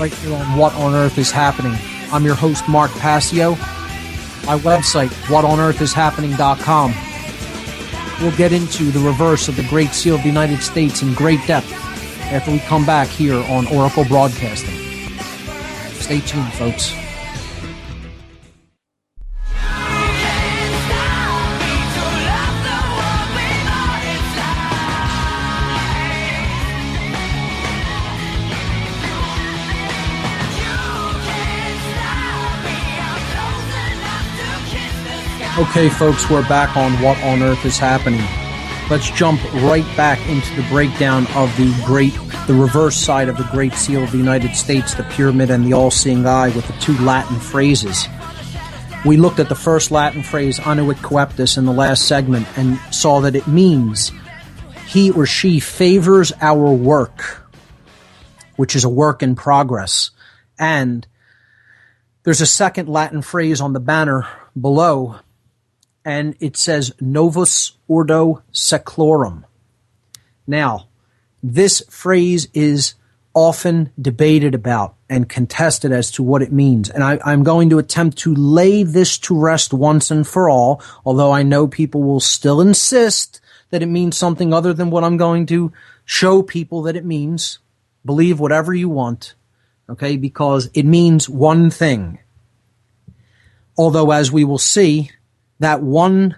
Right 0.00 0.12
here 0.12 0.34
on 0.34 0.56
What 0.56 0.74
on 0.74 0.94
Earth 0.94 1.18
is 1.18 1.30
Happening. 1.30 1.76
I'm 2.10 2.24
your 2.24 2.34
host, 2.34 2.68
Mark 2.68 2.90
Passio. 2.92 3.50
My 4.46 4.58
website, 4.58 5.10
whatonearthishappening.com. 5.26 6.94
We'll 8.20 8.36
get 8.36 8.52
into 8.52 8.90
the 8.90 9.00
reverse 9.00 9.48
of 9.48 9.56
the 9.56 9.64
Great 9.64 9.90
Seal 9.90 10.14
of 10.14 10.22
the 10.22 10.28
United 10.28 10.62
States 10.62 11.02
in 11.02 11.12
great 11.14 11.44
depth 11.46 11.72
after 12.32 12.50
we 12.50 12.60
come 12.60 12.86
back 12.86 13.08
here 13.08 13.36
on 13.36 13.66
Oracle 13.66 14.04
Broadcasting. 14.04 14.74
Stay 16.00 16.20
tuned, 16.20 16.52
folks. 16.54 17.01
Okay, 35.58 35.90
folks, 35.90 36.30
we're 36.30 36.48
back 36.48 36.78
on 36.78 36.92
What 37.02 37.22
on 37.22 37.42
Earth 37.42 37.66
is 37.66 37.76
Happening. 37.76 38.24
Let's 38.88 39.10
jump 39.10 39.38
right 39.56 39.84
back 39.98 40.18
into 40.26 40.56
the 40.56 40.66
breakdown 40.70 41.26
of 41.34 41.54
the 41.58 41.70
great, 41.84 42.14
the 42.46 42.54
reverse 42.54 42.96
side 42.96 43.28
of 43.28 43.36
the 43.36 43.46
Great 43.52 43.74
Seal 43.74 44.02
of 44.02 44.12
the 44.12 44.16
United 44.16 44.56
States, 44.56 44.94
the 44.94 45.02
pyramid 45.02 45.50
and 45.50 45.66
the 45.66 45.74
all 45.74 45.90
seeing 45.90 46.24
eye 46.24 46.48
with 46.48 46.66
the 46.66 46.72
two 46.80 46.96
Latin 47.04 47.38
phrases. 47.38 48.08
We 49.04 49.18
looked 49.18 49.40
at 49.40 49.50
the 49.50 49.54
first 49.54 49.90
Latin 49.90 50.22
phrase, 50.22 50.58
annuit 50.58 50.96
coeptis, 50.96 51.58
in 51.58 51.66
the 51.66 51.72
last 51.72 52.08
segment 52.08 52.46
and 52.56 52.78
saw 52.90 53.20
that 53.20 53.36
it 53.36 53.46
means 53.46 54.10
he 54.86 55.10
or 55.10 55.26
she 55.26 55.60
favors 55.60 56.32
our 56.40 56.72
work, 56.72 57.46
which 58.56 58.74
is 58.74 58.84
a 58.84 58.88
work 58.88 59.22
in 59.22 59.34
progress. 59.34 60.12
And 60.58 61.06
there's 62.22 62.40
a 62.40 62.46
second 62.46 62.88
Latin 62.88 63.20
phrase 63.20 63.60
on 63.60 63.74
the 63.74 63.80
banner 63.80 64.26
below, 64.58 65.16
and 66.04 66.36
it 66.40 66.56
says 66.56 66.92
Novus 67.00 67.72
Ordo 67.88 68.42
Seclorum. 68.52 69.44
Now, 70.46 70.88
this 71.42 71.82
phrase 71.88 72.48
is 72.54 72.94
often 73.34 73.90
debated 74.00 74.54
about 74.54 74.94
and 75.08 75.28
contested 75.28 75.92
as 75.92 76.10
to 76.12 76.22
what 76.22 76.42
it 76.42 76.52
means. 76.52 76.90
And 76.90 77.02
I, 77.02 77.18
am 77.24 77.42
going 77.42 77.70
to 77.70 77.78
attempt 77.78 78.18
to 78.18 78.34
lay 78.34 78.82
this 78.82 79.18
to 79.18 79.38
rest 79.38 79.72
once 79.72 80.10
and 80.10 80.26
for 80.26 80.50
all, 80.50 80.82
although 81.04 81.32
I 81.32 81.42
know 81.42 81.66
people 81.66 82.02
will 82.02 82.20
still 82.20 82.60
insist 82.60 83.40
that 83.70 83.82
it 83.82 83.86
means 83.86 84.16
something 84.16 84.52
other 84.52 84.74
than 84.74 84.90
what 84.90 85.04
I'm 85.04 85.16
going 85.16 85.46
to 85.46 85.72
show 86.04 86.42
people 86.42 86.82
that 86.82 86.96
it 86.96 87.04
means. 87.04 87.58
Believe 88.04 88.40
whatever 88.40 88.74
you 88.74 88.88
want, 88.88 89.34
okay, 89.88 90.16
because 90.16 90.68
it 90.74 90.84
means 90.84 91.28
one 91.28 91.70
thing. 91.70 92.18
Although, 93.78 94.10
as 94.10 94.30
we 94.30 94.44
will 94.44 94.58
see, 94.58 95.10
that 95.62 95.82
one 95.82 96.36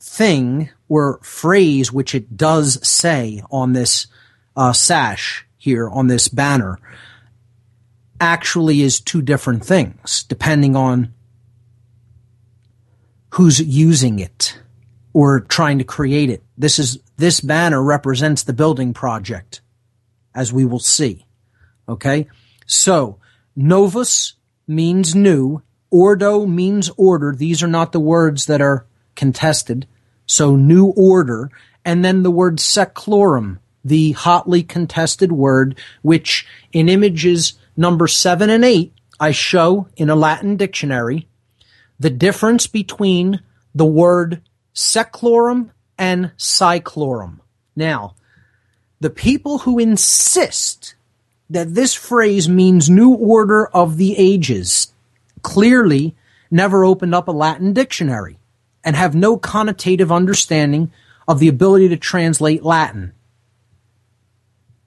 thing 0.00 0.70
or 0.88 1.18
phrase 1.22 1.92
which 1.92 2.14
it 2.14 2.36
does 2.36 2.86
say 2.86 3.42
on 3.50 3.72
this 3.72 4.06
uh, 4.56 4.72
sash 4.72 5.46
here, 5.56 5.88
on 5.88 6.06
this 6.06 6.28
banner, 6.28 6.78
actually 8.20 8.82
is 8.82 9.00
two 9.00 9.22
different 9.22 9.64
things, 9.64 10.22
depending 10.24 10.76
on 10.76 11.12
who's 13.30 13.60
using 13.60 14.18
it 14.18 14.58
or 15.12 15.40
trying 15.40 15.78
to 15.78 15.84
create 15.84 16.30
it. 16.30 16.42
This 16.56 16.78
is 16.78 16.98
this 17.16 17.40
banner 17.40 17.82
represents 17.82 18.42
the 18.42 18.52
building 18.52 18.94
project, 18.94 19.60
as 20.34 20.52
we 20.52 20.64
will 20.64 20.78
see. 20.78 21.26
Okay, 21.88 22.28
so 22.66 23.18
novus 23.56 24.34
means 24.66 25.14
new, 25.14 25.62
ordo 25.94 26.44
means 26.44 26.90
order. 26.96 27.32
These 27.32 27.62
are 27.62 27.68
not 27.68 27.92
the 27.92 28.00
words 28.00 28.46
that 28.46 28.60
are 28.60 28.84
contested. 29.14 29.86
So 30.26 30.56
new 30.56 30.86
order, 30.86 31.52
and 31.84 32.04
then 32.04 32.24
the 32.24 32.32
word 32.32 32.58
seclorum, 32.58 33.58
the 33.84 34.10
hotly 34.12 34.64
contested 34.64 35.30
word, 35.30 35.78
which 36.02 36.48
in 36.72 36.88
images 36.88 37.54
number 37.76 38.08
seven 38.08 38.50
and 38.50 38.64
eight, 38.64 38.92
I 39.20 39.30
show 39.30 39.86
in 39.96 40.10
a 40.10 40.16
Latin 40.16 40.56
dictionary 40.56 41.28
the 42.00 42.10
difference 42.10 42.66
between 42.66 43.40
the 43.72 43.86
word 43.86 44.42
seclorum 44.74 45.70
and 45.96 46.32
saeclorum. 46.36 47.38
Now, 47.76 48.16
the 48.98 49.10
people 49.10 49.58
who 49.58 49.78
insist 49.78 50.96
that 51.50 51.74
this 51.74 51.94
phrase 51.94 52.48
means 52.48 52.90
new 52.90 53.14
order 53.14 53.68
of 53.68 53.96
the 53.96 54.16
ages 54.18 54.93
clearly 55.44 56.16
never 56.50 56.84
opened 56.84 57.14
up 57.14 57.28
a 57.28 57.32
Latin 57.32 57.72
dictionary 57.72 58.38
and 58.82 58.96
have 58.96 59.14
no 59.14 59.38
connotative 59.38 60.10
understanding 60.10 60.90
of 61.28 61.38
the 61.38 61.48
ability 61.48 61.88
to 61.90 61.96
translate 61.96 62.64
Latin. 62.64 63.12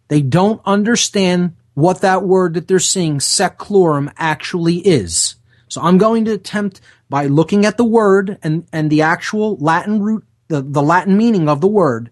They 0.09 0.21
don't 0.21 0.61
understand 0.65 1.55
what 1.73 2.01
that 2.01 2.23
word 2.23 2.55
that 2.55 2.67
they're 2.67 2.79
seeing, 2.79 3.19
seclorum, 3.19 4.11
actually 4.17 4.77
is. 4.77 5.35
So 5.67 5.81
I'm 5.81 5.97
going 5.97 6.25
to 6.25 6.33
attempt 6.33 6.81
by 7.09 7.27
looking 7.27 7.65
at 7.65 7.77
the 7.77 7.85
word 7.85 8.37
and, 8.41 8.67
and 8.73 8.89
the 8.89 9.01
actual 9.01 9.57
Latin 9.57 10.01
root, 10.01 10.23
the, 10.47 10.61
the 10.61 10.81
Latin 10.81 11.17
meaning 11.17 11.47
of 11.47 11.61
the 11.61 11.67
word, 11.67 12.09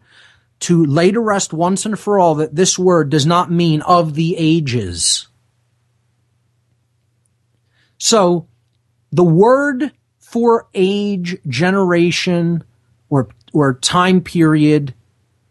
to 0.62 0.86
lay 0.86 1.12
to 1.12 1.20
rest 1.20 1.54
once 1.54 1.86
and 1.86 1.98
for 1.98 2.20
all 2.20 2.36
that 2.36 2.56
this 2.56 2.78
word 2.78 3.10
does 3.10 3.26
not 3.26 3.52
mean 3.52 3.82
of 3.82 4.14
the 4.14 4.36
ages. 4.38 5.28
So 7.98 8.48
the 9.12 9.24
word 9.24 9.92
for 10.20 10.68
age, 10.74 11.38
generation, 11.48 12.64
or, 13.10 13.30
or 13.54 13.76
time 13.76 14.22
period 14.22 14.94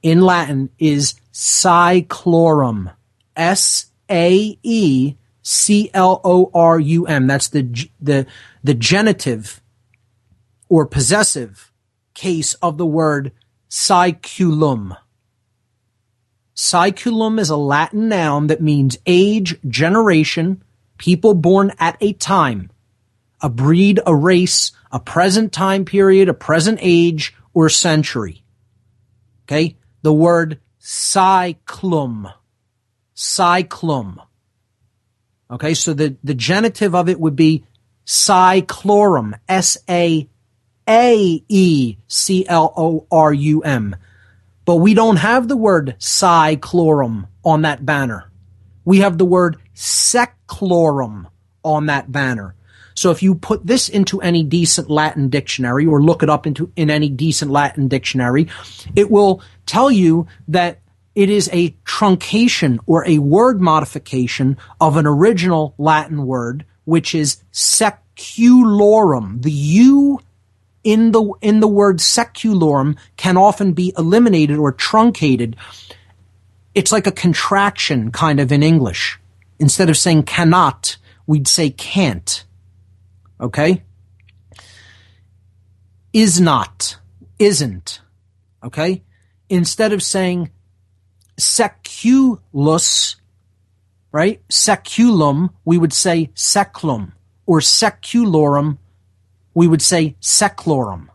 in 0.03 0.21
Latin 0.21 0.71
is 0.79 1.15
saeclorum. 1.33 2.95
S 3.37 3.87
A 4.11 4.59
E 4.63 5.15
C 5.43 5.91
L 5.95 6.21
O 6.25 6.51
R 6.55 6.79
U 6.79 7.07
M. 7.07 7.27
That's 7.27 7.49
the, 7.49 7.89
the, 8.01 8.27
the 8.63 8.75
genitive 8.75 9.61
or 10.69 10.87
possessive 10.87 11.73
case 12.15 12.55
of 12.55 12.79
the 12.79 12.87
word 12.87 13.33
saeculum. 13.69 14.97
Saeculum 16.55 17.39
is 17.41 17.51
a 17.51 17.57
Latin 17.57 18.09
noun 18.09 18.47
that 18.47 18.63
means 18.63 18.99
age, 19.07 19.57
generation, 19.69 20.64
people 20.99 21.35
born 21.35 21.73
at 21.79 21.97
a 22.01 22.13
time, 22.13 22.71
a 23.41 23.49
breed, 23.49 24.01
a 24.07 24.15
race, 24.15 24.73
a 24.91 25.01
present 25.01 25.53
time 25.53 25.85
period, 25.85 26.29
a 26.29 26.35
present 26.35 26.79
age, 26.81 27.35
or 27.53 27.69
century. 27.69 28.45
Okay? 29.45 29.77
The 30.03 30.13
word 30.13 30.61
saeclum. 30.81 32.33
Saeclum. 33.15 34.19
Okay, 35.51 35.75
so 35.75 35.95
the, 35.95 36.17
the 36.25 36.35
genitive 36.35 36.95
of 36.95 37.09
it 37.09 37.21
would 37.21 37.37
be 37.37 37.65
saeclorum. 38.07 39.35
S 39.49 39.79
A 39.89 40.29
A 40.89 41.45
E 41.49 41.97
C 42.09 42.47
L 42.49 42.73
O 42.77 43.07
R 43.11 43.33
U 43.33 43.63
M. 43.63 43.97
But 44.65 44.77
we 44.77 44.95
don't 44.95 45.17
have 45.17 45.49
the 45.49 45.57
word 45.57 45.97
saeclorum 45.99 47.29
on 47.45 47.63
that 47.63 47.85
banner. 47.85 48.31
We 48.85 48.99
have 49.01 49.19
the 49.19 49.25
word 49.25 49.57
seclorum 49.75 51.27
on 51.63 51.87
that 51.87 52.11
banner. 52.13 52.55
So 52.95 53.11
if 53.11 53.23
you 53.23 53.35
put 53.35 53.67
this 53.67 53.89
into 53.89 54.21
any 54.21 54.45
decent 54.45 54.89
Latin 54.89 55.29
dictionary 55.29 55.85
or 55.87 56.03
look 56.03 56.23
it 56.23 56.31
up 56.31 56.47
into 56.47 56.71
in 56.77 56.91
any 56.91 57.09
decent 57.09 57.51
Latin 57.51 57.89
dictionary, 57.89 58.49
it 58.95 59.11
will 59.11 59.43
tell 59.67 59.91
you 59.91 60.29
that 60.49 60.81
it 61.15 61.29
is 61.31 61.49
a 61.53 61.71
truncation 61.85 62.79
or 62.87 63.07
a 63.07 63.19
word 63.19 63.61
modification 63.61 64.57
of 64.81 64.97
an 64.97 65.07
original 65.07 65.75
Latin 65.79 66.27
word, 66.27 66.65
which 66.85 67.15
is 67.15 67.43
seculorum. 67.53 69.43
The 69.43 69.51
U 69.51 70.21
in 70.83 71.13
the, 71.13 71.33
in 71.41 71.61
the 71.61 71.69
word 71.69 71.99
seculorum 71.99 72.97
can 73.17 73.37
often 73.37 73.73
be 73.73 73.93
eliminated 73.97 74.59
or 74.59 74.73
truncated. 74.73 75.57
It's 76.75 76.91
like 76.91 77.07
a 77.07 77.13
contraction 77.13 78.11
kind 78.11 78.41
of 78.41 78.51
in 78.51 78.63
English. 78.63 79.19
Instead 79.59 79.89
of 79.89 79.97
saying 79.97 80.25
cannot, 80.25 80.97
we'd 81.27 81.47
say 81.47 81.71
can't. 81.71 82.45
Okay? 83.41 83.83
Is 86.13 86.41
not, 86.41 86.99
isn't. 87.39 88.01
Okay? 88.63 89.03
Instead 89.49 89.93
of 89.93 90.03
saying 90.03 90.51
seculus, 91.39 93.17
right? 94.11 94.43
Seculum, 94.49 95.51
we 95.65 95.79
would 95.79 95.93
say 95.93 96.31
seclum, 96.35 97.13
or 97.47 97.61
seculorum, 97.61 98.79
we 99.55 99.69
would 99.69 99.83
say 99.83 100.17
seclorum. 100.21 101.09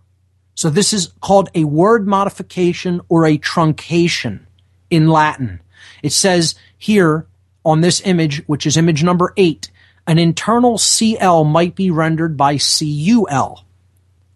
So 0.56 0.70
this 0.70 0.94
is 0.94 1.14
called 1.22 1.50
a 1.56 1.64
word 1.66 2.08
modification 2.08 3.02
or 3.10 3.26
a 3.26 3.38
truncation 3.38 4.46
in 4.90 5.08
Latin. 5.08 5.62
It 6.04 6.14
says 6.14 6.56
here 6.78 7.28
on 7.66 7.82
this 7.82 8.02
image, 8.06 8.44
which 8.48 8.66
is 8.66 8.78
image 8.78 9.04
number 9.04 9.34
eight, 9.38 9.70
an 10.08 10.18
internal 10.18 10.78
CL 10.78 11.44
might 11.44 11.76
be 11.76 11.92
rendered 11.92 12.36
by 12.36 12.58
CUL. 12.58 13.66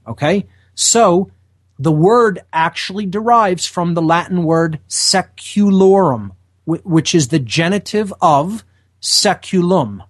Okay? 0.07 0.45
So 0.75 1.31
the 1.79 1.91
word 1.91 2.41
actually 2.51 3.05
derives 3.05 3.65
from 3.65 3.93
the 3.93 4.01
Latin 4.01 4.43
word 4.43 4.79
seculorum, 4.87 6.31
which 6.65 7.15
is 7.15 7.29
the 7.29 7.39
genitive 7.39 8.13
of 8.21 8.63
seculum. 8.99 10.03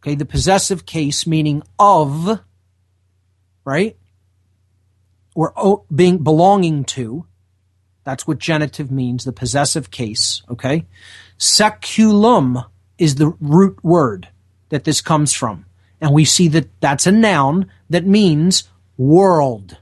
Okay, 0.00 0.14
the 0.14 0.24
possessive 0.24 0.86
case 0.86 1.26
meaning 1.26 1.62
of, 1.78 2.40
right? 3.64 3.96
Or 5.34 5.52
oh, 5.56 5.84
being 5.94 6.18
belonging 6.18 6.84
to. 6.84 7.26
That's 8.06 8.24
what 8.24 8.38
genitive 8.38 8.92
means, 8.92 9.24
the 9.24 9.32
possessive 9.32 9.90
case, 9.90 10.40
okay? 10.48 10.86
Seculum 11.38 12.64
is 12.98 13.16
the 13.16 13.34
root 13.40 13.82
word 13.82 14.28
that 14.68 14.84
this 14.84 15.00
comes 15.00 15.32
from. 15.32 15.66
And 16.00 16.12
we 16.12 16.24
see 16.24 16.46
that 16.48 16.68
that's 16.80 17.08
a 17.08 17.12
noun 17.12 17.68
that 17.90 18.06
means 18.06 18.70
world. 18.96 19.78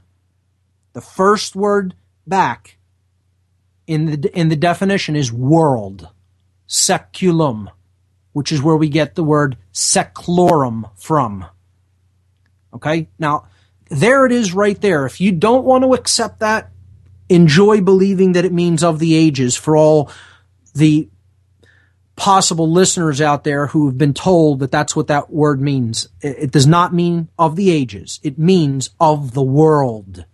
The 0.93 1.01
first 1.01 1.55
word 1.55 1.93
back 2.25 2.77
in 3.85 4.21
the, 4.21 4.35
in 4.35 4.49
the 4.49 4.55
definition 4.55 5.15
is 5.15 5.31
world. 5.31 6.09
Seculum, 6.65 7.69
which 8.33 8.51
is 8.51 8.59
where 8.59 8.75
we 8.75 8.89
get 8.89 9.13
the 9.13 9.23
word 9.23 9.55
seclorum 9.71 10.89
from. 10.97 11.45
Okay? 12.73 13.07
Now, 13.19 13.45
there 13.91 14.25
it 14.25 14.31
is 14.31 14.51
right 14.51 14.81
there. 14.81 15.05
If 15.05 15.21
you 15.21 15.31
don't 15.31 15.63
want 15.63 15.83
to 15.83 15.93
accept 15.93 16.39
that, 16.39 16.71
enjoy 17.29 17.81
believing 17.81 18.33
that 18.33 18.45
it 18.45 18.53
means 18.53 18.83
of 18.83 18.99
the 18.99 19.15
ages 19.15 19.55
for 19.55 19.75
all 19.75 20.11
the 20.73 21.09
possible 22.15 22.71
listeners 22.71 23.19
out 23.19 23.43
there 23.43 23.67
who 23.67 23.87
have 23.87 23.97
been 23.97 24.13
told 24.13 24.59
that 24.59 24.71
that's 24.71 24.95
what 24.95 25.07
that 25.07 25.29
word 25.29 25.61
means. 25.61 26.07
It, 26.21 26.35
it 26.39 26.51
does 26.51 26.67
not 26.67 26.93
mean 26.93 27.27
of 27.37 27.55
the 27.55 27.71
ages. 27.71 28.19
It 28.23 28.39
means 28.39 28.91
of 28.99 29.33
the 29.33 29.43
world. 29.43 30.25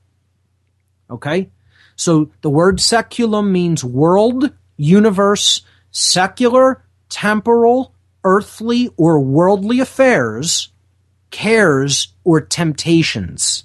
Okay? 1.09 1.49
So 1.95 2.31
the 2.41 2.49
word 2.49 2.79
seculum 2.79 3.51
means 3.51 3.83
world, 3.83 4.51
universe, 4.77 5.61
secular, 5.91 6.83
temporal, 7.09 7.93
earthly, 8.23 8.89
or 8.97 9.19
worldly 9.19 9.79
affairs, 9.79 10.69
cares, 11.31 12.13
or 12.23 12.41
temptations. 12.41 13.63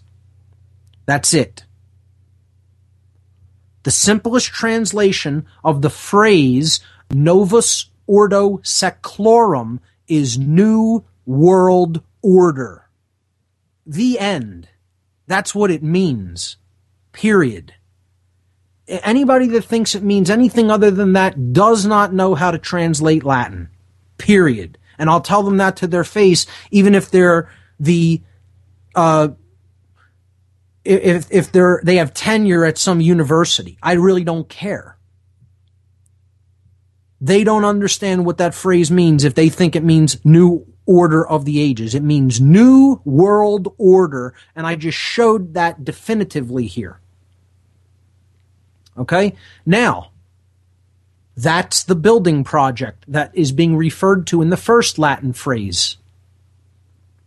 That's 1.04 1.34
it. 1.34 1.65
The 3.86 3.92
simplest 3.92 4.48
translation 4.48 5.46
of 5.62 5.80
the 5.80 5.90
phrase 5.90 6.80
Novus 7.12 7.88
Ordo 8.08 8.56
Seclorum 8.64 9.78
is 10.08 10.36
New 10.36 11.04
World 11.24 12.02
Order. 12.20 12.88
The 13.86 14.18
end. 14.18 14.68
That's 15.28 15.54
what 15.54 15.70
it 15.70 15.84
means. 15.84 16.56
Period. 17.12 17.74
Anybody 18.88 19.46
that 19.50 19.62
thinks 19.62 19.94
it 19.94 20.02
means 20.02 20.30
anything 20.30 20.68
other 20.68 20.90
than 20.90 21.12
that 21.12 21.52
does 21.52 21.86
not 21.86 22.12
know 22.12 22.34
how 22.34 22.50
to 22.50 22.58
translate 22.58 23.22
Latin. 23.22 23.68
Period. 24.18 24.78
And 24.98 25.08
I'll 25.08 25.20
tell 25.20 25.44
them 25.44 25.58
that 25.58 25.76
to 25.76 25.86
their 25.86 26.02
face, 26.02 26.44
even 26.72 26.96
if 26.96 27.12
they're 27.12 27.52
the, 27.78 28.20
uh, 28.96 29.28
if, 30.86 31.30
if 31.30 31.52
they're, 31.52 31.80
they 31.82 31.96
have 31.96 32.14
tenure 32.14 32.64
at 32.64 32.78
some 32.78 33.00
university. 33.00 33.78
I 33.82 33.94
really 33.94 34.24
don't 34.24 34.48
care. 34.48 34.96
They 37.20 37.44
don't 37.44 37.64
understand 37.64 38.26
what 38.26 38.38
that 38.38 38.54
phrase 38.54 38.90
means 38.90 39.24
if 39.24 39.34
they 39.34 39.48
think 39.48 39.74
it 39.74 39.82
means 39.82 40.24
new 40.24 40.66
order 40.84 41.26
of 41.26 41.44
the 41.44 41.60
ages. 41.60 41.94
It 41.94 42.02
means 42.02 42.40
new 42.40 43.00
world 43.04 43.74
order. 43.78 44.34
And 44.54 44.66
I 44.66 44.76
just 44.76 44.98
showed 44.98 45.54
that 45.54 45.84
definitively 45.84 46.66
here. 46.66 47.00
Okay? 48.96 49.34
Now, 49.64 50.10
that's 51.36 51.84
the 51.84 51.96
building 51.96 52.44
project 52.44 53.04
that 53.08 53.30
is 53.34 53.52
being 53.52 53.76
referred 53.76 54.26
to 54.28 54.40
in 54.40 54.50
the 54.50 54.56
first 54.56 54.98
Latin 54.98 55.32
phrase. 55.32 55.96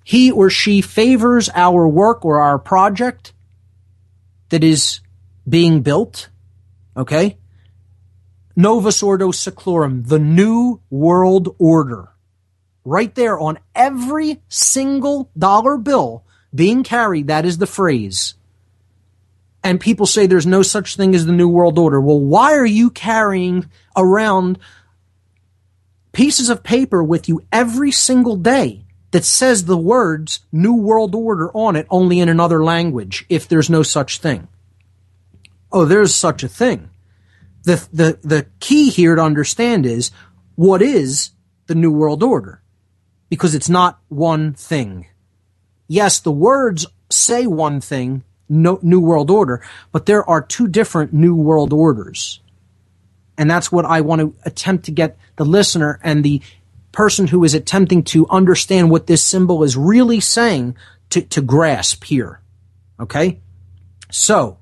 He 0.03 0.31
or 0.31 0.49
she 0.49 0.81
favors 0.81 1.49
our 1.53 1.87
work 1.87 2.25
or 2.25 2.41
our 2.41 2.57
project 2.57 3.33
that 4.49 4.63
is 4.63 5.01
being 5.47 5.81
built. 5.81 6.29
Okay? 6.95 7.37
Novus 8.55 9.01
Ordo 9.01 9.31
Seclorum, 9.31 10.07
the 10.07 10.19
New 10.19 10.81
World 10.89 11.55
Order. 11.59 12.09
Right 12.83 13.13
there 13.13 13.39
on 13.39 13.59
every 13.75 14.41
single 14.47 15.31
dollar 15.37 15.77
bill 15.77 16.25
being 16.53 16.83
carried, 16.83 17.27
that 17.27 17.45
is 17.45 17.57
the 17.57 17.67
phrase 17.67 18.35
and 19.63 19.79
people 19.79 20.05
say 20.05 20.25
there's 20.25 20.45
no 20.45 20.61
such 20.61 20.95
thing 20.95 21.13
as 21.13 21.25
the 21.25 21.33
New 21.33 21.49
World 21.49 21.77
Order. 21.77 21.99
Well, 21.99 22.19
why 22.19 22.53
are 22.53 22.65
you 22.65 22.89
carrying 22.89 23.69
around 23.95 24.59
pieces 26.11 26.49
of 26.49 26.63
paper 26.63 27.03
with 27.03 27.27
you 27.27 27.45
every 27.51 27.91
single 27.91 28.35
day 28.35 28.85
that 29.11 29.25
says 29.25 29.65
the 29.65 29.77
words 29.77 30.41
New 30.51 30.75
World 30.75 31.15
Order 31.15 31.51
on 31.53 31.75
it 31.75 31.87
only 31.89 32.19
in 32.19 32.29
another 32.29 32.63
language 32.63 33.25
if 33.29 33.47
there's 33.47 33.69
no 33.69 33.83
such 33.83 34.19
thing? 34.19 34.47
Oh, 35.71 35.85
there's 35.85 36.13
such 36.13 36.43
a 36.43 36.47
thing. 36.47 36.89
The, 37.63 37.87
the, 37.91 38.19
the 38.21 38.45
key 38.59 38.89
here 38.89 39.15
to 39.15 39.21
understand 39.21 39.85
is 39.85 40.11
what 40.55 40.81
is 40.81 41.31
the 41.67 41.75
New 41.75 41.91
World 41.91 42.23
Order? 42.23 42.61
Because 43.29 43.53
it's 43.53 43.69
not 43.69 43.99
one 44.09 44.53
thing. 44.53 45.07
Yes, 45.87 46.19
the 46.19 46.31
words 46.31 46.85
say 47.09 47.47
one 47.47 47.81
thing, 47.81 48.23
no, 48.47 48.79
New 48.81 48.99
World 48.99 49.29
Order, 49.29 49.61
but 49.91 50.05
there 50.05 50.27
are 50.27 50.41
two 50.41 50.67
different 50.67 51.13
New 51.13 51.35
World 51.35 51.73
Orders. 51.73 52.41
And 53.37 53.49
that's 53.49 53.71
what 53.71 53.85
I 53.85 54.01
want 54.01 54.21
to 54.21 54.35
attempt 54.43 54.85
to 54.85 54.91
get 54.91 55.17
the 55.37 55.45
listener 55.45 55.99
and 56.03 56.23
the 56.23 56.41
person 56.91 57.27
who 57.27 57.43
is 57.43 57.53
attempting 57.53 58.03
to 58.03 58.27
understand 58.29 58.89
what 58.89 59.07
this 59.07 59.23
symbol 59.23 59.63
is 59.63 59.77
really 59.77 60.19
saying 60.19 60.75
to, 61.11 61.21
to 61.21 61.41
grasp 61.41 62.03
here. 62.03 62.41
Okay? 62.99 63.41
So, 64.11 64.59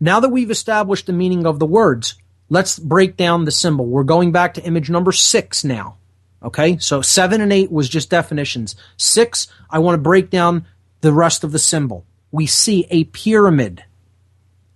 now 0.00 0.20
that 0.20 0.30
we've 0.30 0.50
established 0.50 1.06
the 1.06 1.12
meaning 1.12 1.46
of 1.46 1.58
the 1.58 1.66
words, 1.66 2.14
let's 2.48 2.78
break 2.78 3.16
down 3.16 3.44
the 3.44 3.50
symbol. 3.50 3.86
We're 3.86 4.04
going 4.04 4.32
back 4.32 4.54
to 4.54 4.64
image 4.64 4.88
number 4.88 5.12
six 5.12 5.64
now. 5.64 5.96
Okay? 6.42 6.78
So 6.78 7.02
seven 7.02 7.40
and 7.40 7.52
eight 7.52 7.72
was 7.72 7.88
just 7.88 8.10
definitions. 8.10 8.76
Six, 8.96 9.48
I 9.68 9.80
want 9.80 9.94
to 9.94 10.02
break 10.02 10.30
down 10.30 10.66
the 11.00 11.12
rest 11.12 11.42
of 11.42 11.52
the 11.52 11.58
symbol 11.58 12.06
we 12.30 12.46
see 12.46 12.86
a 12.90 13.04
pyramid, 13.04 13.84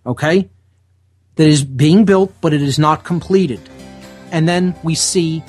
okay, 0.07 0.49
that 1.37 1.47
is 1.47 1.65
being 1.65 2.05
built, 2.05 2.33
but 2.41 2.53
it 2.53 2.63
is 2.63 2.79
not 2.79 3.05
completed. 3.05 3.61
And 4.31 4.49
then 4.49 4.75
we 4.83 4.95
see 4.95 5.43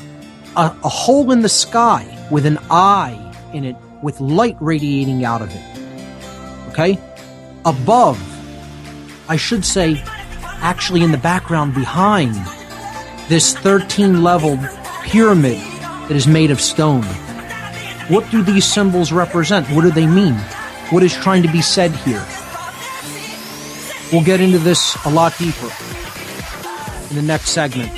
a, 0.56 0.76
a 0.84 0.90
hole 0.90 1.32
in 1.32 1.42
the 1.42 1.50
sky 1.50 2.06
with 2.32 2.46
an 2.46 2.58
eye 2.70 3.20
in 3.54 3.66
it 3.66 3.76
with 4.02 4.20
light 4.20 4.58
radiating 4.60 5.24
out 5.26 5.42
of 5.42 5.50
it. 5.54 6.70
Okay? 6.70 7.00
Above, 7.66 8.20
I 9.30 9.38
should 9.38 9.66
say, 9.66 10.02
actually 10.62 11.04
in 11.04 11.12
the 11.12 11.18
background 11.18 11.74
behind 11.74 12.36
this 13.30 13.56
13 13.58 14.24
level 14.24 14.58
pyramid 15.04 15.60
that 16.08 16.12
is 16.12 16.28
made 16.28 16.52
of 16.52 16.60
stone. 16.60 17.04
What 18.10 18.30
do 18.32 18.42
these 18.44 18.66
symbols 18.66 19.12
represent? 19.12 19.68
What 19.70 19.82
do 19.84 19.92
they 19.92 20.08
mean? 20.08 20.38
what 20.94 21.02
is 21.02 21.16
trying 21.16 21.42
to 21.42 21.52
be 21.52 21.62
said 21.62 21.92
here. 22.06 22.24
We'll 24.12 24.24
get 24.24 24.40
into 24.40 24.60
this 24.60 24.96
a 25.06 25.10
lot 25.10 25.36
deeper 25.40 25.72
in 27.10 27.16
the 27.16 27.24
next 27.24 27.50
segment. 27.50 27.92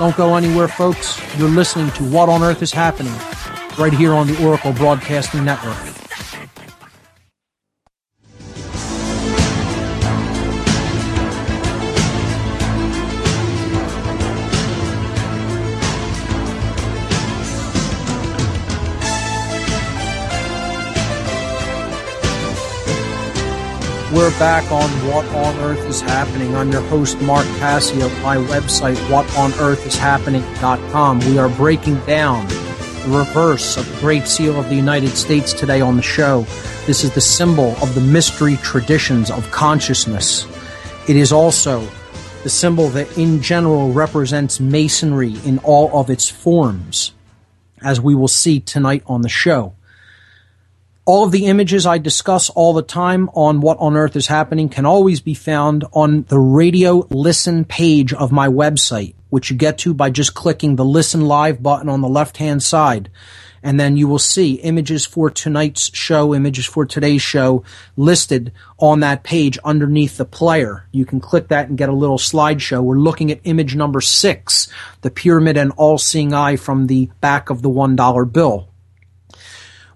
Don't 0.00 0.16
go 0.16 0.36
anywhere, 0.36 0.66
folks. 0.66 1.20
You're 1.36 1.50
listening 1.50 1.90
to 1.90 2.04
What 2.04 2.30
on 2.30 2.42
Earth 2.42 2.62
is 2.62 2.72
Happening 2.72 3.12
right 3.78 3.92
here 3.92 4.14
on 4.14 4.28
the 4.28 4.42
Oracle 4.42 4.72
Broadcasting 4.72 5.44
Network. 5.44 5.99
We're 24.20 24.38
back 24.38 24.70
on 24.70 24.90
What 25.08 25.24
on 25.28 25.56
Earth 25.60 25.86
is 25.86 26.02
Happening. 26.02 26.54
I'm 26.54 26.70
your 26.70 26.82
host, 26.82 27.18
Mark 27.22 27.46
Passio. 27.58 28.10
My 28.20 28.36
website, 28.36 28.96
whatonearthishappening.com. 29.08 31.20
We 31.20 31.38
are 31.38 31.48
breaking 31.48 32.00
down 32.00 32.46
the 32.46 33.16
reverse 33.16 33.78
of 33.78 33.90
the 33.90 33.98
Great 33.98 34.26
Seal 34.26 34.60
of 34.60 34.68
the 34.68 34.74
United 34.74 35.16
States 35.16 35.54
today 35.54 35.80
on 35.80 35.96
the 35.96 36.02
show. 36.02 36.42
This 36.84 37.02
is 37.02 37.14
the 37.14 37.22
symbol 37.22 37.74
of 37.82 37.94
the 37.94 38.02
mystery 38.02 38.58
traditions 38.58 39.30
of 39.30 39.50
consciousness. 39.52 40.46
It 41.08 41.16
is 41.16 41.32
also 41.32 41.88
the 42.42 42.50
symbol 42.50 42.90
that 42.90 43.16
in 43.16 43.40
general 43.40 43.90
represents 43.90 44.60
masonry 44.60 45.36
in 45.46 45.60
all 45.60 45.98
of 45.98 46.10
its 46.10 46.28
forms, 46.28 47.12
as 47.82 48.02
we 48.02 48.14
will 48.14 48.28
see 48.28 48.60
tonight 48.60 49.02
on 49.06 49.22
the 49.22 49.30
show. 49.30 49.72
All 51.10 51.24
of 51.24 51.32
the 51.32 51.46
images 51.46 51.86
I 51.86 51.98
discuss 51.98 52.50
all 52.50 52.72
the 52.72 52.82
time 52.84 53.30
on 53.34 53.60
what 53.60 53.78
on 53.80 53.96
earth 53.96 54.14
is 54.14 54.28
happening 54.28 54.68
can 54.68 54.86
always 54.86 55.20
be 55.20 55.34
found 55.34 55.84
on 55.92 56.22
the 56.28 56.38
radio 56.38 57.04
listen 57.10 57.64
page 57.64 58.12
of 58.14 58.30
my 58.30 58.46
website, 58.46 59.16
which 59.28 59.50
you 59.50 59.56
get 59.56 59.78
to 59.78 59.92
by 59.92 60.10
just 60.10 60.34
clicking 60.34 60.76
the 60.76 60.84
listen 60.84 61.22
live 61.22 61.64
button 61.64 61.88
on 61.88 62.00
the 62.00 62.08
left 62.08 62.36
hand 62.36 62.62
side. 62.62 63.10
And 63.60 63.80
then 63.80 63.96
you 63.96 64.06
will 64.06 64.20
see 64.20 64.54
images 64.54 65.04
for 65.04 65.30
tonight's 65.30 65.90
show, 65.92 66.32
images 66.32 66.66
for 66.66 66.86
today's 66.86 67.22
show 67.22 67.64
listed 67.96 68.52
on 68.78 69.00
that 69.00 69.24
page 69.24 69.58
underneath 69.64 70.16
the 70.16 70.24
player. 70.24 70.86
You 70.92 71.06
can 71.06 71.18
click 71.18 71.48
that 71.48 71.68
and 71.68 71.76
get 71.76 71.88
a 71.88 71.92
little 71.92 72.18
slideshow. 72.18 72.84
We're 72.84 72.94
looking 72.94 73.32
at 73.32 73.40
image 73.42 73.74
number 73.74 74.00
six, 74.00 74.68
the 75.00 75.10
pyramid 75.10 75.56
and 75.56 75.72
all 75.72 75.98
seeing 75.98 76.32
eye 76.32 76.54
from 76.54 76.86
the 76.86 77.10
back 77.20 77.50
of 77.50 77.62
the 77.62 77.68
$1 77.68 78.32
bill 78.32 78.69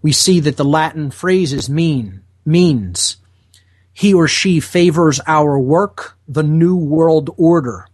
we 0.04 0.12
see 0.12 0.38
that 0.38 0.58
the 0.58 0.66
Latin 0.66 1.10
phrases 1.10 1.70
mean, 1.70 2.22
means, 2.44 3.16
he 3.90 4.12
or 4.12 4.28
she 4.28 4.60
favors 4.60 5.18
our 5.26 5.58
work, 5.58 6.18
the 6.28 6.42
new 6.42 6.76
world 6.76 7.30
order. 7.38 7.88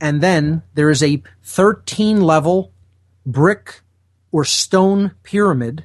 And 0.00 0.20
then 0.20 0.64
there 0.74 0.90
is 0.90 1.04
a 1.04 1.22
13 1.44 2.20
level 2.20 2.72
brick 3.24 3.82
or 4.32 4.44
stone 4.44 5.12
pyramid, 5.22 5.84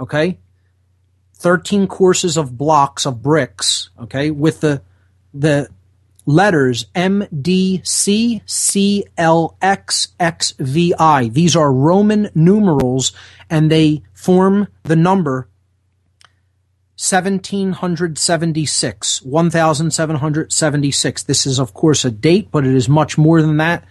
okay? 0.00 0.40
13 1.36 1.86
courses 1.86 2.36
of 2.36 2.58
blocks 2.58 3.06
of 3.06 3.22
bricks, 3.22 3.90
okay, 4.00 4.32
with 4.32 4.60
the, 4.60 4.82
the 5.32 5.68
letters 6.26 6.86
M 6.94 7.26
D 7.28 7.80
C 7.84 8.42
C 8.46 9.04
L 9.16 9.56
X 9.60 10.08
X 10.18 10.54
V 10.58 10.94
I. 10.98 11.28
These 11.28 11.56
are 11.56 11.72
Roman 11.72 12.30
numerals 12.34 13.12
and 13.50 13.70
they 13.70 14.02
form 14.24 14.68
the 14.84 14.96
number 14.96 15.48
1776, 16.96 19.22
1776. 19.22 21.22
This 21.24 21.46
is, 21.46 21.60
of 21.60 21.74
course, 21.74 22.06
a 22.06 22.10
date, 22.10 22.48
but 22.50 22.64
it 22.64 22.74
is 22.74 22.88
much 22.88 23.18
more 23.18 23.42
than 23.42 23.58
that. 23.58 23.84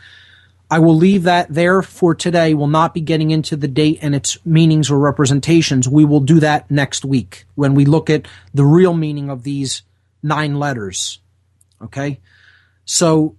I 0.71 0.79
will 0.79 0.95
leave 0.95 1.21
that 1.23 1.53
there 1.53 1.83
for 1.83 2.15
today. 2.15 2.55
We'll 2.55 2.67
not 2.67 2.95
be 2.95 3.01
getting 3.01 3.29
into 3.29 3.55
the 3.55 3.67
date 3.67 3.99
and 4.01 4.15
its 4.15 4.43
meanings 4.43 4.89
or 4.89 4.97
representations. 4.97 5.87
We 5.87 6.05
will 6.05 6.21
do 6.21 6.39
that 6.39 6.71
next 6.71 7.05
week 7.05 7.45
when 7.53 7.75
we 7.75 7.85
look 7.85 8.09
at 8.09 8.27
the 8.55 8.65
real 8.65 8.95
meaning 8.95 9.29
of 9.29 9.43
these 9.43 9.83
nine 10.23 10.57
letters. 10.57 11.19
Okay? 11.79 12.21
So, 12.85 13.35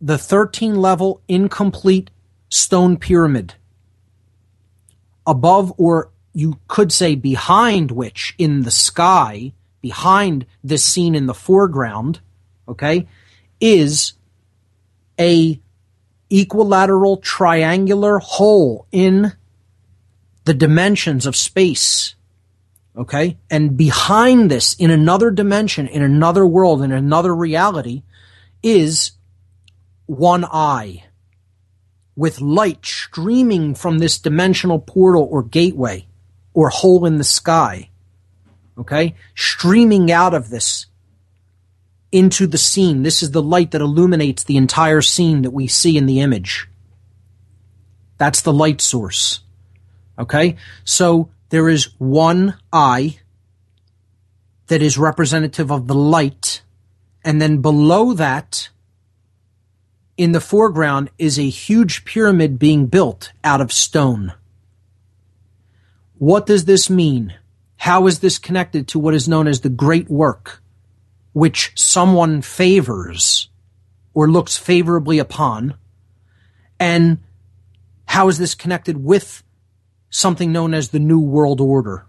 the 0.00 0.18
13 0.18 0.80
level 0.80 1.22
incomplete 1.28 2.10
stone 2.48 2.96
pyramid 2.96 3.54
above 5.26 5.72
or 5.78 6.10
you 6.32 6.58
could 6.68 6.92
say 6.92 7.14
behind 7.14 7.90
which 7.90 8.34
in 8.38 8.62
the 8.62 8.70
sky, 8.70 9.52
behind 9.80 10.46
this 10.64 10.84
scene 10.84 11.14
in 11.14 11.26
the 11.26 11.34
foreground, 11.34 12.20
okay, 12.68 13.06
is 13.60 14.14
a 15.18 15.60
equilateral 16.30 17.18
triangular 17.18 18.18
hole 18.18 18.86
in 18.90 19.32
the 20.44 20.54
dimensions 20.54 21.26
of 21.26 21.36
space. 21.36 22.14
Okay? 22.96 23.36
And 23.50 23.76
behind 23.76 24.50
this, 24.50 24.74
in 24.74 24.90
another 24.90 25.30
dimension, 25.30 25.86
in 25.86 26.02
another 26.02 26.46
world, 26.46 26.82
in 26.82 26.92
another 26.92 27.34
reality, 27.34 28.02
is 28.62 29.12
one 30.06 30.44
eye 30.44 31.04
with 32.16 32.40
light 32.40 32.84
streaming 32.84 33.74
from 33.74 33.98
this 33.98 34.18
dimensional 34.18 34.78
portal 34.78 35.26
or 35.30 35.42
gateway 35.42 36.06
or 36.52 36.68
hole 36.68 37.06
in 37.06 37.18
the 37.18 37.24
sky. 37.24 37.90
Okay? 38.78 39.14
Streaming 39.34 40.10
out 40.10 40.34
of 40.34 40.50
this 40.50 40.86
into 42.10 42.46
the 42.46 42.58
scene. 42.58 43.02
This 43.02 43.22
is 43.22 43.30
the 43.30 43.42
light 43.42 43.70
that 43.70 43.80
illuminates 43.80 44.44
the 44.44 44.56
entire 44.56 45.00
scene 45.00 45.42
that 45.42 45.50
we 45.50 45.66
see 45.66 45.96
in 45.96 46.06
the 46.06 46.20
image. 46.20 46.68
That's 48.18 48.42
the 48.42 48.52
light 48.52 48.80
source. 48.80 49.40
Okay? 50.18 50.56
So 50.84 51.30
there 51.48 51.68
is 51.68 51.88
one 51.98 52.58
eye 52.72 53.18
that 54.68 54.82
is 54.82 54.96
representative 54.96 55.70
of 55.70 55.86
the 55.86 55.94
light, 55.94 56.62
and 57.24 57.42
then 57.42 57.58
below 57.58 58.14
that, 58.14 58.70
in 60.16 60.32
the 60.32 60.40
foreground, 60.40 61.10
is 61.18 61.38
a 61.38 61.48
huge 61.48 62.04
pyramid 62.04 62.58
being 62.58 62.86
built 62.86 63.32
out 63.42 63.60
of 63.60 63.72
stone. 63.72 64.34
What 66.18 66.46
does 66.46 66.66
this 66.66 66.88
mean? 66.88 67.34
How 67.78 68.06
is 68.06 68.20
this 68.20 68.38
connected 68.38 68.86
to 68.88 68.98
what 68.98 69.14
is 69.14 69.28
known 69.28 69.48
as 69.48 69.60
the 69.60 69.68
great 69.68 70.08
work, 70.08 70.62
which 71.32 71.72
someone 71.74 72.42
favors 72.42 73.48
or 74.14 74.30
looks 74.30 74.56
favorably 74.56 75.18
upon? 75.18 75.74
And 76.78 77.18
how 78.06 78.28
is 78.28 78.38
this 78.38 78.54
connected 78.54 79.02
with 79.02 79.42
something 80.10 80.52
known 80.52 80.74
as 80.74 80.90
the 80.90 80.98
New 80.98 81.18
World 81.18 81.60
Order? 81.60 82.06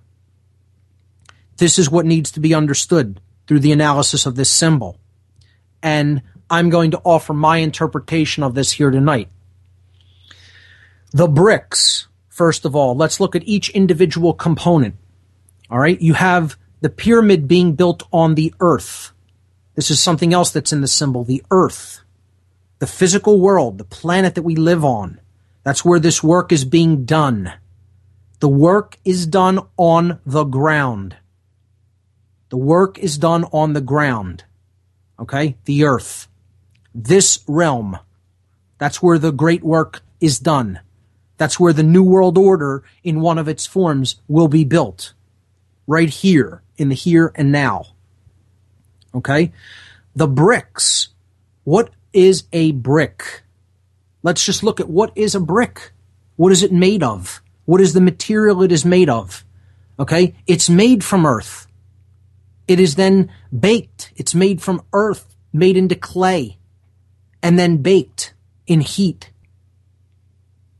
This 1.57 1.79
is 1.79 1.89
what 1.89 2.05
needs 2.05 2.31
to 2.31 2.39
be 2.39 2.53
understood 2.53 3.19
through 3.47 3.61
the 3.61 3.71
analysis 3.71 4.25
of 4.25 4.35
this 4.35 4.51
symbol. 4.51 4.99
And 5.81 6.21
I'm 6.53 6.69
going 6.69 6.91
to 6.91 7.01
offer 7.03 7.33
my 7.33 7.57
interpretation 7.57 8.43
of 8.43 8.53
this 8.53 8.71
here 8.71 8.91
tonight. 8.91 9.29
The 11.11 11.27
bricks 11.27 12.07
first 12.33 12.65
of 12.65 12.75
all. 12.75 12.95
Let's 12.95 13.19
look 13.19 13.35
at 13.35 13.47
each 13.47 13.69
individual 13.69 14.33
component. 14.33 14.95
All 15.69 15.77
right. 15.77 16.01
You 16.01 16.15
have 16.15 16.57
the 16.81 16.89
pyramid 16.89 17.47
being 17.47 17.75
built 17.75 18.03
on 18.11 18.35
the 18.35 18.53
earth. 18.59 19.11
This 19.75 19.91
is 19.91 20.01
something 20.01 20.33
else 20.33 20.51
that's 20.51 20.73
in 20.73 20.81
the 20.81 20.87
symbol, 20.87 21.23
the 21.23 21.43
earth, 21.51 22.01
the 22.79 22.87
physical 22.87 23.39
world, 23.39 23.77
the 23.77 23.83
planet 23.83 24.35
that 24.35 24.43
we 24.43 24.55
live 24.55 24.83
on. 24.83 25.19
That's 25.63 25.85
where 25.85 25.99
this 25.99 26.23
work 26.23 26.51
is 26.51 26.65
being 26.65 27.05
done. 27.05 27.53
The 28.39 28.49
work 28.49 28.97
is 29.05 29.25
done 29.25 29.59
on 29.77 30.19
the 30.25 30.43
ground. 30.43 31.15
The 32.49 32.57
work 32.57 32.99
is 32.99 33.17
done 33.17 33.45
on 33.45 33.73
the 33.73 33.81
ground. 33.81 34.43
Okay? 35.19 35.57
The 35.65 35.85
earth. 35.85 36.27
This 36.93 37.39
realm. 37.47 37.99
That's 38.77 39.01
where 39.01 39.17
the 39.17 39.31
great 39.31 39.63
work 39.63 40.01
is 40.19 40.39
done. 40.39 40.79
That's 41.37 41.59
where 41.59 41.73
the 41.73 41.83
New 41.83 42.03
World 42.03 42.37
Order 42.37 42.83
in 43.03 43.21
one 43.21 43.37
of 43.37 43.47
its 43.47 43.65
forms 43.65 44.17
will 44.27 44.47
be 44.47 44.63
built. 44.63 45.13
Right 45.87 46.09
here, 46.09 46.61
in 46.77 46.89
the 46.89 46.95
here 46.95 47.31
and 47.35 47.51
now. 47.51 47.87
Okay? 49.13 49.51
The 50.15 50.27
bricks. 50.27 51.09
What 51.63 51.89
is 52.13 52.43
a 52.53 52.71
brick? 52.71 53.43
Let's 54.21 54.45
just 54.45 54.63
look 54.63 54.79
at 54.79 54.89
what 54.89 55.11
is 55.15 55.35
a 55.35 55.39
brick. 55.39 55.91
What 56.35 56.51
is 56.51 56.63
it 56.63 56.71
made 56.71 57.03
of? 57.03 57.41
What 57.65 57.81
is 57.81 57.93
the 57.93 58.01
material 58.01 58.61
it 58.63 58.71
is 58.71 58.85
made 58.85 59.09
of? 59.09 59.43
Okay? 59.99 60.35
It's 60.47 60.69
made 60.69 61.03
from 61.03 61.25
earth. 61.25 61.67
It 62.67 62.79
is 62.79 62.95
then 62.95 63.31
baked. 63.57 64.11
It's 64.15 64.33
made 64.33 64.61
from 64.61 64.83
earth, 64.93 65.35
made 65.51 65.77
into 65.77 65.95
clay, 65.95 66.57
and 67.43 67.59
then 67.59 67.77
baked 67.77 68.33
in 68.65 68.81
heat 68.81 69.29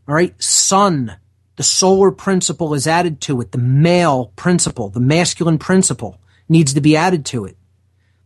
all 0.08 0.16
right. 0.16 0.42
Sun, 0.42 1.16
the 1.56 1.64
solar 1.64 2.12
principle 2.12 2.74
is 2.74 2.88
added 2.88 3.22
to 3.22 3.40
it. 3.42 3.52
The 3.52 3.58
male 3.58 4.34
principle, 4.36 4.90
the 4.90 5.00
masculine 5.00 5.58
principle 5.58 6.20
needs 6.50 6.74
to 6.74 6.82
be 6.82 6.96
added 6.96 7.26
to 7.28 7.46
it. 7.46 7.58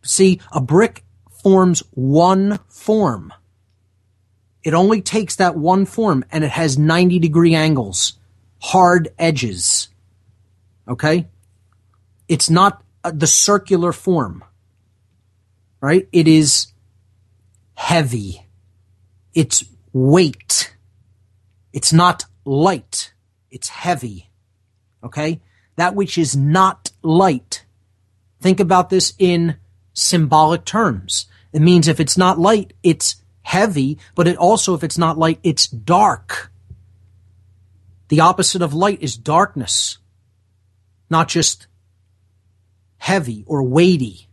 See, 0.01 0.39
a 0.51 0.61
brick 0.61 1.03
forms 1.43 1.83
one 1.91 2.59
form. 2.67 3.33
It 4.63 4.73
only 4.73 5.01
takes 5.01 5.35
that 5.35 5.55
one 5.55 5.85
form 5.85 6.25
and 6.31 6.43
it 6.43 6.51
has 6.51 6.77
90 6.77 7.19
degree 7.19 7.53
angles, 7.53 8.13
hard 8.59 9.09
edges. 9.19 9.89
Okay? 10.87 11.27
It's 12.27 12.49
not 12.49 12.83
uh, 13.03 13.11
the 13.13 13.27
circular 13.27 13.91
form. 13.91 14.43
Right? 15.79 16.09
It 16.11 16.27
is 16.27 16.67
heavy. 17.77 18.43
It's 19.35 19.63
weight. 19.93 20.75
It's 21.71 21.93
not 21.93 22.25
light. 22.43 23.13
It's 23.51 23.69
heavy. 23.69 24.31
Okay? 25.03 25.41
That 25.75 25.93
which 25.93 26.17
is 26.17 26.35
not 26.35 26.91
light. 27.03 27.65
Think 28.41 28.59
about 28.59 28.89
this 28.89 29.13
in 29.19 29.57
symbolic 29.93 30.65
terms. 30.65 31.27
It 31.53 31.61
means 31.61 31.87
if 31.87 31.99
it's 31.99 32.17
not 32.17 32.39
light, 32.39 32.73
it's 32.81 33.17
heavy, 33.43 33.99
but 34.15 34.27
it 34.27 34.37
also, 34.37 34.73
if 34.73 34.83
it's 34.83 34.97
not 34.97 35.19
light, 35.19 35.39
it's 35.43 35.67
dark. 35.67 36.51
The 38.09 38.21
opposite 38.21 38.63
of 38.63 38.73
light 38.73 39.01
is 39.01 39.15
darkness, 39.15 39.99
not 41.11 41.27
just 41.27 41.67
heavy 42.97 43.43
or 43.45 43.61
weighty. 43.61 44.27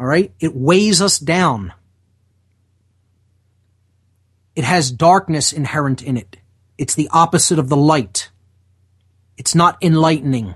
All 0.00 0.06
right? 0.06 0.32
It 0.40 0.56
weighs 0.56 1.02
us 1.02 1.18
down. 1.18 1.74
It 4.56 4.64
has 4.64 4.90
darkness 4.90 5.52
inherent 5.52 6.02
in 6.02 6.16
it. 6.16 6.38
It's 6.78 6.94
the 6.94 7.10
opposite 7.12 7.58
of 7.58 7.68
the 7.68 7.76
light. 7.76 8.30
It's 9.36 9.54
not 9.54 9.76
enlightening. 9.82 10.54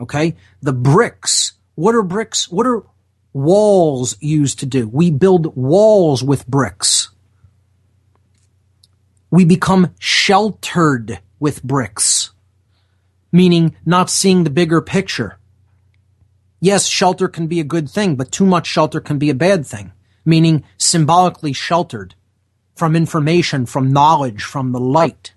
Okay? 0.00 0.34
The 0.62 0.72
bricks. 0.72 1.52
What 1.74 1.94
are 1.94 2.02
bricks? 2.02 2.50
What 2.50 2.66
are 2.66 2.84
walls 3.34 4.16
used 4.20 4.60
to 4.60 4.66
do? 4.66 4.88
We 4.88 5.10
build 5.10 5.54
walls 5.54 6.24
with 6.24 6.46
bricks. 6.46 7.10
We 9.30 9.44
become 9.44 9.94
sheltered 9.98 11.20
with 11.38 11.62
bricks, 11.62 12.30
meaning 13.30 13.76
not 13.84 14.10
seeing 14.10 14.44
the 14.44 14.50
bigger 14.50 14.80
picture. 14.80 15.38
Yes, 16.60 16.86
shelter 16.86 17.28
can 17.28 17.46
be 17.46 17.60
a 17.60 17.64
good 17.64 17.90
thing, 17.90 18.16
but 18.16 18.30
too 18.30 18.46
much 18.46 18.66
shelter 18.66 19.00
can 19.00 19.18
be 19.18 19.30
a 19.30 19.34
bad 19.34 19.66
thing, 19.66 19.92
meaning 20.24 20.64
symbolically 20.76 21.52
sheltered 21.52 22.14
from 22.82 22.96
information, 22.96 23.64
from 23.64 23.92
knowledge, 23.92 24.42
from 24.42 24.72
the 24.72 24.80
light. 24.80 25.34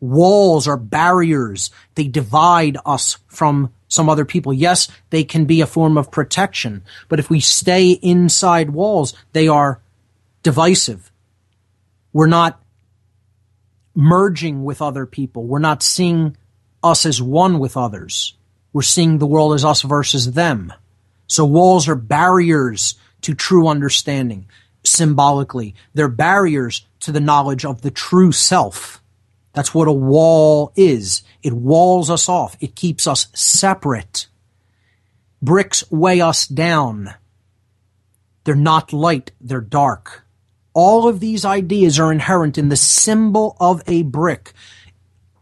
Walls 0.00 0.66
are 0.66 0.76
barriers. 0.76 1.70
They 1.94 2.08
divide 2.08 2.76
us 2.84 3.18
from 3.28 3.72
some 3.86 4.08
other 4.08 4.24
people. 4.24 4.52
Yes, 4.52 4.88
they 5.10 5.22
can 5.22 5.44
be 5.44 5.60
a 5.60 5.66
form 5.68 5.96
of 5.96 6.10
protection, 6.10 6.82
but 7.08 7.20
if 7.20 7.30
we 7.30 7.38
stay 7.38 7.92
inside 7.92 8.70
walls, 8.70 9.14
they 9.32 9.46
are 9.46 9.80
divisive. 10.42 11.12
We're 12.12 12.26
not 12.26 12.60
merging 13.94 14.64
with 14.64 14.82
other 14.82 15.06
people. 15.06 15.44
We're 15.44 15.60
not 15.60 15.84
seeing 15.84 16.36
us 16.82 17.06
as 17.06 17.22
one 17.22 17.60
with 17.60 17.76
others. 17.76 18.34
We're 18.72 18.82
seeing 18.82 19.18
the 19.18 19.26
world 19.28 19.54
as 19.54 19.64
us 19.64 19.82
versus 19.82 20.32
them. 20.32 20.72
So 21.28 21.44
walls 21.44 21.86
are 21.88 21.94
barriers 21.94 22.96
to 23.20 23.34
true 23.34 23.68
understanding. 23.68 24.48
Symbolically, 24.86 25.74
they're 25.94 26.08
barriers 26.08 26.86
to 27.00 27.12
the 27.12 27.20
knowledge 27.20 27.64
of 27.64 27.82
the 27.82 27.90
true 27.90 28.32
self. 28.32 29.02
That's 29.52 29.74
what 29.74 29.88
a 29.88 29.92
wall 29.92 30.72
is. 30.76 31.22
It 31.42 31.52
walls 31.52 32.10
us 32.10 32.28
off. 32.28 32.56
It 32.60 32.74
keeps 32.74 33.06
us 33.06 33.28
separate. 33.34 34.26
Bricks 35.40 35.82
weigh 35.90 36.20
us 36.20 36.46
down. 36.46 37.14
They're 38.44 38.54
not 38.54 38.92
light, 38.92 39.32
they're 39.40 39.60
dark. 39.60 40.24
All 40.72 41.08
of 41.08 41.20
these 41.20 41.44
ideas 41.44 41.98
are 41.98 42.12
inherent 42.12 42.58
in 42.58 42.68
the 42.68 42.76
symbol 42.76 43.56
of 43.58 43.82
a 43.86 44.02
brick. 44.02 44.52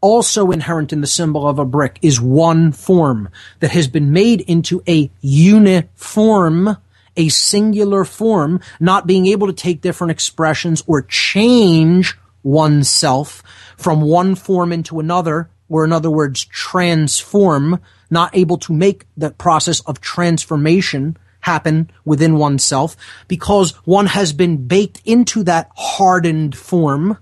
Also 0.01 0.51
inherent 0.51 0.93
in 0.93 1.01
the 1.01 1.07
symbol 1.07 1.49
of 1.49 1.59
a 1.59 1.65
brick 1.65 1.99
is 2.03 2.21
one 2.21 2.71
form 2.71 3.29
that 3.61 3.73
has 3.73 3.89
been 3.89 4.13
made 4.13 4.43
into 4.43 4.83
a 4.87 5.11
uniform, 5.21 6.77
a 7.17 7.29
singular 7.29 8.05
form, 8.05 8.61
not 8.81 9.07
being 9.07 9.27
able 9.27 9.47
to 9.47 9.53
take 9.53 9.81
different 9.81 10.11
expressions 10.11 10.83
or 10.87 11.03
change 11.03 12.17
oneself 12.43 13.43
from 13.77 14.01
one 14.01 14.35
form 14.35 14.73
into 14.73 15.01
another, 15.01 15.51
or 15.69 15.85
in 15.85 15.93
other 15.93 16.11
words, 16.11 16.45
transform, 16.45 17.81
not 18.11 18.37
able 18.37 18.59
to 18.59 18.73
make 18.73 19.07
the 19.17 19.31
process 19.31 19.81
of 19.81 20.01
transformation 20.01 21.17
happen 21.41 21.91
within 22.05 22.37
oneself 22.37 22.97
because 23.29 23.73
one 23.85 24.07
has 24.07 24.33
been 24.33 24.67
baked 24.67 25.01
into 25.05 25.43
that 25.43 25.71
hardened 25.77 26.57
form 26.57 27.19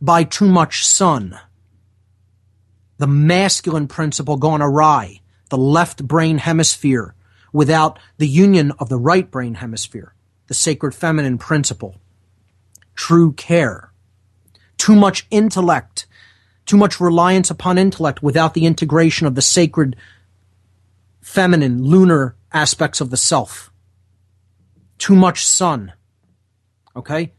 by 0.00 0.24
too 0.24 0.46
much 0.46 0.86
sun. 0.86 1.38
The 2.98 3.06
masculine 3.06 3.88
principle 3.88 4.36
gone 4.36 4.62
awry, 4.62 5.20
the 5.50 5.58
left 5.58 6.06
brain 6.06 6.38
hemisphere 6.38 7.14
without 7.52 7.98
the 8.18 8.28
union 8.28 8.72
of 8.78 8.88
the 8.88 8.98
right 8.98 9.30
brain 9.30 9.54
hemisphere, 9.54 10.14
the 10.46 10.54
sacred 10.54 10.94
feminine 10.94 11.38
principle, 11.38 11.96
true 12.94 13.32
care, 13.32 13.92
too 14.76 14.94
much 14.94 15.26
intellect, 15.30 16.06
too 16.66 16.76
much 16.76 17.00
reliance 17.00 17.50
upon 17.50 17.78
intellect 17.78 18.22
without 18.22 18.54
the 18.54 18.66
integration 18.66 19.26
of 19.26 19.34
the 19.34 19.42
sacred 19.42 19.96
feminine, 21.20 21.82
lunar 21.82 22.36
aspects 22.52 23.00
of 23.00 23.10
the 23.10 23.16
self. 23.16 23.70
Too 24.98 25.14
much 25.14 25.46
sun. 25.46 25.92
Okay? 26.96 27.32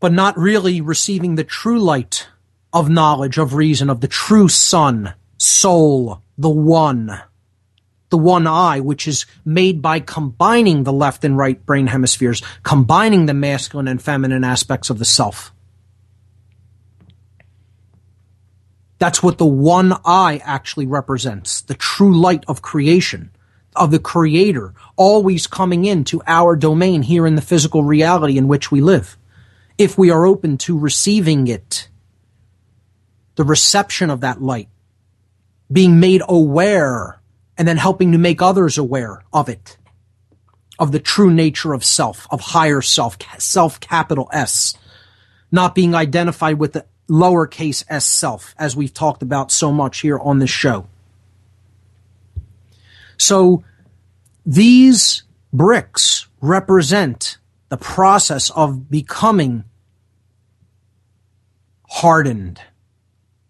But 0.00 0.12
not 0.12 0.36
really 0.36 0.80
receiving 0.80 1.34
the 1.34 1.44
true 1.44 1.78
light 1.78 2.28
of 2.72 2.90
knowledge, 2.90 3.38
of 3.38 3.54
reason, 3.54 3.88
of 3.88 4.00
the 4.00 4.08
true 4.08 4.48
sun, 4.48 5.14
soul, 5.38 6.22
the 6.36 6.50
one. 6.50 7.20
The 8.10 8.18
one 8.18 8.46
eye, 8.46 8.80
which 8.80 9.08
is 9.08 9.26
made 9.44 9.82
by 9.82 10.00
combining 10.00 10.84
the 10.84 10.92
left 10.92 11.24
and 11.24 11.36
right 11.36 11.64
brain 11.66 11.88
hemispheres, 11.88 12.42
combining 12.62 13.26
the 13.26 13.34
masculine 13.34 13.88
and 13.88 14.00
feminine 14.00 14.44
aspects 14.44 14.90
of 14.90 14.98
the 14.98 15.04
self. 15.04 15.52
That's 18.98 19.22
what 19.22 19.38
the 19.38 19.46
one 19.46 19.92
eye 20.04 20.40
actually 20.44 20.86
represents. 20.86 21.60
The 21.60 21.74
true 21.74 22.18
light 22.18 22.44
of 22.48 22.62
creation, 22.62 23.30
of 23.74 23.90
the 23.90 23.98
creator, 23.98 24.72
always 24.96 25.46
coming 25.46 25.84
into 25.84 26.22
our 26.26 26.56
domain 26.56 27.02
here 27.02 27.26
in 27.26 27.34
the 27.34 27.42
physical 27.42 27.82
reality 27.82 28.38
in 28.38 28.48
which 28.48 28.70
we 28.70 28.80
live. 28.80 29.18
If 29.76 29.98
we 29.98 30.10
are 30.10 30.24
open 30.24 30.56
to 30.58 30.78
receiving 30.78 31.48
it, 31.48 31.88
the 33.34 33.44
reception 33.44 34.08
of 34.08 34.22
that 34.22 34.40
light, 34.40 34.68
being 35.70 36.00
made 36.00 36.22
aware, 36.26 37.15
and 37.58 37.66
then 37.66 37.76
helping 37.76 38.12
to 38.12 38.18
make 38.18 38.42
others 38.42 38.78
aware 38.78 39.22
of 39.32 39.48
it, 39.48 39.76
of 40.78 40.92
the 40.92 41.00
true 41.00 41.32
nature 41.32 41.72
of 41.72 41.84
self, 41.84 42.26
of 42.30 42.40
higher 42.40 42.82
self, 42.82 43.16
self 43.38 43.80
capital 43.80 44.28
S, 44.32 44.74
not 45.50 45.74
being 45.74 45.94
identified 45.94 46.58
with 46.58 46.72
the 46.74 46.86
lowercase 47.08 47.84
s 47.88 48.04
self, 48.04 48.54
as 48.58 48.76
we've 48.76 48.92
talked 48.92 49.22
about 49.22 49.50
so 49.50 49.72
much 49.72 50.00
here 50.00 50.18
on 50.18 50.38
this 50.38 50.50
show. 50.50 50.88
So 53.18 53.64
these 54.44 55.22
bricks 55.52 56.26
represent 56.40 57.38
the 57.68 57.76
process 57.76 58.50
of 58.50 58.90
becoming 58.90 59.64
hardened. 61.88 62.60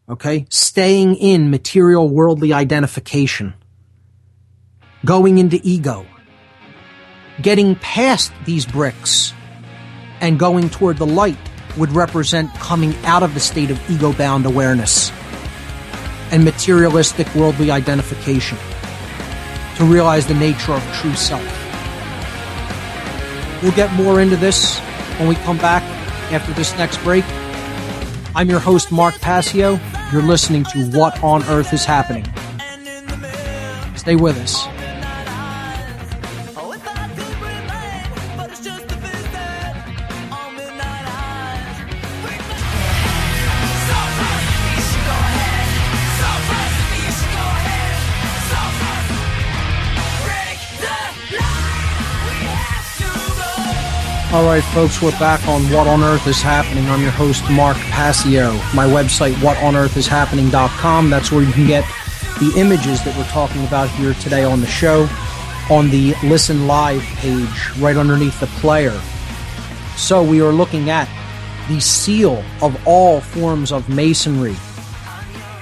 Okay? 0.08 0.46
Staying 0.50 1.16
in 1.16 1.50
material 1.50 2.08
worldly 2.08 2.52
identification. 2.52 3.54
Going 5.06 5.38
into 5.38 5.60
ego. 5.62 6.04
Getting 7.40 7.76
past 7.76 8.32
these 8.44 8.66
bricks 8.66 9.32
and 10.20 10.36
going 10.36 10.68
toward 10.68 10.96
the 10.96 11.06
light 11.06 11.38
would 11.76 11.92
represent 11.92 12.52
coming 12.54 12.92
out 13.04 13.22
of 13.22 13.32
the 13.32 13.38
state 13.38 13.70
of 13.70 13.78
ego 13.88 14.12
bound 14.14 14.46
awareness 14.46 15.12
and 16.32 16.44
materialistic 16.44 17.32
worldly 17.36 17.70
identification 17.70 18.58
to 19.76 19.84
realize 19.84 20.26
the 20.26 20.34
nature 20.34 20.72
of 20.72 20.82
true 20.94 21.14
self. 21.14 21.44
We'll 23.62 23.76
get 23.76 23.92
more 23.92 24.20
into 24.20 24.36
this 24.36 24.80
when 25.20 25.28
we 25.28 25.36
come 25.36 25.58
back 25.58 25.84
after 26.32 26.52
this 26.54 26.76
next 26.78 27.00
break. 27.04 27.24
I'm 28.34 28.50
your 28.50 28.58
host, 28.58 28.90
Mark 28.90 29.14
Passio. 29.20 29.78
You're 30.12 30.22
listening 30.22 30.64
to 30.64 30.90
What 30.90 31.22
on 31.22 31.44
Earth 31.44 31.72
is 31.72 31.84
Happening. 31.84 32.24
Stay 33.94 34.16
with 34.16 34.36
us. 34.38 34.75
All 54.36 54.44
right, 54.44 54.62
folks, 54.62 55.00
we're 55.00 55.12
back 55.12 55.48
on 55.48 55.62
What 55.70 55.86
on 55.86 56.02
Earth 56.02 56.26
is 56.26 56.42
Happening. 56.42 56.84
I'm 56.90 57.00
your 57.00 57.10
host, 57.10 57.42
Mark 57.50 57.78
Passio. 57.78 58.52
My 58.74 58.84
website, 58.84 59.32
whatonearthishappening.com. 59.36 61.08
That's 61.08 61.32
where 61.32 61.42
you 61.42 61.52
can 61.54 61.66
get 61.66 61.86
the 62.38 62.52
images 62.54 63.02
that 63.04 63.16
we're 63.16 63.24
talking 63.28 63.64
about 63.64 63.88
here 63.88 64.12
today 64.12 64.44
on 64.44 64.60
the 64.60 64.66
show 64.66 65.08
on 65.70 65.88
the 65.88 66.14
Listen 66.22 66.66
Live 66.66 67.00
page 67.00 67.70
right 67.78 67.96
underneath 67.96 68.38
the 68.38 68.46
player. 68.60 69.00
So 69.96 70.22
we 70.22 70.42
are 70.42 70.52
looking 70.52 70.90
at 70.90 71.08
the 71.68 71.80
seal 71.80 72.44
of 72.60 72.78
all 72.86 73.22
forms 73.22 73.72
of 73.72 73.88
masonry, 73.88 74.56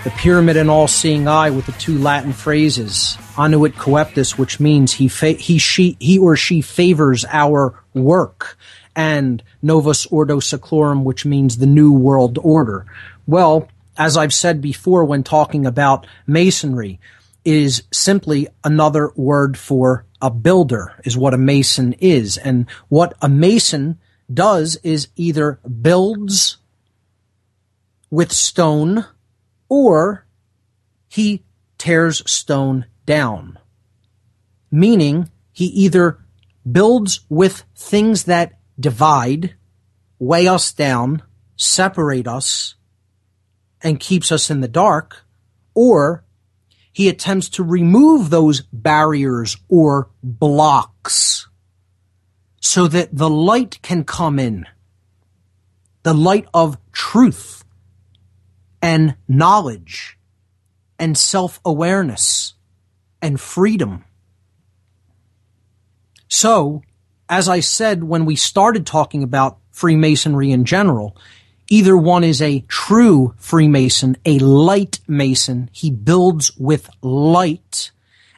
the 0.02 0.10
pyramid 0.16 0.56
and 0.56 0.68
all 0.68 0.88
seeing 0.88 1.28
eye 1.28 1.50
with 1.50 1.66
the 1.66 1.72
two 1.72 1.96
Latin 1.96 2.32
phrases, 2.32 3.16
annuit 3.38 3.76
coeptis, 3.76 4.36
which 4.36 4.58
means 4.58 4.94
he, 4.94 5.06
fa- 5.06 5.30
he, 5.32 5.58
she, 5.58 5.96
he 6.00 6.18
or 6.18 6.34
she 6.34 6.60
favors 6.60 7.24
our 7.26 7.80
work, 7.94 8.58
and 8.96 9.42
novus 9.62 10.06
ordo 10.06 10.40
saeclorum, 10.40 11.02
which 11.04 11.24
means 11.24 11.58
the 11.58 11.66
new 11.66 11.92
world 11.92 12.38
order. 12.42 12.86
Well, 13.26 13.68
as 13.96 14.16
I've 14.16 14.34
said 14.34 14.60
before 14.60 15.04
when 15.04 15.22
talking 15.22 15.66
about 15.66 16.06
masonry, 16.26 17.00
is 17.44 17.82
simply 17.92 18.48
another 18.64 19.12
word 19.16 19.58
for 19.58 20.06
a 20.20 20.30
builder, 20.30 20.92
is 21.04 21.16
what 21.16 21.34
a 21.34 21.38
mason 21.38 21.92
is. 21.94 22.38
And 22.38 22.66
what 22.88 23.14
a 23.20 23.28
mason 23.28 23.98
does 24.32 24.76
is 24.82 25.08
either 25.16 25.60
builds 25.82 26.56
with 28.10 28.32
stone 28.32 29.04
or 29.68 30.26
he 31.08 31.44
tears 31.76 32.22
stone 32.30 32.86
down. 33.04 33.58
Meaning 34.70 35.30
he 35.52 35.66
either 35.66 36.18
builds 36.70 37.20
with 37.28 37.64
things 37.76 38.24
that 38.24 38.58
divide, 38.78 39.54
weigh 40.18 40.48
us 40.48 40.72
down, 40.72 41.22
separate 41.56 42.26
us, 42.26 42.74
and 43.82 44.00
keeps 44.00 44.32
us 44.32 44.50
in 44.50 44.60
the 44.60 44.68
dark, 44.68 45.24
or 45.74 46.24
he 46.92 47.08
attempts 47.08 47.48
to 47.50 47.64
remove 47.64 48.30
those 48.30 48.62
barriers 48.72 49.56
or 49.68 50.10
blocks 50.22 51.48
so 52.60 52.86
that 52.88 53.14
the 53.14 53.28
light 53.28 53.80
can 53.82 54.04
come 54.04 54.38
in. 54.38 54.64
The 56.04 56.14
light 56.14 56.46
of 56.54 56.78
truth 56.92 57.64
and 58.80 59.16
knowledge 59.26 60.18
and 60.98 61.16
self 61.16 61.60
awareness 61.64 62.54
and 63.20 63.40
freedom. 63.40 64.04
So, 66.28 66.82
as 67.28 67.48
I 67.48 67.60
said 67.60 68.04
when 68.04 68.24
we 68.24 68.36
started 68.36 68.86
talking 68.86 69.22
about 69.22 69.58
Freemasonry 69.72 70.50
in 70.50 70.64
general, 70.64 71.16
either 71.68 71.96
one 71.96 72.24
is 72.24 72.42
a 72.42 72.64
true 72.68 73.34
Freemason, 73.38 74.16
a 74.24 74.38
light 74.38 75.00
Mason. 75.06 75.70
He 75.72 75.90
builds 75.90 76.56
with 76.56 76.88
light 77.02 77.90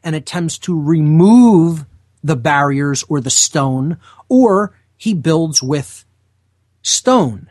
and 0.02 0.14
attempts 0.14 0.58
to 0.58 0.80
remove 0.80 1.84
the 2.22 2.36
barriers 2.36 3.04
or 3.08 3.20
the 3.20 3.30
stone, 3.30 3.98
or 4.28 4.76
he 4.96 5.14
builds 5.14 5.62
with 5.62 6.04
stone, 6.82 7.50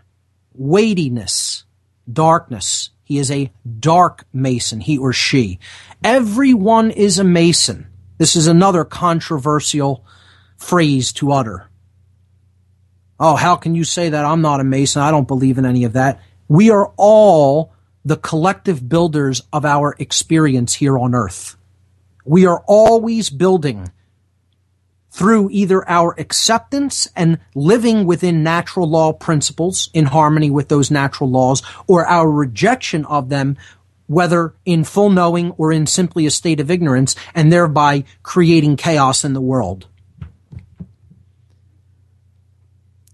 weightiness, 0.54 1.66
darkness. 2.12 2.90
He 3.04 3.20
is 3.20 3.30
a 3.30 3.52
dark 3.80 4.26
mason, 4.34 4.82
he 4.82 4.98
or 4.98 5.14
she. 5.14 5.60
Everyone 6.04 6.92
is 6.92 7.20
a 7.20 7.24
mason. 7.24 7.88
This 8.18 8.36
is 8.36 8.48
another 8.48 8.84
controversial 8.84 10.06
phrase 10.58 11.14
to 11.14 11.32
utter. 11.32 11.70
Oh, 13.20 13.36
how 13.36 13.56
can 13.56 13.76
you 13.76 13.84
say 13.84 14.10
that? 14.10 14.26
I'm 14.26 14.42
not 14.42 14.60
a 14.60 14.64
mason. 14.64 15.02
I 15.02 15.12
don't 15.12 15.28
believe 15.28 15.58
in 15.58 15.66
any 15.66 15.86
of 15.86 15.94
that. 15.94 16.22
We 16.48 16.70
are 16.70 16.92
all 16.98 17.74
the 18.04 18.18
collective 18.18 18.88
builders 18.88 19.42
of 19.52 19.66
our 19.66 19.96
experience 19.98 20.74
here 20.74 20.98
on 20.98 21.16
earth. 21.16 21.56
We 22.26 22.46
are 22.46 22.64
always 22.68 23.30
building 23.30 23.92
through 25.12 25.50
either 25.52 25.88
our 25.90 26.14
acceptance 26.20 27.08
and 27.16 27.40
living 27.56 28.06
within 28.06 28.44
natural 28.44 28.88
law 28.90 29.14
principles 29.14 29.90
in 29.94 30.06
harmony 30.06 30.52
with 30.52 30.68
those 30.68 30.92
natural 30.92 31.30
laws 31.30 31.64
or 31.88 32.06
our 32.06 32.30
rejection 32.30 33.06
of 33.06 33.30
them, 33.30 33.56
whether 34.08 34.54
in 34.66 34.84
full 34.84 35.10
knowing 35.10 35.52
or 35.52 35.72
in 35.72 35.88
simply 35.88 36.26
a 36.26 36.32
state 36.32 36.60
of 36.60 36.70
ignorance 36.70 37.16
and 37.34 37.52
thereby 37.52 38.04
creating 38.24 38.76
chaos 38.76 39.24
in 39.24 39.32
the 39.32 39.42
world. 39.42 39.88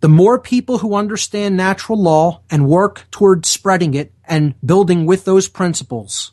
The 0.02 0.10
more 0.10 0.40
people 0.40 0.80
who 0.80 0.96
understand 0.96 1.56
natural 1.56 2.02
law 2.02 2.42
and 2.50 2.68
work 2.68 3.06
toward 3.12 3.46
spreading 3.46 3.94
it 3.94 4.12
and 4.26 4.56
building 4.66 5.06
with 5.06 5.26
those 5.26 5.48
principles 5.48 6.32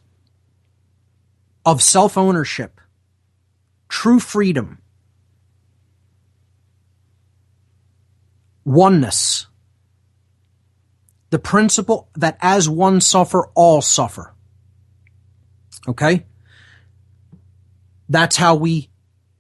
of 1.66 1.82
self 1.82 2.16
ownership, 2.16 2.80
true 3.90 4.20
freedom, 4.20 4.80
oneness, 8.64 9.48
the 11.28 11.38
principle 11.38 12.08
that 12.14 12.38
as 12.40 12.70
one 12.70 13.02
suffer, 13.02 13.48
all 13.54 13.82
suffer. 13.82 14.34
Okay? 15.86 16.24
That's 18.08 18.36
how 18.36 18.54
we 18.54 18.88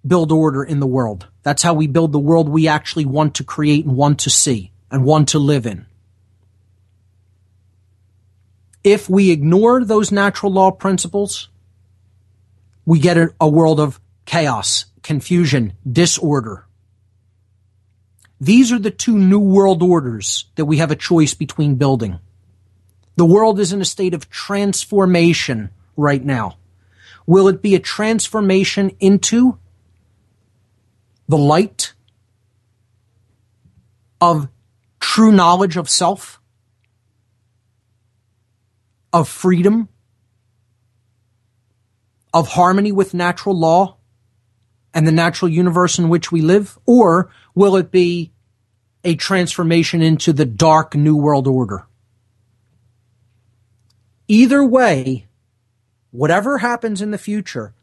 build 0.06 0.32
order 0.32 0.62
in 0.62 0.80
the 0.80 0.86
world. 0.86 1.28
That's 1.48 1.62
how 1.62 1.72
we 1.72 1.86
build 1.86 2.12
the 2.12 2.18
world 2.18 2.46
we 2.46 2.68
actually 2.68 3.06
want 3.06 3.36
to 3.36 3.42
create 3.42 3.86
and 3.86 3.96
want 3.96 4.18
to 4.18 4.28
see 4.28 4.70
and 4.90 5.02
want 5.02 5.30
to 5.30 5.38
live 5.38 5.64
in. 5.64 5.86
If 8.84 9.08
we 9.08 9.30
ignore 9.30 9.82
those 9.82 10.12
natural 10.12 10.52
law 10.52 10.70
principles, 10.70 11.48
we 12.84 12.98
get 12.98 13.16
a, 13.16 13.30
a 13.40 13.48
world 13.48 13.80
of 13.80 13.98
chaos, 14.26 14.84
confusion, 15.02 15.72
disorder. 15.90 16.66
These 18.38 18.70
are 18.70 18.78
the 18.78 18.90
two 18.90 19.16
new 19.16 19.40
world 19.40 19.82
orders 19.82 20.50
that 20.56 20.66
we 20.66 20.76
have 20.76 20.90
a 20.90 20.96
choice 20.96 21.32
between 21.32 21.76
building. 21.76 22.18
The 23.16 23.24
world 23.24 23.58
is 23.58 23.72
in 23.72 23.80
a 23.80 23.86
state 23.86 24.12
of 24.12 24.28
transformation 24.28 25.70
right 25.96 26.22
now. 26.22 26.58
Will 27.24 27.48
it 27.48 27.62
be 27.62 27.74
a 27.74 27.80
transformation 27.80 28.90
into 29.00 29.58
the 31.28 31.38
light 31.38 31.92
of 34.20 34.48
true 35.00 35.30
knowledge 35.30 35.76
of 35.76 35.88
self, 35.88 36.40
of 39.12 39.28
freedom, 39.28 39.88
of 42.32 42.48
harmony 42.48 42.92
with 42.92 43.14
natural 43.14 43.58
law 43.58 43.96
and 44.94 45.06
the 45.06 45.12
natural 45.12 45.50
universe 45.50 45.98
in 45.98 46.08
which 46.08 46.32
we 46.32 46.40
live? 46.40 46.78
Or 46.86 47.30
will 47.54 47.76
it 47.76 47.90
be 47.90 48.32
a 49.04 49.14
transformation 49.14 50.02
into 50.02 50.32
the 50.32 50.44
dark 50.44 50.94
new 50.94 51.16
world 51.16 51.46
order? 51.46 51.86
Either 54.26 54.64
way, 54.64 55.26
whatever 56.10 56.58
happens 56.58 57.00
in 57.00 57.10
the 57.10 57.18
future, 57.18 57.74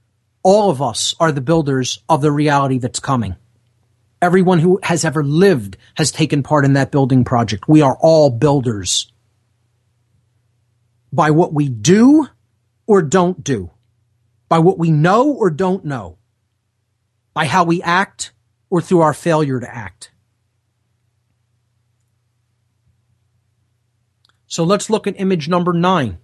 all 0.45 0.69
of 0.69 0.79
us 0.79 1.15
are 1.19 1.31
the 1.31 1.41
builders 1.41 2.03
of 2.07 2.21
the 2.21 2.31
reality 2.31 2.77
that's 2.77 2.99
coming. 2.99 3.35
Everyone 4.21 4.59
who 4.59 4.79
has 4.83 5.03
ever 5.03 5.23
lived 5.23 5.75
has 5.95 6.11
taken 6.11 6.43
part 6.43 6.65
in 6.65 6.73
that 6.73 6.91
building 6.91 7.23
project. 7.23 7.67
We 7.67 7.81
are 7.81 7.97
all 7.99 8.29
builders 8.29 9.11
by 11.11 11.31
what 11.31 11.51
we 11.51 11.67
do 11.67 12.27
or 12.85 13.01
don't 13.01 13.43
do, 13.43 13.71
by 14.47 14.59
what 14.59 14.77
we 14.77 14.91
know 14.91 15.31
or 15.31 15.49
don't 15.49 15.83
know, 15.83 16.19
by 17.33 17.45
how 17.45 17.63
we 17.63 17.81
act 17.81 18.31
or 18.69 18.81
through 18.81 19.01
our 19.01 19.15
failure 19.15 19.59
to 19.59 19.75
act. 19.75 20.11
So 24.45 24.63
let's 24.63 24.91
look 24.91 25.07
at 25.07 25.19
image 25.19 25.49
number 25.49 25.73
nine, 25.73 26.19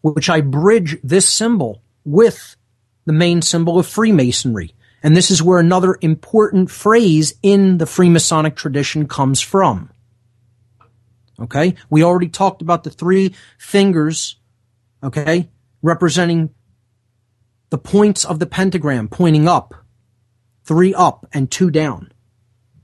which 0.00 0.30
I 0.30 0.40
bridge 0.40 0.96
this 1.02 1.28
symbol 1.28 1.82
with 2.06 2.56
the 3.06 3.12
main 3.12 3.42
symbol 3.42 3.78
of 3.78 3.86
Freemasonry. 3.86 4.74
And 5.02 5.16
this 5.16 5.30
is 5.30 5.42
where 5.42 5.58
another 5.58 5.96
important 6.00 6.70
phrase 6.70 7.34
in 7.42 7.78
the 7.78 7.86
Freemasonic 7.86 8.54
tradition 8.54 9.08
comes 9.08 9.40
from. 9.40 9.90
Okay. 11.40 11.74
We 11.88 12.04
already 12.04 12.28
talked 12.28 12.60
about 12.60 12.84
the 12.84 12.90
three 12.90 13.34
fingers, 13.58 14.36
okay, 15.02 15.48
representing 15.80 16.50
the 17.70 17.78
points 17.78 18.24
of 18.24 18.38
the 18.38 18.46
pentagram 18.46 19.08
pointing 19.08 19.48
up, 19.48 19.74
three 20.64 20.92
up 20.92 21.26
and 21.32 21.50
two 21.50 21.70
down. 21.70 22.12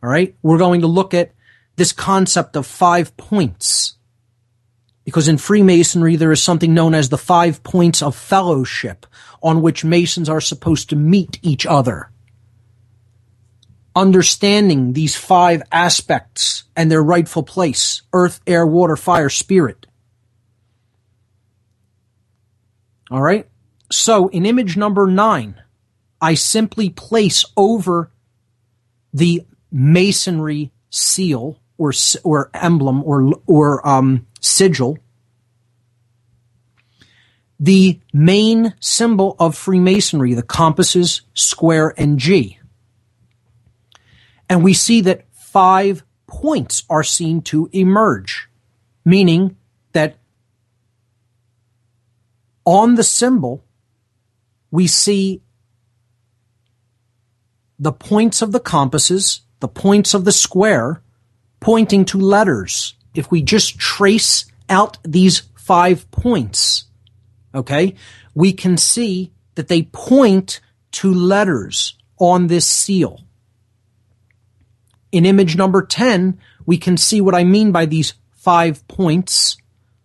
All 0.02 0.08
right. 0.08 0.34
We're 0.42 0.58
going 0.58 0.80
to 0.80 0.86
look 0.86 1.12
at 1.12 1.32
this 1.76 1.92
concept 1.92 2.56
of 2.56 2.66
five 2.66 3.14
points 3.18 3.95
because 5.06 5.28
in 5.28 5.38
Freemasonry 5.38 6.16
there 6.16 6.32
is 6.32 6.42
something 6.42 6.74
known 6.74 6.92
as 6.92 7.08
the 7.08 7.16
five 7.16 7.62
points 7.62 8.02
of 8.02 8.16
fellowship 8.16 9.06
on 9.40 9.62
which 9.62 9.84
Masons 9.84 10.28
are 10.28 10.40
supposed 10.40 10.90
to 10.90 10.96
meet 10.96 11.38
each 11.42 11.64
other. 11.64 12.10
Understanding 13.94 14.92
these 14.92 15.14
five 15.14 15.62
aspects 15.70 16.64
and 16.74 16.90
their 16.90 17.04
rightful 17.04 17.44
place 17.44 18.02
earth, 18.12 18.40
air, 18.48 18.66
water, 18.66 18.96
fire, 18.96 19.28
spirit. 19.28 19.86
All 23.08 23.22
right. 23.22 23.48
So 23.92 24.26
in 24.28 24.44
image 24.44 24.76
number 24.76 25.06
nine, 25.06 25.62
I 26.20 26.34
simply 26.34 26.90
place 26.90 27.44
over 27.56 28.10
the 29.14 29.46
masonry 29.70 30.72
seal 30.90 31.60
or 31.78 31.92
or 32.24 32.50
emblem 32.54 33.02
or 33.04 33.32
or 33.46 33.86
um, 33.86 34.26
sigil 34.40 34.98
the 37.58 38.00
main 38.12 38.74
symbol 38.80 39.34
of 39.38 39.56
Freemasonry, 39.56 40.34
the 40.34 40.42
compasses, 40.42 41.22
square, 41.34 41.94
and 41.96 42.18
G. 42.18 42.58
And 44.48 44.62
we 44.62 44.74
see 44.74 45.00
that 45.02 45.24
five 45.32 46.04
points 46.26 46.82
are 46.90 47.02
seen 47.02 47.40
to 47.42 47.68
emerge, 47.72 48.48
meaning 49.04 49.56
that 49.92 50.18
on 52.64 52.96
the 52.96 53.04
symbol, 53.04 53.64
we 54.70 54.86
see 54.86 55.40
the 57.78 57.92
points 57.92 58.42
of 58.42 58.52
the 58.52 58.60
compasses, 58.60 59.42
the 59.60 59.68
points 59.68 60.14
of 60.14 60.24
the 60.24 60.32
square, 60.32 61.02
pointing 61.60 62.04
to 62.06 62.18
letters. 62.18 62.94
If 63.14 63.30
we 63.30 63.42
just 63.42 63.78
trace 63.78 64.46
out 64.68 64.98
these 65.02 65.42
five 65.56 66.10
points, 66.10 66.84
okay, 67.54 67.94
we 68.34 68.52
can 68.52 68.76
see 68.76 69.32
that 69.54 69.68
they 69.68 69.82
point 69.82 70.60
to 70.92 71.12
letters 71.12 71.96
on 72.18 72.46
this 72.46 72.66
seal. 72.66 73.20
In 75.12 75.24
image 75.24 75.56
number 75.56 75.82
10, 75.82 76.38
we 76.66 76.78
can 76.78 76.96
see 76.96 77.20
what 77.20 77.34
I 77.34 77.44
mean 77.44 77.72
by 77.72 77.86
these 77.86 78.14
five 78.32 78.86
points. 78.88 79.56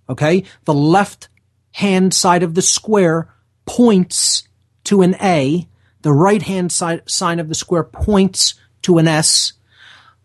Okay. 0.10 0.46
The 0.66 0.74
left 0.74 1.30
hand 1.74 2.14
side 2.14 2.44
of 2.44 2.56
the 2.56 2.62
square 2.62 3.34
points 3.66 4.48
to 4.86 5.02
an 5.02 5.16
A. 5.22 5.68
The 6.02 6.14
right 6.14 6.42
hand 6.42 6.72
side 6.72 7.04
sign 7.10 7.40
of 7.40 7.50
the 7.50 7.56
square 7.56 7.84
points 7.84 8.56
to 8.84 8.98
an 8.98 9.08
S. 9.08 9.54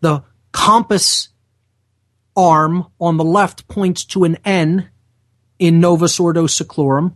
The 0.01 0.23
compass 0.57 1.29
arm 2.35 2.87
on 2.99 3.15
the 3.17 3.23
left 3.23 3.67
points 3.67 4.03
to 4.03 4.23
an 4.23 4.37
N 4.43 4.89
in 5.59 5.79
Novus 5.79 6.19
Ordo 6.19 6.47
Saeclorum. 6.47 7.13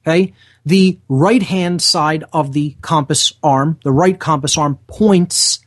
Okay. 0.00 0.32
The 0.64 0.98
right 1.06 1.42
hand 1.42 1.82
side 1.82 2.24
of 2.32 2.54
the 2.54 2.76
compass 2.80 3.34
arm, 3.42 3.78
the 3.84 3.92
right 3.92 4.18
compass 4.18 4.56
arm 4.56 4.78
points, 4.86 5.60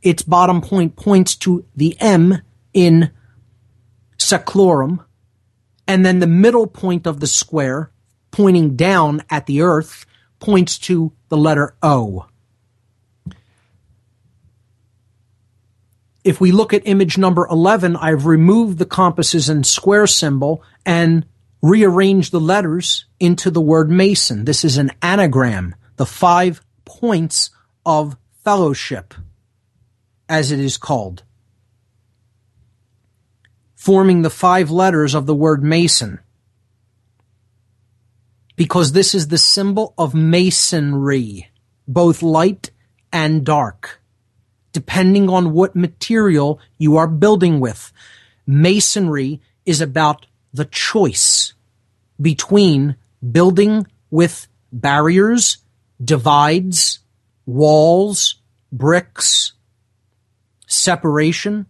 its 0.00 0.22
bottom 0.22 0.62
point 0.62 0.96
points 0.96 1.36
to 1.36 1.66
the 1.76 1.94
M 2.00 2.40
in 2.72 3.10
Saeclorum. 4.18 5.04
And 5.86 6.06
then 6.06 6.20
the 6.20 6.26
middle 6.26 6.66
point 6.66 7.06
of 7.06 7.20
the 7.20 7.26
square 7.26 7.90
pointing 8.30 8.76
down 8.76 9.22
at 9.28 9.44
the 9.44 9.60
earth 9.60 10.06
points 10.40 10.78
to 10.78 11.12
the 11.28 11.36
letter 11.36 11.76
O. 11.82 12.26
if 16.24 16.40
we 16.40 16.52
look 16.52 16.72
at 16.72 16.86
image 16.86 17.18
number 17.18 17.46
11, 17.50 17.96
I've 17.96 18.26
removed 18.26 18.78
the 18.78 18.86
compasses 18.86 19.48
and 19.48 19.66
square 19.66 20.06
symbol 20.06 20.62
and 20.86 21.26
rearranged 21.60 22.32
the 22.32 22.40
letters 22.40 23.06
into 23.18 23.50
the 23.50 23.60
word 23.60 23.90
Mason. 23.90 24.44
This 24.44 24.64
is 24.64 24.76
an 24.76 24.92
anagram, 25.00 25.74
the 25.96 26.06
five 26.06 26.64
points 26.84 27.50
of 27.84 28.16
fellowship, 28.44 29.14
as 30.28 30.52
it 30.52 30.60
is 30.60 30.76
called, 30.76 31.24
forming 33.74 34.22
the 34.22 34.30
five 34.30 34.70
letters 34.70 35.14
of 35.14 35.26
the 35.26 35.34
word 35.34 35.62
Mason. 35.62 36.20
Because 38.54 38.92
this 38.92 39.14
is 39.14 39.28
the 39.28 39.38
symbol 39.38 39.94
of 39.98 40.14
masonry, 40.14 41.48
both 41.88 42.22
light 42.22 42.70
and 43.12 43.44
dark 43.44 44.01
depending 44.72 45.28
on 45.28 45.52
what 45.52 45.76
material 45.76 46.58
you 46.78 46.96
are 46.96 47.06
building 47.06 47.60
with. 47.60 47.92
Masonry 48.46 49.40
is 49.64 49.80
about 49.80 50.26
the 50.52 50.64
choice 50.64 51.54
between 52.20 52.96
building 53.30 53.86
with 54.10 54.48
barriers, 54.72 55.58
divides, 56.02 57.00
walls, 57.46 58.36
bricks, 58.70 59.52
separation, 60.66 61.66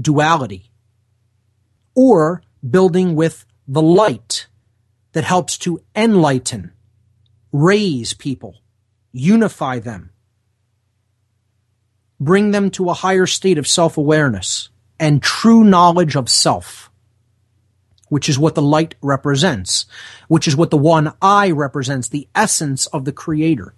duality, 0.00 0.70
or 1.94 2.42
building 2.68 3.14
with 3.14 3.44
the 3.66 3.82
light 3.82 4.46
that 5.12 5.24
helps 5.24 5.58
to 5.58 5.82
enlighten, 5.94 6.72
raise 7.52 8.12
people, 8.14 8.56
unify 9.12 9.78
them, 9.78 10.10
bring 12.20 12.50
them 12.50 12.70
to 12.70 12.90
a 12.90 12.94
higher 12.94 13.26
state 13.26 13.58
of 13.58 13.66
self-awareness 13.66 14.68
and 14.98 15.22
true 15.22 15.64
knowledge 15.64 16.14
of 16.14 16.28
self, 16.28 16.90
which 18.08 18.28
is 18.28 18.38
what 18.38 18.54
the 18.54 18.62
light 18.62 18.94
represents, 19.00 19.86
which 20.28 20.46
is 20.46 20.54
what 20.54 20.70
the 20.70 20.76
one 20.76 21.12
eye 21.22 21.50
represents, 21.50 22.08
the 22.08 22.28
essence 22.34 22.86
of 22.86 23.04
the 23.06 23.12
creator. 23.12 23.74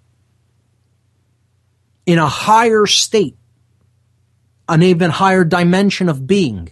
In 2.05 2.19
a 2.19 2.27
higher 2.27 2.85
state, 2.85 3.37
an 4.67 4.83
even 4.83 5.09
higher 5.09 5.43
dimension 5.43 6.09
of 6.09 6.27
being. 6.27 6.71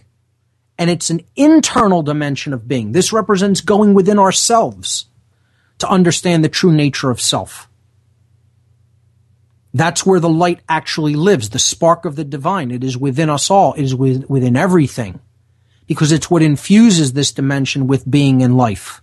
And 0.78 0.90
it's 0.90 1.10
an 1.10 1.20
internal 1.36 2.02
dimension 2.02 2.52
of 2.52 2.66
being. 2.66 2.92
This 2.92 3.12
represents 3.12 3.60
going 3.60 3.94
within 3.94 4.18
ourselves 4.18 5.06
to 5.78 5.88
understand 5.88 6.44
the 6.44 6.48
true 6.48 6.72
nature 6.72 7.10
of 7.10 7.20
self. 7.20 7.68
That's 9.74 10.04
where 10.04 10.20
the 10.20 10.28
light 10.28 10.60
actually 10.68 11.14
lives, 11.14 11.50
the 11.50 11.58
spark 11.58 12.04
of 12.04 12.16
the 12.16 12.24
divine. 12.24 12.70
It 12.70 12.84
is 12.84 12.98
within 12.98 13.30
us 13.30 13.50
all. 13.50 13.72
It 13.74 13.82
is 13.82 13.94
with, 13.94 14.28
within 14.28 14.56
everything 14.56 15.20
because 15.86 16.12
it's 16.12 16.30
what 16.30 16.42
infuses 16.42 17.12
this 17.12 17.32
dimension 17.32 17.86
with 17.86 18.10
being 18.10 18.42
and 18.42 18.56
life. 18.56 19.02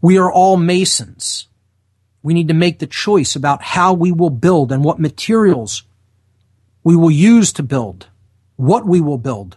We 0.00 0.18
are 0.18 0.30
all 0.30 0.56
masons. 0.56 1.48
We 2.22 2.34
need 2.34 2.48
to 2.48 2.54
make 2.54 2.78
the 2.78 2.86
choice 2.86 3.36
about 3.36 3.62
how 3.62 3.92
we 3.92 4.12
will 4.12 4.30
build 4.30 4.70
and 4.70 4.84
what 4.84 4.98
materials 4.98 5.82
we 6.82 6.94
will 6.94 7.10
use 7.10 7.52
to 7.54 7.62
build, 7.62 8.08
what 8.56 8.86
we 8.86 9.00
will 9.00 9.18
build 9.18 9.56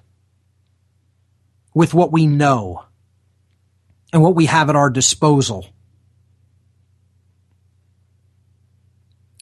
with 1.73 1.93
what 1.93 2.11
we 2.11 2.25
know 2.25 2.85
and 4.11 4.23
what 4.23 4.35
we 4.35 4.47
have 4.47 4.69
at 4.69 4.75
our 4.75 4.89
disposal. 4.89 5.67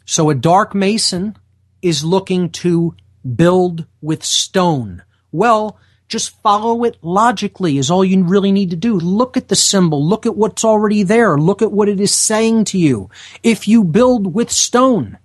So 0.06 0.30
a 0.30 0.36
dark 0.36 0.76
mason 0.76 1.36
is 1.82 2.04
looking 2.04 2.50
to 2.52 2.96
build 3.36 3.86
with 4.02 4.24
stone. 4.24 5.04
Well, 5.32 5.80
just 6.08 6.40
follow 6.44 6.84
it 6.84 6.98
logically 7.02 7.80
is 7.80 7.90
all 7.90 8.06
you 8.06 8.24
really 8.24 8.52
need 8.52 8.70
to 8.70 8.76
do. 8.76 9.00
Look 9.00 9.36
at 9.36 9.48
the 9.48 9.56
symbol. 9.56 10.08
Look 10.08 10.28
at 10.28 10.38
what's 10.38 10.64
already 10.64 11.02
there. 11.02 11.38
Look 11.38 11.64
at 11.64 11.72
what 11.72 11.90
it 11.90 12.00
is 12.00 12.14
saying 12.14 12.66
to 12.66 12.78
you. 12.78 13.10
If 13.42 13.68
you 13.68 13.84
build 13.84 14.34
with 14.36 14.52
stone, 14.52 15.18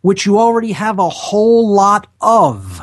which 0.00 0.24
you 0.24 0.38
already 0.38 0.72
have 0.72 1.00
a 1.00 1.08
whole 1.08 1.74
lot 1.74 2.06
of 2.20 2.80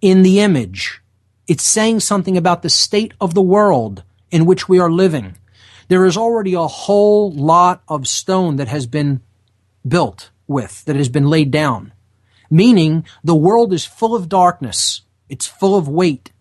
in 0.00 0.22
the 0.22 0.40
image, 0.40 1.00
it's 1.46 1.64
saying 1.64 2.00
something 2.00 2.36
about 2.36 2.62
the 2.62 2.70
state 2.70 3.14
of 3.20 3.34
the 3.34 3.42
world 3.42 4.02
in 4.32 4.44
which 4.44 4.68
we 4.68 4.80
are 4.80 4.90
living. 4.90 5.36
There 5.86 6.04
is 6.04 6.16
already 6.16 6.54
a 6.54 6.66
whole 6.66 7.32
lot 7.32 7.82
of 7.86 8.08
stone 8.08 8.56
that 8.56 8.68
has 8.68 8.86
been 8.86 9.20
built 9.86 10.30
with, 10.46 10.84
that 10.84 10.96
has 10.96 11.08
been 11.08 11.28
laid 11.28 11.50
down. 11.50 11.92
Meaning 12.50 13.04
the 13.22 13.34
world 13.34 13.72
is 13.72 13.84
full 13.84 14.14
of 14.14 14.28
darkness. 14.28 15.02
It's 15.28 15.46
full 15.46 15.76
of 15.76 15.88
weight 15.88 16.32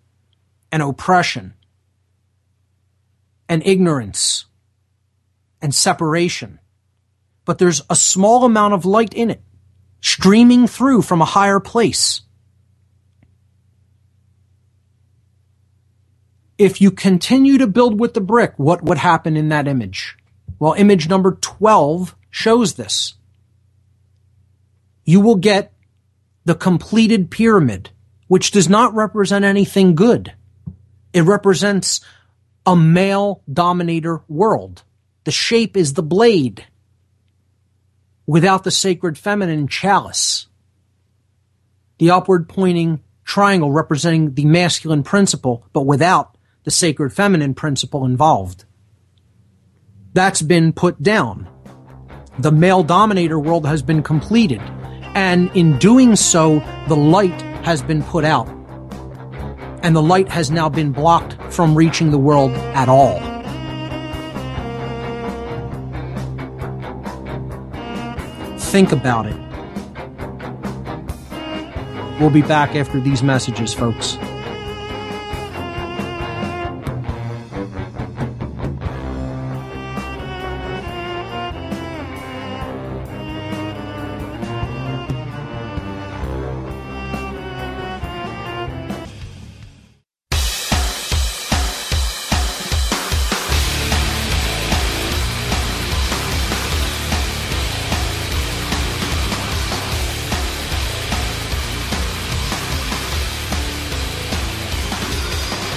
and 0.71 0.83
oppression 0.83 1.53
and 3.47 3.65
ignorance 3.65 4.45
and 5.61 5.73
separation. 5.73 6.59
But 7.45 7.57
there's 7.57 7.81
a 7.89 7.95
small 7.95 8.45
amount 8.45 8.73
of 8.73 8.85
light 8.85 9.13
in 9.13 9.29
it, 9.29 9.41
streaming 10.01 10.67
through 10.67 11.03
from 11.03 11.21
a 11.21 11.25
higher 11.25 11.59
place. 11.59 12.21
If 16.57 16.81
you 16.81 16.91
continue 16.91 17.57
to 17.57 17.67
build 17.67 17.99
with 17.99 18.13
the 18.13 18.21
brick, 18.21 18.53
what 18.57 18.83
would 18.83 18.97
happen 18.97 19.35
in 19.35 19.49
that 19.49 19.67
image? 19.67 20.15
Well, 20.59 20.73
image 20.73 21.09
number 21.09 21.37
12 21.41 22.15
shows 22.29 22.75
this 22.75 23.15
you 25.05 25.19
will 25.19 25.35
get 25.35 25.73
the 26.45 26.55
completed 26.55 27.31
pyramid, 27.31 27.89
which 28.27 28.51
does 28.51 28.69
not 28.69 28.93
represent 28.93 29.45
anything 29.45 29.95
good. 29.95 30.33
It 31.13 31.21
represents 31.21 32.01
a 32.65 32.75
male 32.75 33.41
dominator 33.51 34.21
world. 34.27 34.83
The 35.25 35.31
shape 35.31 35.77
is 35.77 35.93
the 35.93 36.03
blade 36.03 36.65
without 38.25 38.63
the 38.63 38.71
sacred 38.71 39.17
feminine 39.17 39.67
chalice. 39.67 40.47
The 41.97 42.11
upward 42.11 42.49
pointing 42.49 43.01
triangle 43.23 43.71
representing 43.71 44.33
the 44.33 44.45
masculine 44.45 45.03
principle, 45.03 45.65
but 45.73 45.85
without 45.85 46.37
the 46.63 46.71
sacred 46.71 47.11
feminine 47.11 47.53
principle 47.53 48.05
involved. 48.05 48.65
That's 50.13 50.41
been 50.41 50.73
put 50.73 51.01
down. 51.01 51.49
The 52.39 52.51
male 52.51 52.83
dominator 52.83 53.39
world 53.39 53.65
has 53.65 53.81
been 53.81 54.03
completed. 54.03 54.61
And 55.15 55.49
in 55.55 55.77
doing 55.77 56.15
so, 56.15 56.59
the 56.87 56.95
light 56.95 57.41
has 57.63 57.81
been 57.81 58.03
put 58.03 58.25
out. 58.25 58.47
And 59.83 59.95
the 59.95 60.01
light 60.01 60.29
has 60.29 60.49
now 60.49 60.69
been 60.69 60.91
blocked 60.91 61.37
from 61.53 61.75
reaching 61.75 62.11
the 62.11 62.17
world 62.17 62.51
at 62.51 62.89
all. 62.89 63.19
Think 68.57 68.91
about 68.91 69.27
it. 69.27 69.37
We'll 72.19 72.29
be 72.29 72.41
back 72.41 72.75
after 72.75 72.99
these 72.99 73.21
messages, 73.21 73.73
folks. 73.73 74.17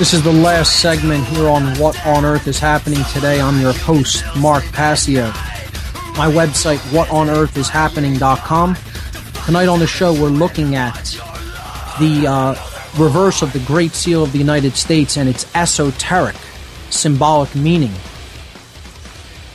This 0.07 0.15
is 0.15 0.23
the 0.23 0.33
last 0.33 0.81
segment 0.81 1.25
here 1.25 1.49
on 1.49 1.77
What 1.81 2.07
on 2.07 2.25
Earth 2.25 2.47
is 2.47 2.61
Happening 2.61 3.03
Today. 3.13 3.41
I'm 3.41 3.61
your 3.61 3.73
host, 3.73 4.25
Mark 4.37 4.63
Passio. 4.67 5.25
My 6.17 6.31
website, 6.31 6.79
whatonearthishappening.com. 6.91 8.77
Tonight 9.47 9.67
on 9.67 9.81
the 9.81 9.87
show, 9.89 10.13
we're 10.13 10.29
looking 10.29 10.77
at 10.77 10.95
the 11.99 12.25
uh, 12.25 12.55
reverse 12.97 13.43
of 13.43 13.53
the 13.53 13.59
Great 13.59 13.95
Seal 13.95 14.23
of 14.23 14.31
the 14.31 14.39
United 14.39 14.77
States 14.77 15.17
and 15.17 15.29
its 15.29 15.45
esoteric 15.57 16.37
symbolic 16.89 17.53
meaning. 17.57 17.91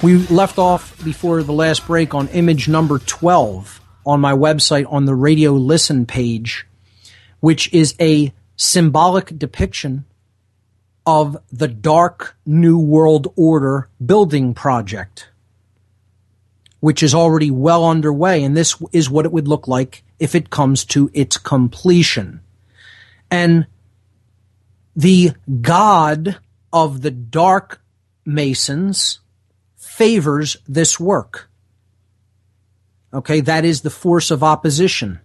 We 0.03 0.17
left 0.27 0.57
off 0.57 1.01
before 1.01 1.43
the 1.43 1.53
last 1.53 1.87
break 1.87 2.13
on 2.13 2.27
image 2.27 2.67
number 2.67 2.99
12 2.99 3.79
on 4.05 4.19
my 4.19 4.33
website 4.33 4.91
on 4.91 5.05
the 5.05 5.15
radio 5.15 5.53
listen 5.53 6.05
page, 6.05 6.67
which 7.39 7.73
is 7.73 7.95
a 8.01 8.33
symbolic 8.57 9.39
depiction 9.39 10.03
of 11.11 11.35
the 11.51 11.67
Dark 11.67 12.37
New 12.45 12.79
World 12.79 13.33
Order 13.35 13.89
building 14.03 14.53
project, 14.53 15.27
which 16.79 17.03
is 17.03 17.13
already 17.13 17.51
well 17.51 17.85
underway. 17.85 18.41
And 18.45 18.55
this 18.55 18.81
is 18.93 19.09
what 19.09 19.25
it 19.25 19.33
would 19.33 19.45
look 19.45 19.67
like 19.67 20.03
if 20.19 20.35
it 20.35 20.49
comes 20.49 20.85
to 20.85 21.11
its 21.13 21.35
completion. 21.35 22.39
And 23.29 23.67
the 24.95 25.31
God 25.59 26.37
of 26.71 27.01
the 27.01 27.11
dark 27.11 27.81
masons 28.23 29.19
favors 29.75 30.55
this 30.65 30.97
work. 30.97 31.49
Okay, 33.13 33.41
that 33.41 33.65
is 33.65 33.81
the 33.81 33.89
force 33.89 34.31
of 34.31 34.43
opposition, 34.43 35.19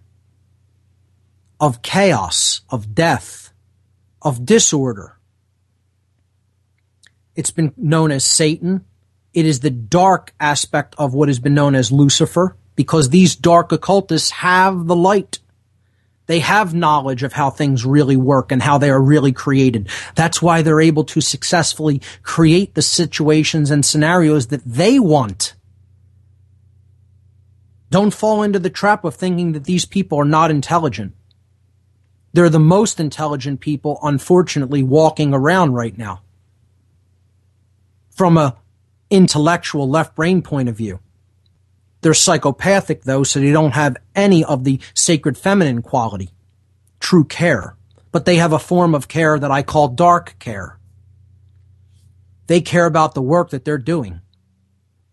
of 1.61 1.81
chaos, 1.81 2.59
of 2.69 2.93
death, 2.93 3.53
of 4.21 4.45
disorder. 4.45 5.16
It's 7.37 7.51
been 7.51 7.71
known 7.77 8.11
as 8.11 8.25
Satan. 8.25 8.83
It 9.31 9.45
is 9.45 9.59
the 9.59 9.69
dark 9.69 10.33
aspect 10.39 10.95
of 10.97 11.13
what 11.13 11.29
has 11.29 11.39
been 11.39 11.53
known 11.53 11.75
as 11.75 11.91
Lucifer 11.91 12.57
because 12.75 13.09
these 13.09 13.35
dark 13.35 13.71
occultists 13.71 14.31
have 14.31 14.87
the 14.87 14.95
light. 14.95 15.37
They 16.25 16.39
have 16.39 16.73
knowledge 16.73 17.21
of 17.21 17.33
how 17.33 17.51
things 17.51 17.85
really 17.85 18.17
work 18.17 18.51
and 18.51 18.61
how 18.61 18.79
they 18.79 18.89
are 18.89 19.01
really 19.01 19.31
created. 19.31 19.87
That's 20.15 20.41
why 20.41 20.63
they're 20.63 20.81
able 20.81 21.03
to 21.05 21.21
successfully 21.21 22.01
create 22.23 22.73
the 22.73 22.81
situations 22.81 23.69
and 23.69 23.85
scenarios 23.85 24.47
that 24.47 24.65
they 24.65 24.99
want. 24.99 25.53
Don't 27.91 28.13
fall 28.13 28.41
into 28.41 28.59
the 28.59 28.71
trap 28.71 29.05
of 29.05 29.13
thinking 29.13 29.51
that 29.51 29.65
these 29.65 29.85
people 29.85 30.19
are 30.19 30.25
not 30.25 30.49
intelligent. 30.49 31.13
They're 32.33 32.49
the 32.49 32.59
most 32.59 32.99
intelligent 32.99 33.59
people, 33.59 33.99
unfortunately, 34.01 34.81
walking 34.81 35.35
around 35.35 35.73
right 35.73 35.95
now. 35.95 36.23
From 38.17 38.37
a 38.37 38.57
intellectual 39.09 39.89
left 39.89 40.15
brain 40.15 40.41
point 40.41 40.67
of 40.67 40.75
view. 40.75 40.99
They're 42.01 42.13
psychopathic 42.13 43.03
though, 43.03 43.23
so 43.23 43.39
they 43.39 43.51
don't 43.51 43.73
have 43.73 43.97
any 44.15 44.43
of 44.43 44.63
the 44.63 44.79
sacred 44.93 45.37
feminine 45.37 45.81
quality, 45.81 46.31
true 46.99 47.23
care. 47.23 47.75
But 48.11 48.25
they 48.25 48.37
have 48.37 48.53
a 48.53 48.59
form 48.59 48.95
of 48.95 49.07
care 49.07 49.37
that 49.37 49.51
I 49.51 49.61
call 49.61 49.89
dark 49.89 50.35
care. 50.39 50.79
They 52.47 52.61
care 52.61 52.85
about 52.85 53.13
the 53.13 53.21
work 53.21 53.51
that 53.51 53.65
they're 53.65 53.77
doing. 53.77 54.21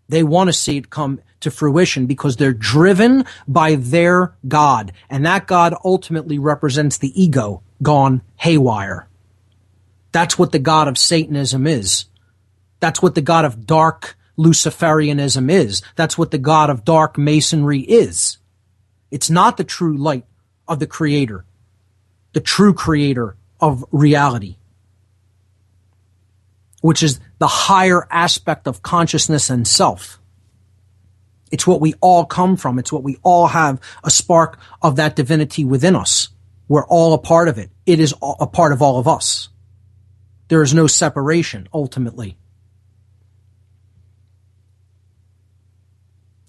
They 0.08 0.22
want 0.22 0.48
to 0.48 0.52
see 0.52 0.76
it 0.76 0.90
come 0.90 1.20
to 1.40 1.50
fruition 1.50 2.06
because 2.06 2.36
they're 2.36 2.52
driven 2.52 3.24
by 3.46 3.74
their 3.74 4.34
God. 4.46 4.92
And 5.10 5.26
that 5.26 5.46
God 5.46 5.74
ultimately 5.84 6.38
represents 6.38 6.98
the 6.98 7.20
ego 7.20 7.62
gone 7.82 8.22
haywire. 8.36 9.08
That's 10.12 10.38
what 10.38 10.52
the 10.52 10.58
God 10.58 10.88
of 10.88 10.96
Satanism 10.96 11.66
is. 11.66 12.06
That's 12.80 13.00
what 13.00 13.14
the 13.14 13.22
God 13.22 13.44
of 13.44 13.66
dark 13.66 14.16
Luciferianism 14.38 15.50
is. 15.50 15.82
That's 15.96 16.18
what 16.18 16.30
the 16.30 16.38
God 16.38 16.70
of 16.70 16.84
dark 16.84 17.16
masonry 17.16 17.80
is. 17.80 18.38
It's 19.10 19.30
not 19.30 19.56
the 19.56 19.64
true 19.64 19.96
light 19.96 20.24
of 20.66 20.80
the 20.80 20.86
creator, 20.86 21.44
the 22.32 22.40
true 22.40 22.74
creator 22.74 23.36
of 23.60 23.84
reality, 23.92 24.56
which 26.80 27.02
is 27.02 27.20
the 27.38 27.46
higher 27.46 28.06
aspect 28.10 28.66
of 28.66 28.82
consciousness 28.82 29.50
and 29.50 29.66
self. 29.66 30.18
It's 31.52 31.66
what 31.66 31.80
we 31.80 31.94
all 32.00 32.24
come 32.24 32.56
from. 32.56 32.78
It's 32.78 32.92
what 32.92 33.04
we 33.04 33.18
all 33.22 33.46
have 33.46 33.80
a 34.02 34.10
spark 34.10 34.58
of 34.82 34.96
that 34.96 35.14
divinity 35.14 35.64
within 35.64 35.94
us. 35.94 36.28
We're 36.66 36.86
all 36.86 37.12
a 37.12 37.18
part 37.18 37.48
of 37.48 37.58
it. 37.58 37.70
It 37.86 38.00
is 38.00 38.14
a 38.22 38.46
part 38.46 38.72
of 38.72 38.82
all 38.82 38.98
of 38.98 39.06
us. 39.06 39.50
There 40.48 40.62
is 40.62 40.74
no 40.74 40.86
separation 40.86 41.68
ultimately. 41.72 42.36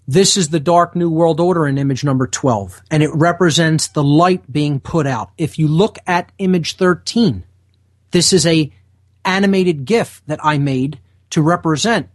This 0.07 0.37
is 0.37 0.49
the 0.49 0.59
Dark 0.59 0.95
New 0.95 1.09
World 1.09 1.39
Order 1.39 1.65
in 1.65 1.79
image 1.79 2.03
number 2.03 2.27
12, 2.27 2.83
and 2.91 3.01
it 3.01 3.09
represents 3.15 3.87
the 3.87 4.03
light 4.03 4.51
being 4.51 4.79
put 4.79 5.07
out. 5.07 5.31
If 5.35 5.57
you 5.57 5.67
look 5.67 5.97
at 6.05 6.31
image 6.37 6.75
13, 6.75 7.43
this 8.11 8.31
is 8.31 8.45
a 8.45 8.71
animated 9.23 9.85
GIF 9.85 10.21
that 10.27 10.39
I 10.43 10.59
made 10.59 10.99
to 11.31 11.41
represent 11.41 12.09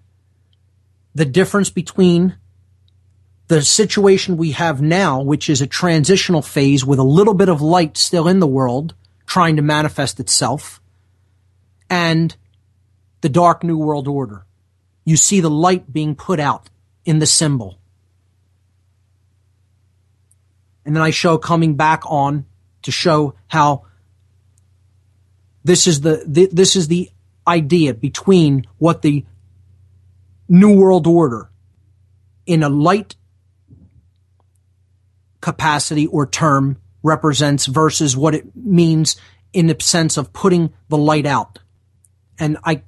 the 1.16 1.24
difference 1.24 1.68
between 1.70 2.36
the 3.48 3.60
situation 3.60 4.36
we 4.36 4.52
have 4.52 4.80
now, 4.80 5.20
which 5.20 5.50
is 5.50 5.60
a 5.60 5.66
transitional 5.66 6.42
phase 6.42 6.86
with 6.86 7.00
a 7.00 7.04
little 7.04 7.34
bit 7.34 7.48
of 7.48 7.60
light 7.60 7.96
still 7.96 8.28
in 8.28 8.38
the 8.38 8.46
world 8.46 8.94
trying 9.26 9.56
to 9.56 9.62
manifest 9.62 10.20
itself, 10.20 10.80
and 11.88 12.36
the 13.20 13.28
Dark 13.28 13.64
New 13.64 13.78
World 13.78 14.06
Order. 14.06 14.46
You 15.04 15.16
see 15.16 15.40
the 15.40 15.50
light 15.50 15.92
being 15.92 16.14
put 16.14 16.38
out 16.38 16.70
in 17.04 17.18
the 17.18 17.26
symbol. 17.26 17.79
And 20.84 20.96
then 20.96 21.02
I 21.02 21.10
show 21.10 21.38
coming 21.38 21.74
back 21.74 22.02
on 22.06 22.46
to 22.82 22.90
show 22.90 23.34
how 23.48 23.86
this 25.64 25.86
is 25.86 26.00
the, 26.00 26.24
the, 26.26 26.48
this 26.50 26.76
is 26.76 26.88
the 26.88 27.10
idea 27.46 27.94
between 27.94 28.66
what 28.78 29.02
the 29.02 29.24
new 30.48 30.78
world 30.78 31.06
order 31.06 31.50
in 32.46 32.62
a 32.62 32.68
light 32.68 33.16
capacity 35.40 36.06
or 36.06 36.26
term 36.26 36.78
represents 37.02 37.66
versus 37.66 38.16
what 38.16 38.34
it 38.34 38.56
means 38.56 39.16
in 39.52 39.66
the 39.66 39.76
sense 39.80 40.16
of 40.16 40.32
putting 40.32 40.72
the 40.88 40.98
light 40.98 41.26
out. 41.26 41.58
And 42.38 42.56
I 42.64 42.82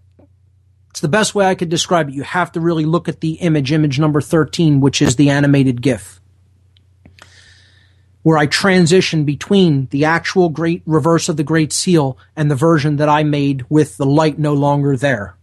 it's 0.91 1.01
the 1.01 1.09
best 1.09 1.35
way 1.35 1.47
I 1.47 1.55
could 1.55 1.71
describe 1.71 2.11
it. 2.11 2.15
You 2.15 2.23
have 2.23 2.53
to 2.53 2.61
really 2.61 2.85
look 2.85 3.09
at 3.09 3.23
the 3.23 3.33
image, 3.35 3.73
image 3.73 3.99
number 3.99 4.21
13, 4.21 4.81
which 4.81 5.01
is 5.01 5.17
the 5.17 5.31
animated 5.31 5.81
GIF 5.81 6.22
where 8.23 8.39
I 8.39 8.47
transition 8.47 9.25
between 9.25 9.89
the 9.91 10.05
actual 10.05 10.49
great 10.49 10.83
reverse 10.87 11.29
of 11.29 11.37
the 11.37 11.43
great 11.43 11.73
seal 11.73 12.17
and 12.37 12.51
the 12.51 12.57
version 12.57 12.97
that 12.97 13.09
I 13.09 13.25
made 13.25 13.67
with 13.69 13.97
the 13.97 14.07
light 14.07 14.39
no 14.39 14.55
longer 14.55 14.97
there. 14.97 15.37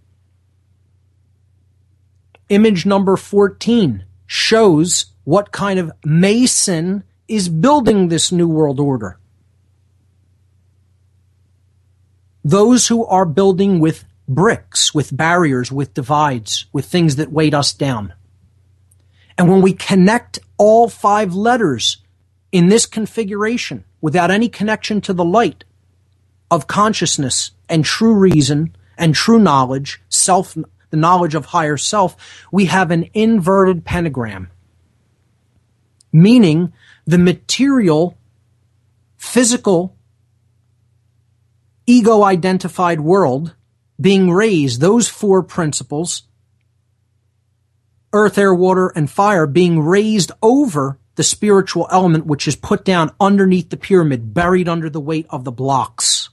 Image 2.48 2.86
number 2.86 3.16
14 3.18 4.06
shows 4.26 5.08
what 5.24 5.52
kind 5.52 5.80
of 5.80 5.92
mason 6.04 7.04
is 7.28 7.50
building 7.50 8.08
this 8.08 8.32
new 8.32 8.48
world 8.48 8.80
order. 8.80 9.20
Those 12.44 12.88
who 12.88 13.06
are 13.06 13.26
building 13.26 13.80
with 13.80 14.06
bricks, 14.28 14.94
with 14.94 15.16
barriers, 15.16 15.72
with 15.72 15.94
divides, 15.94 16.66
with 16.72 16.86
things 16.86 17.18
that 17.18 17.32
weight 17.32 17.54
us 17.54 17.74
down. 17.74 18.14
And 19.38 19.50
when 19.50 19.62
we 19.62 19.74
connect 19.74 20.40
all 20.58 20.90
five 20.90 21.34
letters 21.34 21.98
in 22.52 22.70
this 22.70 22.86
configuration 22.86 23.84
without 24.02 24.32
any 24.32 24.50
connection 24.50 25.02
to 25.02 25.14
the 25.14 25.26
light 25.26 25.64
of 26.50 26.68
consciousness 26.68 27.52
and 27.68 27.86
true 27.86 28.14
reason 28.14 28.76
and 28.98 29.14
true 29.16 29.40
knowledge, 29.40 30.02
self, 30.10 30.58
the 30.90 30.98
knowledge 30.98 31.36
of 31.36 31.46
higher 31.46 31.78
self, 31.78 32.16
we 32.52 32.66
have 32.66 32.92
an 32.92 33.10
inverted 33.14 33.86
pentagram. 33.86 34.50
Meaning 36.12 36.74
the 37.06 37.20
material, 37.20 38.18
physical, 39.18 39.96
ego 41.86 42.24
identified 42.24 43.02
world 43.02 43.56
being 44.00 44.32
raised, 44.32 44.80
those 44.80 45.08
four 45.08 45.44
principles, 45.44 46.24
earth, 48.14 48.38
air, 48.38 48.54
water, 48.54 48.90
and 48.90 49.10
fire 49.10 49.46
being 49.46 49.82
raised 49.82 50.32
over 50.42 50.99
the 51.20 51.24
spiritual 51.26 51.86
element 51.92 52.26
which 52.26 52.48
is 52.48 52.56
put 52.56 52.86
down 52.86 53.12
underneath 53.20 53.70
the 53.70 53.76
pyramid, 53.76 54.34
buried 54.34 54.70
under 54.70 54.90
the 54.90 55.02
weight 55.02 55.26
of 55.30 55.44
the 55.44 55.52
blocks. 55.52 56.30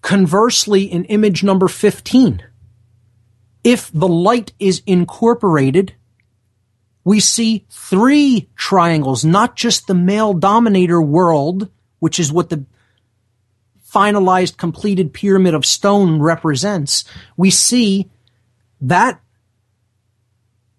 Conversely, 0.00 0.84
in 0.84 1.06
image 1.06 1.42
number 1.42 1.66
15, 1.66 2.40
if 3.64 3.90
the 3.92 4.06
light 4.06 4.52
is 4.60 4.80
incorporated, 4.86 5.96
we 7.02 7.18
see 7.18 7.66
three 7.68 8.48
triangles, 8.54 9.24
not 9.24 9.56
just 9.56 9.88
the 9.88 9.94
male 9.94 10.34
dominator 10.34 11.02
world, 11.02 11.68
which 11.98 12.20
is 12.20 12.32
what 12.32 12.48
the 12.48 12.64
finalized 13.94 14.56
completed 14.56 15.12
pyramid 15.12 15.54
of 15.54 15.64
stone 15.64 16.20
represents, 16.20 17.04
we 17.36 17.50
see 17.50 18.10
that 18.80 19.20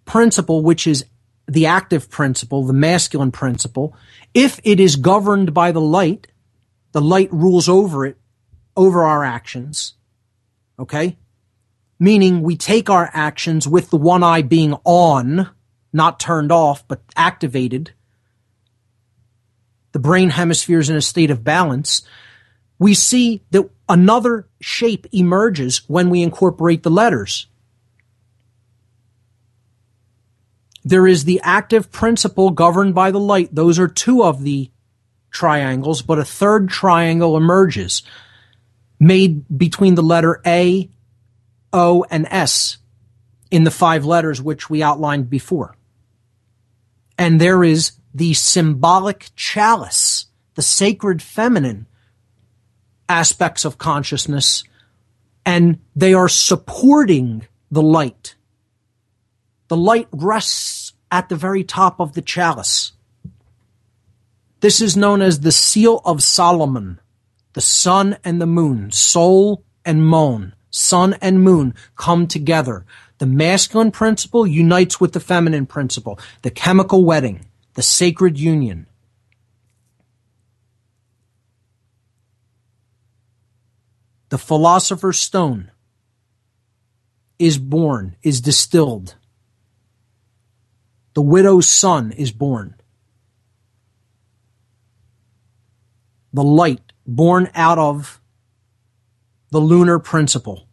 principle, 0.04 0.62
which 0.62 0.86
is 0.86 1.06
the 1.48 1.68
active 1.68 2.10
principle, 2.10 2.66
the 2.66 2.74
masculine 2.74 3.32
principle, 3.32 3.96
if 4.34 4.60
it 4.64 4.80
is 4.80 4.96
governed 4.96 5.54
by 5.54 5.72
the 5.72 5.82
light, 5.82 6.28
the 6.92 7.02
light 7.02 7.32
rules 7.32 7.70
over 7.70 8.06
it, 8.06 8.18
over 8.76 9.04
our 9.04 9.24
actions. 9.24 9.94
Okay? 10.78 11.18
Meaning 12.00 12.42
we 12.42 12.58
take 12.58 12.90
our 12.90 13.10
actions 13.14 13.68
with 13.68 13.90
the 13.90 13.98
one 13.98 14.24
eye 14.24 14.42
being 14.42 14.76
on, 14.84 15.50
not 15.94 16.20
turned 16.20 16.52
off, 16.52 16.86
but 16.88 17.02
activated. 17.16 17.92
The 19.94 20.00
brain 20.00 20.30
hemisphere 20.30 20.80
is 20.80 20.90
in 20.90 20.98
a 20.98 21.02
state 21.02 21.32
of 21.32 21.44
balance 21.44 22.02
we 22.78 22.94
see 22.94 23.42
that 23.52 23.70
another 23.88 24.48
shape 24.60 25.08
emerges 25.12 25.82
when 25.88 26.10
we 26.10 26.24
incorporate 26.24 26.84
the 26.84 26.90
letters. 26.90 27.48
There 30.84 31.08
is 31.08 31.24
the 31.24 31.42
active 31.44 31.92
principle 31.92 32.52
governed 32.52 32.94
by 32.94 33.12
the 33.12 33.20
light. 33.20 33.54
Those 33.54 33.80
are 33.80 33.88
two 33.88 34.24
of 34.24 34.44
the 34.44 34.70
triangles, 35.32 36.02
but 36.02 36.20
a 36.20 36.26
third 36.26 36.70
triangle 36.70 37.38
emerges 37.38 38.04
made 39.00 39.46
between 39.58 39.96
the 39.96 40.04
letter 40.04 40.42
A, 40.46 40.90
O, 41.74 42.06
and 42.10 42.28
S 42.30 42.78
in 43.52 43.64
the 43.64 43.72
five 43.72 44.06
letters 44.06 44.42
which 44.42 44.70
we 44.70 44.84
outlined 44.84 45.30
before. 45.30 45.76
And 47.18 47.40
there 47.40 47.64
is 47.64 47.94
the 48.14 48.34
symbolic 48.34 49.30
chalice, 49.36 50.28
the 50.56 50.62
sacred 50.62 51.22
feminine 51.22 51.88
aspects 53.08 53.66
of 53.66 53.78
consciousness, 53.78 54.64
and 55.46 55.80
they 55.96 56.14
are 56.14 56.30
supporting 56.30 57.48
the 57.72 57.82
light. 57.82 58.36
The 59.68 59.78
light 59.78 60.08
rests 60.12 60.94
at 61.12 61.30
the 61.30 61.36
very 61.36 61.64
top 61.64 62.00
of 62.00 62.14
the 62.14 62.22
chalice. 62.22 62.94
This 64.62 64.82
is 64.82 64.98
known 64.98 65.22
as 65.22 65.40
the 65.40 65.52
seal 65.52 66.02
of 66.06 66.24
Solomon, 66.24 67.00
the 67.54 67.62
sun 67.62 68.18
and 68.24 68.42
the 68.42 68.48
moon, 68.48 68.92
soul 68.92 69.64
and 69.86 70.06
moon, 70.06 70.56
sun 70.72 71.16
and 71.22 71.44
moon 71.44 71.74
come 71.96 72.28
together. 72.28 72.86
The 73.18 73.26
masculine 73.26 73.92
principle 73.92 74.46
unites 74.46 75.00
with 75.00 75.14
the 75.14 75.20
feminine 75.20 75.66
principle, 75.66 76.20
the 76.42 76.52
chemical 76.52 77.06
wedding, 77.06 77.46
the 77.76 77.82
sacred 77.82 78.40
union. 78.40 78.88
The 84.36 84.40
philosopher's 84.40 85.18
stone 85.18 85.72
is 87.40 87.58
born, 87.58 88.18
is 88.22 88.42
distilled. 88.42 89.16
The 91.14 91.22
widow's 91.22 91.70
son 91.70 92.12
is 92.12 92.34
born. 92.34 92.76
The 96.34 96.44
light 96.44 96.92
born 97.08 97.50
out 97.56 97.80
of 97.80 98.20
the 99.52 99.62
lunar 99.62 100.00
principle, 100.00 100.68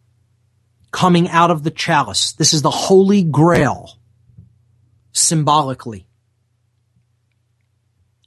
coming 0.91 1.29
out 1.29 1.49
of 1.49 1.63
the 1.63 1.71
chalice. 1.71 2.33
This 2.33 2.53
is 2.53 2.63
the 2.63 2.69
holy 2.69 3.23
grail, 3.23 3.97
symbolically. 5.13 6.05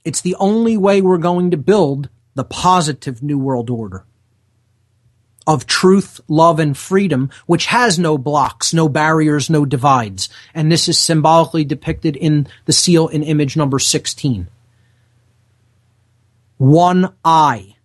It's 0.02 0.22
the 0.22 0.36
only 0.36 0.78
way 0.78 1.02
we're 1.02 1.18
going 1.18 1.50
to 1.50 1.58
build 1.58 2.08
the 2.34 2.44
positive 2.44 3.22
New 3.22 3.38
World 3.38 3.68
Order 3.68 4.06
of 5.46 5.66
truth, 5.66 6.20
love, 6.28 6.58
and 6.58 6.76
freedom, 6.76 7.30
which 7.46 7.66
has 7.66 7.98
no 7.98 8.18
blocks, 8.18 8.74
no 8.74 8.88
barriers, 8.88 9.48
no 9.48 9.64
divides. 9.64 10.28
And 10.54 10.70
this 10.70 10.88
is 10.88 10.98
symbolically 10.98 11.64
depicted 11.64 12.16
in 12.16 12.48
the 12.64 12.72
seal 12.72 13.08
in 13.08 13.22
image 13.22 13.56
number 13.56 13.78
16. 13.78 14.48
One 16.58 17.14
eye. 17.24 17.76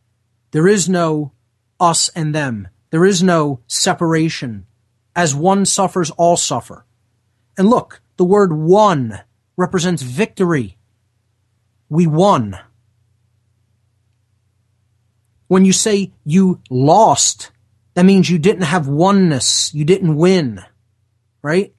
There 0.51 0.67
is 0.67 0.89
no 0.89 1.33
us 1.79 2.09
and 2.09 2.33
them. 2.33 2.67
There 2.89 3.05
is 3.05 3.21
no 3.21 3.59
separation. 3.67 4.65
As 5.15 5.35
one 5.35 5.65
suffers, 5.65 6.09
all 6.11 6.37
suffer. 6.37 6.85
And 7.57 7.69
look, 7.69 8.01
the 8.17 8.23
word 8.25 8.53
one 8.53 9.21
represents 9.57 10.01
victory. 10.01 10.77
We 11.89 12.07
won. 12.07 12.57
When 15.51 15.65
you 15.65 15.73
say 15.73 16.13
you 16.23 16.61
lost, 16.69 17.51
that 17.93 18.05
means 18.05 18.29
you 18.29 18.39
didn't 18.39 18.61
have 18.61 18.87
oneness. 18.87 19.73
You 19.73 19.83
didn't 19.83 20.15
win. 20.15 20.63
Right? 21.41 21.75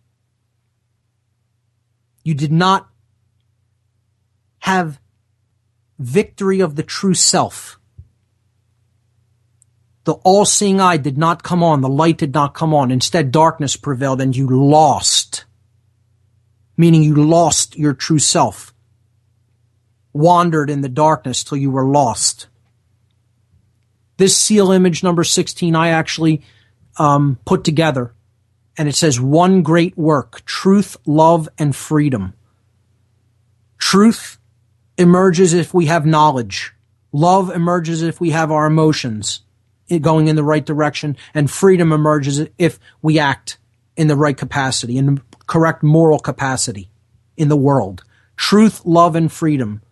You 2.22 2.34
did 2.34 2.52
not 2.52 2.90
have 4.58 5.00
victory 5.98 6.60
of 6.60 6.76
the 6.76 6.82
true 6.82 7.14
self. 7.14 7.80
The 10.04 10.12
all 10.22 10.44
seeing 10.44 10.78
eye 10.78 10.98
did 10.98 11.16
not 11.16 11.42
come 11.42 11.62
on. 11.62 11.80
The 11.80 11.88
light 11.88 12.18
did 12.18 12.34
not 12.34 12.52
come 12.52 12.74
on. 12.74 12.90
Instead, 12.90 13.32
darkness 13.32 13.76
prevailed 13.76 14.20
and 14.20 14.36
you 14.36 14.48
lost. 14.48 15.46
Meaning 16.76 17.04
you 17.04 17.14
lost 17.14 17.78
your 17.78 17.94
true 17.94 18.18
self. 18.18 18.74
Wandered 20.12 20.68
in 20.68 20.82
the 20.82 20.90
darkness 20.90 21.42
till 21.42 21.56
you 21.56 21.70
were 21.70 21.86
lost. 21.86 22.48
This 24.16 24.36
seal 24.36 24.72
image 24.72 25.02
number 25.02 25.24
16, 25.24 25.74
I 25.74 25.88
actually 25.88 26.42
um, 26.98 27.38
put 27.44 27.64
together. 27.64 28.12
And 28.76 28.88
it 28.88 28.94
says, 28.94 29.20
one 29.20 29.62
great 29.62 29.96
work, 29.98 30.44
truth, 30.44 30.96
love, 31.04 31.48
and 31.58 31.76
freedom. 31.76 32.34
Truth 33.78 34.38
emerges 34.96 35.52
if 35.52 35.74
we 35.74 35.86
have 35.86 36.06
knowledge. 36.06 36.72
Love 37.12 37.50
emerges 37.50 38.02
if 38.02 38.20
we 38.20 38.30
have 38.30 38.50
our 38.50 38.66
emotions 38.66 39.40
going 40.00 40.28
in 40.28 40.36
the 40.36 40.44
right 40.44 40.64
direction. 40.64 41.16
And 41.34 41.50
freedom 41.50 41.92
emerges 41.92 42.46
if 42.56 42.78
we 43.02 43.18
act 43.18 43.58
in 43.96 44.06
the 44.06 44.16
right 44.16 44.36
capacity, 44.36 44.96
in 44.96 45.06
the 45.06 45.22
correct 45.46 45.82
moral 45.82 46.18
capacity 46.18 46.88
in 47.36 47.48
the 47.48 47.56
world. 47.56 48.04
Truth, 48.36 48.84
love, 48.84 49.14
and 49.16 49.30
freedom. 49.30 49.82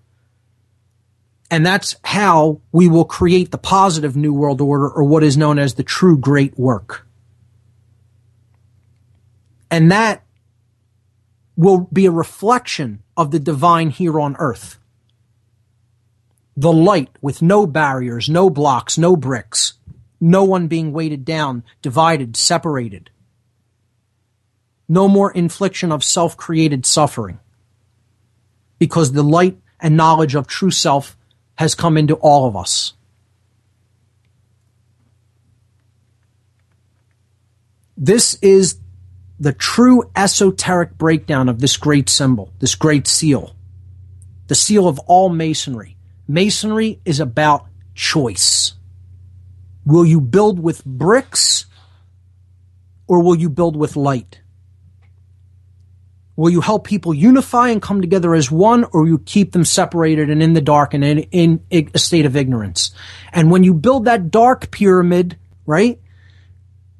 And 1.50 1.66
that's 1.66 1.96
how 2.04 2.60
we 2.70 2.88
will 2.88 3.04
create 3.04 3.50
the 3.50 3.58
positive 3.58 4.16
New 4.16 4.32
World 4.32 4.60
Order 4.60 4.88
or 4.88 5.02
what 5.02 5.24
is 5.24 5.36
known 5.36 5.58
as 5.58 5.74
the 5.74 5.82
true 5.82 6.16
great 6.16 6.56
work. 6.56 7.06
And 9.70 9.90
that 9.90 10.22
will 11.56 11.88
be 11.92 12.06
a 12.06 12.10
reflection 12.10 13.02
of 13.16 13.32
the 13.32 13.40
divine 13.40 13.90
here 13.90 14.20
on 14.20 14.36
earth. 14.38 14.78
The 16.56 16.72
light 16.72 17.10
with 17.20 17.42
no 17.42 17.66
barriers, 17.66 18.28
no 18.28 18.48
blocks, 18.48 18.96
no 18.96 19.16
bricks, 19.16 19.74
no 20.20 20.44
one 20.44 20.68
being 20.68 20.92
weighted 20.92 21.24
down, 21.24 21.64
divided, 21.82 22.36
separated. 22.36 23.10
No 24.88 25.08
more 25.08 25.32
infliction 25.32 25.90
of 25.90 26.04
self 26.04 26.36
created 26.36 26.86
suffering. 26.86 27.38
Because 28.78 29.12
the 29.12 29.22
light 29.22 29.58
and 29.80 29.96
knowledge 29.96 30.34
of 30.34 30.46
true 30.46 30.70
self 30.70 31.16
has 31.60 31.74
come 31.74 31.98
into 31.98 32.14
all 32.14 32.48
of 32.48 32.56
us. 32.56 32.94
This 37.98 38.38
is 38.40 38.78
the 39.38 39.52
true 39.52 40.10
esoteric 40.16 40.96
breakdown 40.96 41.50
of 41.50 41.60
this 41.60 41.76
great 41.76 42.08
symbol, 42.08 42.50
this 42.60 42.74
great 42.74 43.06
seal, 43.06 43.54
the 44.46 44.54
seal 44.54 44.88
of 44.88 44.98
all 45.00 45.28
masonry. 45.28 45.98
Masonry 46.26 46.98
is 47.04 47.20
about 47.20 47.66
choice. 47.94 48.72
Will 49.84 50.06
you 50.06 50.22
build 50.22 50.58
with 50.58 50.82
bricks 50.86 51.66
or 53.06 53.22
will 53.22 53.36
you 53.36 53.50
build 53.50 53.76
with 53.76 53.96
light? 53.96 54.40
Will 56.40 56.48
you 56.48 56.62
help 56.62 56.84
people 56.84 57.12
unify 57.12 57.68
and 57.68 57.82
come 57.82 58.00
together 58.00 58.34
as 58.34 58.50
one, 58.50 58.84
or 58.94 59.06
you 59.06 59.18
keep 59.18 59.52
them 59.52 59.62
separated 59.62 60.30
and 60.30 60.42
in 60.42 60.54
the 60.54 60.62
dark 60.62 60.94
and 60.94 61.04
in, 61.04 61.60
in 61.70 61.90
a 61.92 61.98
state 61.98 62.24
of 62.24 62.34
ignorance? 62.34 62.92
And 63.30 63.50
when 63.50 63.62
you 63.62 63.74
build 63.74 64.06
that 64.06 64.30
dark 64.30 64.70
pyramid, 64.70 65.36
right? 65.66 66.00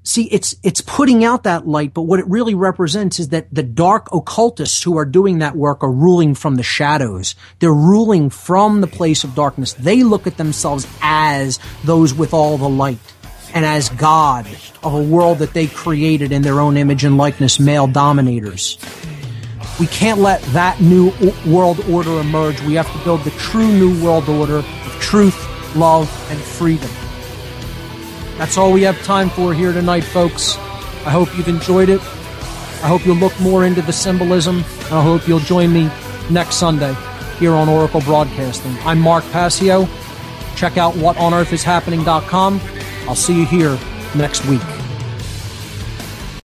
See, 0.02 0.24
it's, 0.24 0.56
it's 0.62 0.82
putting 0.82 1.24
out 1.24 1.44
that 1.44 1.66
light, 1.66 1.94
but 1.94 2.02
what 2.02 2.20
it 2.20 2.26
really 2.26 2.54
represents 2.54 3.18
is 3.18 3.30
that 3.30 3.46
the 3.50 3.62
dark 3.62 4.08
occultists 4.12 4.82
who 4.82 4.98
are 4.98 5.06
doing 5.06 5.38
that 5.38 5.56
work 5.56 5.82
are 5.82 5.90
ruling 5.90 6.34
from 6.34 6.56
the 6.56 6.62
shadows. 6.62 7.34
They're 7.60 7.72
ruling 7.72 8.28
from 8.28 8.82
the 8.82 8.86
place 8.86 9.24
of 9.24 9.34
darkness. 9.34 9.72
They 9.72 10.02
look 10.02 10.26
at 10.26 10.36
themselves 10.36 10.86
as 11.00 11.58
those 11.84 12.12
with 12.12 12.34
all 12.34 12.58
the 12.58 12.68
light 12.68 12.98
and 13.54 13.64
as 13.64 13.88
God 13.88 14.46
of 14.82 14.92
a 14.92 15.02
world 15.02 15.38
that 15.38 15.54
they 15.54 15.66
created 15.66 16.30
in 16.30 16.42
their 16.42 16.60
own 16.60 16.76
image 16.76 17.04
and 17.04 17.16
likeness, 17.16 17.58
male 17.58 17.86
dominators. 17.86 18.76
We 19.80 19.86
can't 19.86 20.20
let 20.20 20.42
that 20.52 20.78
new 20.82 21.10
world 21.46 21.82
order 21.88 22.20
emerge. 22.20 22.60
We 22.62 22.74
have 22.74 22.92
to 22.92 23.02
build 23.02 23.24
the 23.24 23.30
true 23.30 23.66
new 23.66 24.04
world 24.04 24.28
order 24.28 24.58
of 24.58 24.98
truth, 25.00 25.36
love, 25.74 26.06
and 26.30 26.38
freedom. 26.38 26.90
That's 28.36 28.58
all 28.58 28.72
we 28.72 28.82
have 28.82 29.02
time 29.02 29.30
for 29.30 29.54
here 29.54 29.72
tonight, 29.72 30.02
folks. 30.02 30.58
I 31.06 31.10
hope 31.10 31.34
you've 31.34 31.48
enjoyed 31.48 31.88
it. 31.88 32.00
I 32.82 32.88
hope 32.88 33.06
you'll 33.06 33.16
look 33.16 33.38
more 33.40 33.64
into 33.64 33.80
the 33.80 33.92
symbolism, 33.92 34.56
and 34.56 34.94
I 34.94 35.02
hope 35.02 35.26
you'll 35.26 35.40
join 35.40 35.72
me 35.72 35.90
next 36.28 36.56
Sunday 36.56 36.94
here 37.38 37.54
on 37.54 37.70
Oracle 37.70 38.02
Broadcasting. 38.02 38.76
I'm 38.84 38.98
Mark 39.00 39.24
Passio. 39.32 39.88
Check 40.56 40.76
out 40.76 40.92
whatonearthishappening.com. 40.92 42.60
I'll 43.08 43.14
see 43.14 43.38
you 43.38 43.46
here 43.46 43.78
next 44.14 44.44
week. 44.44 44.79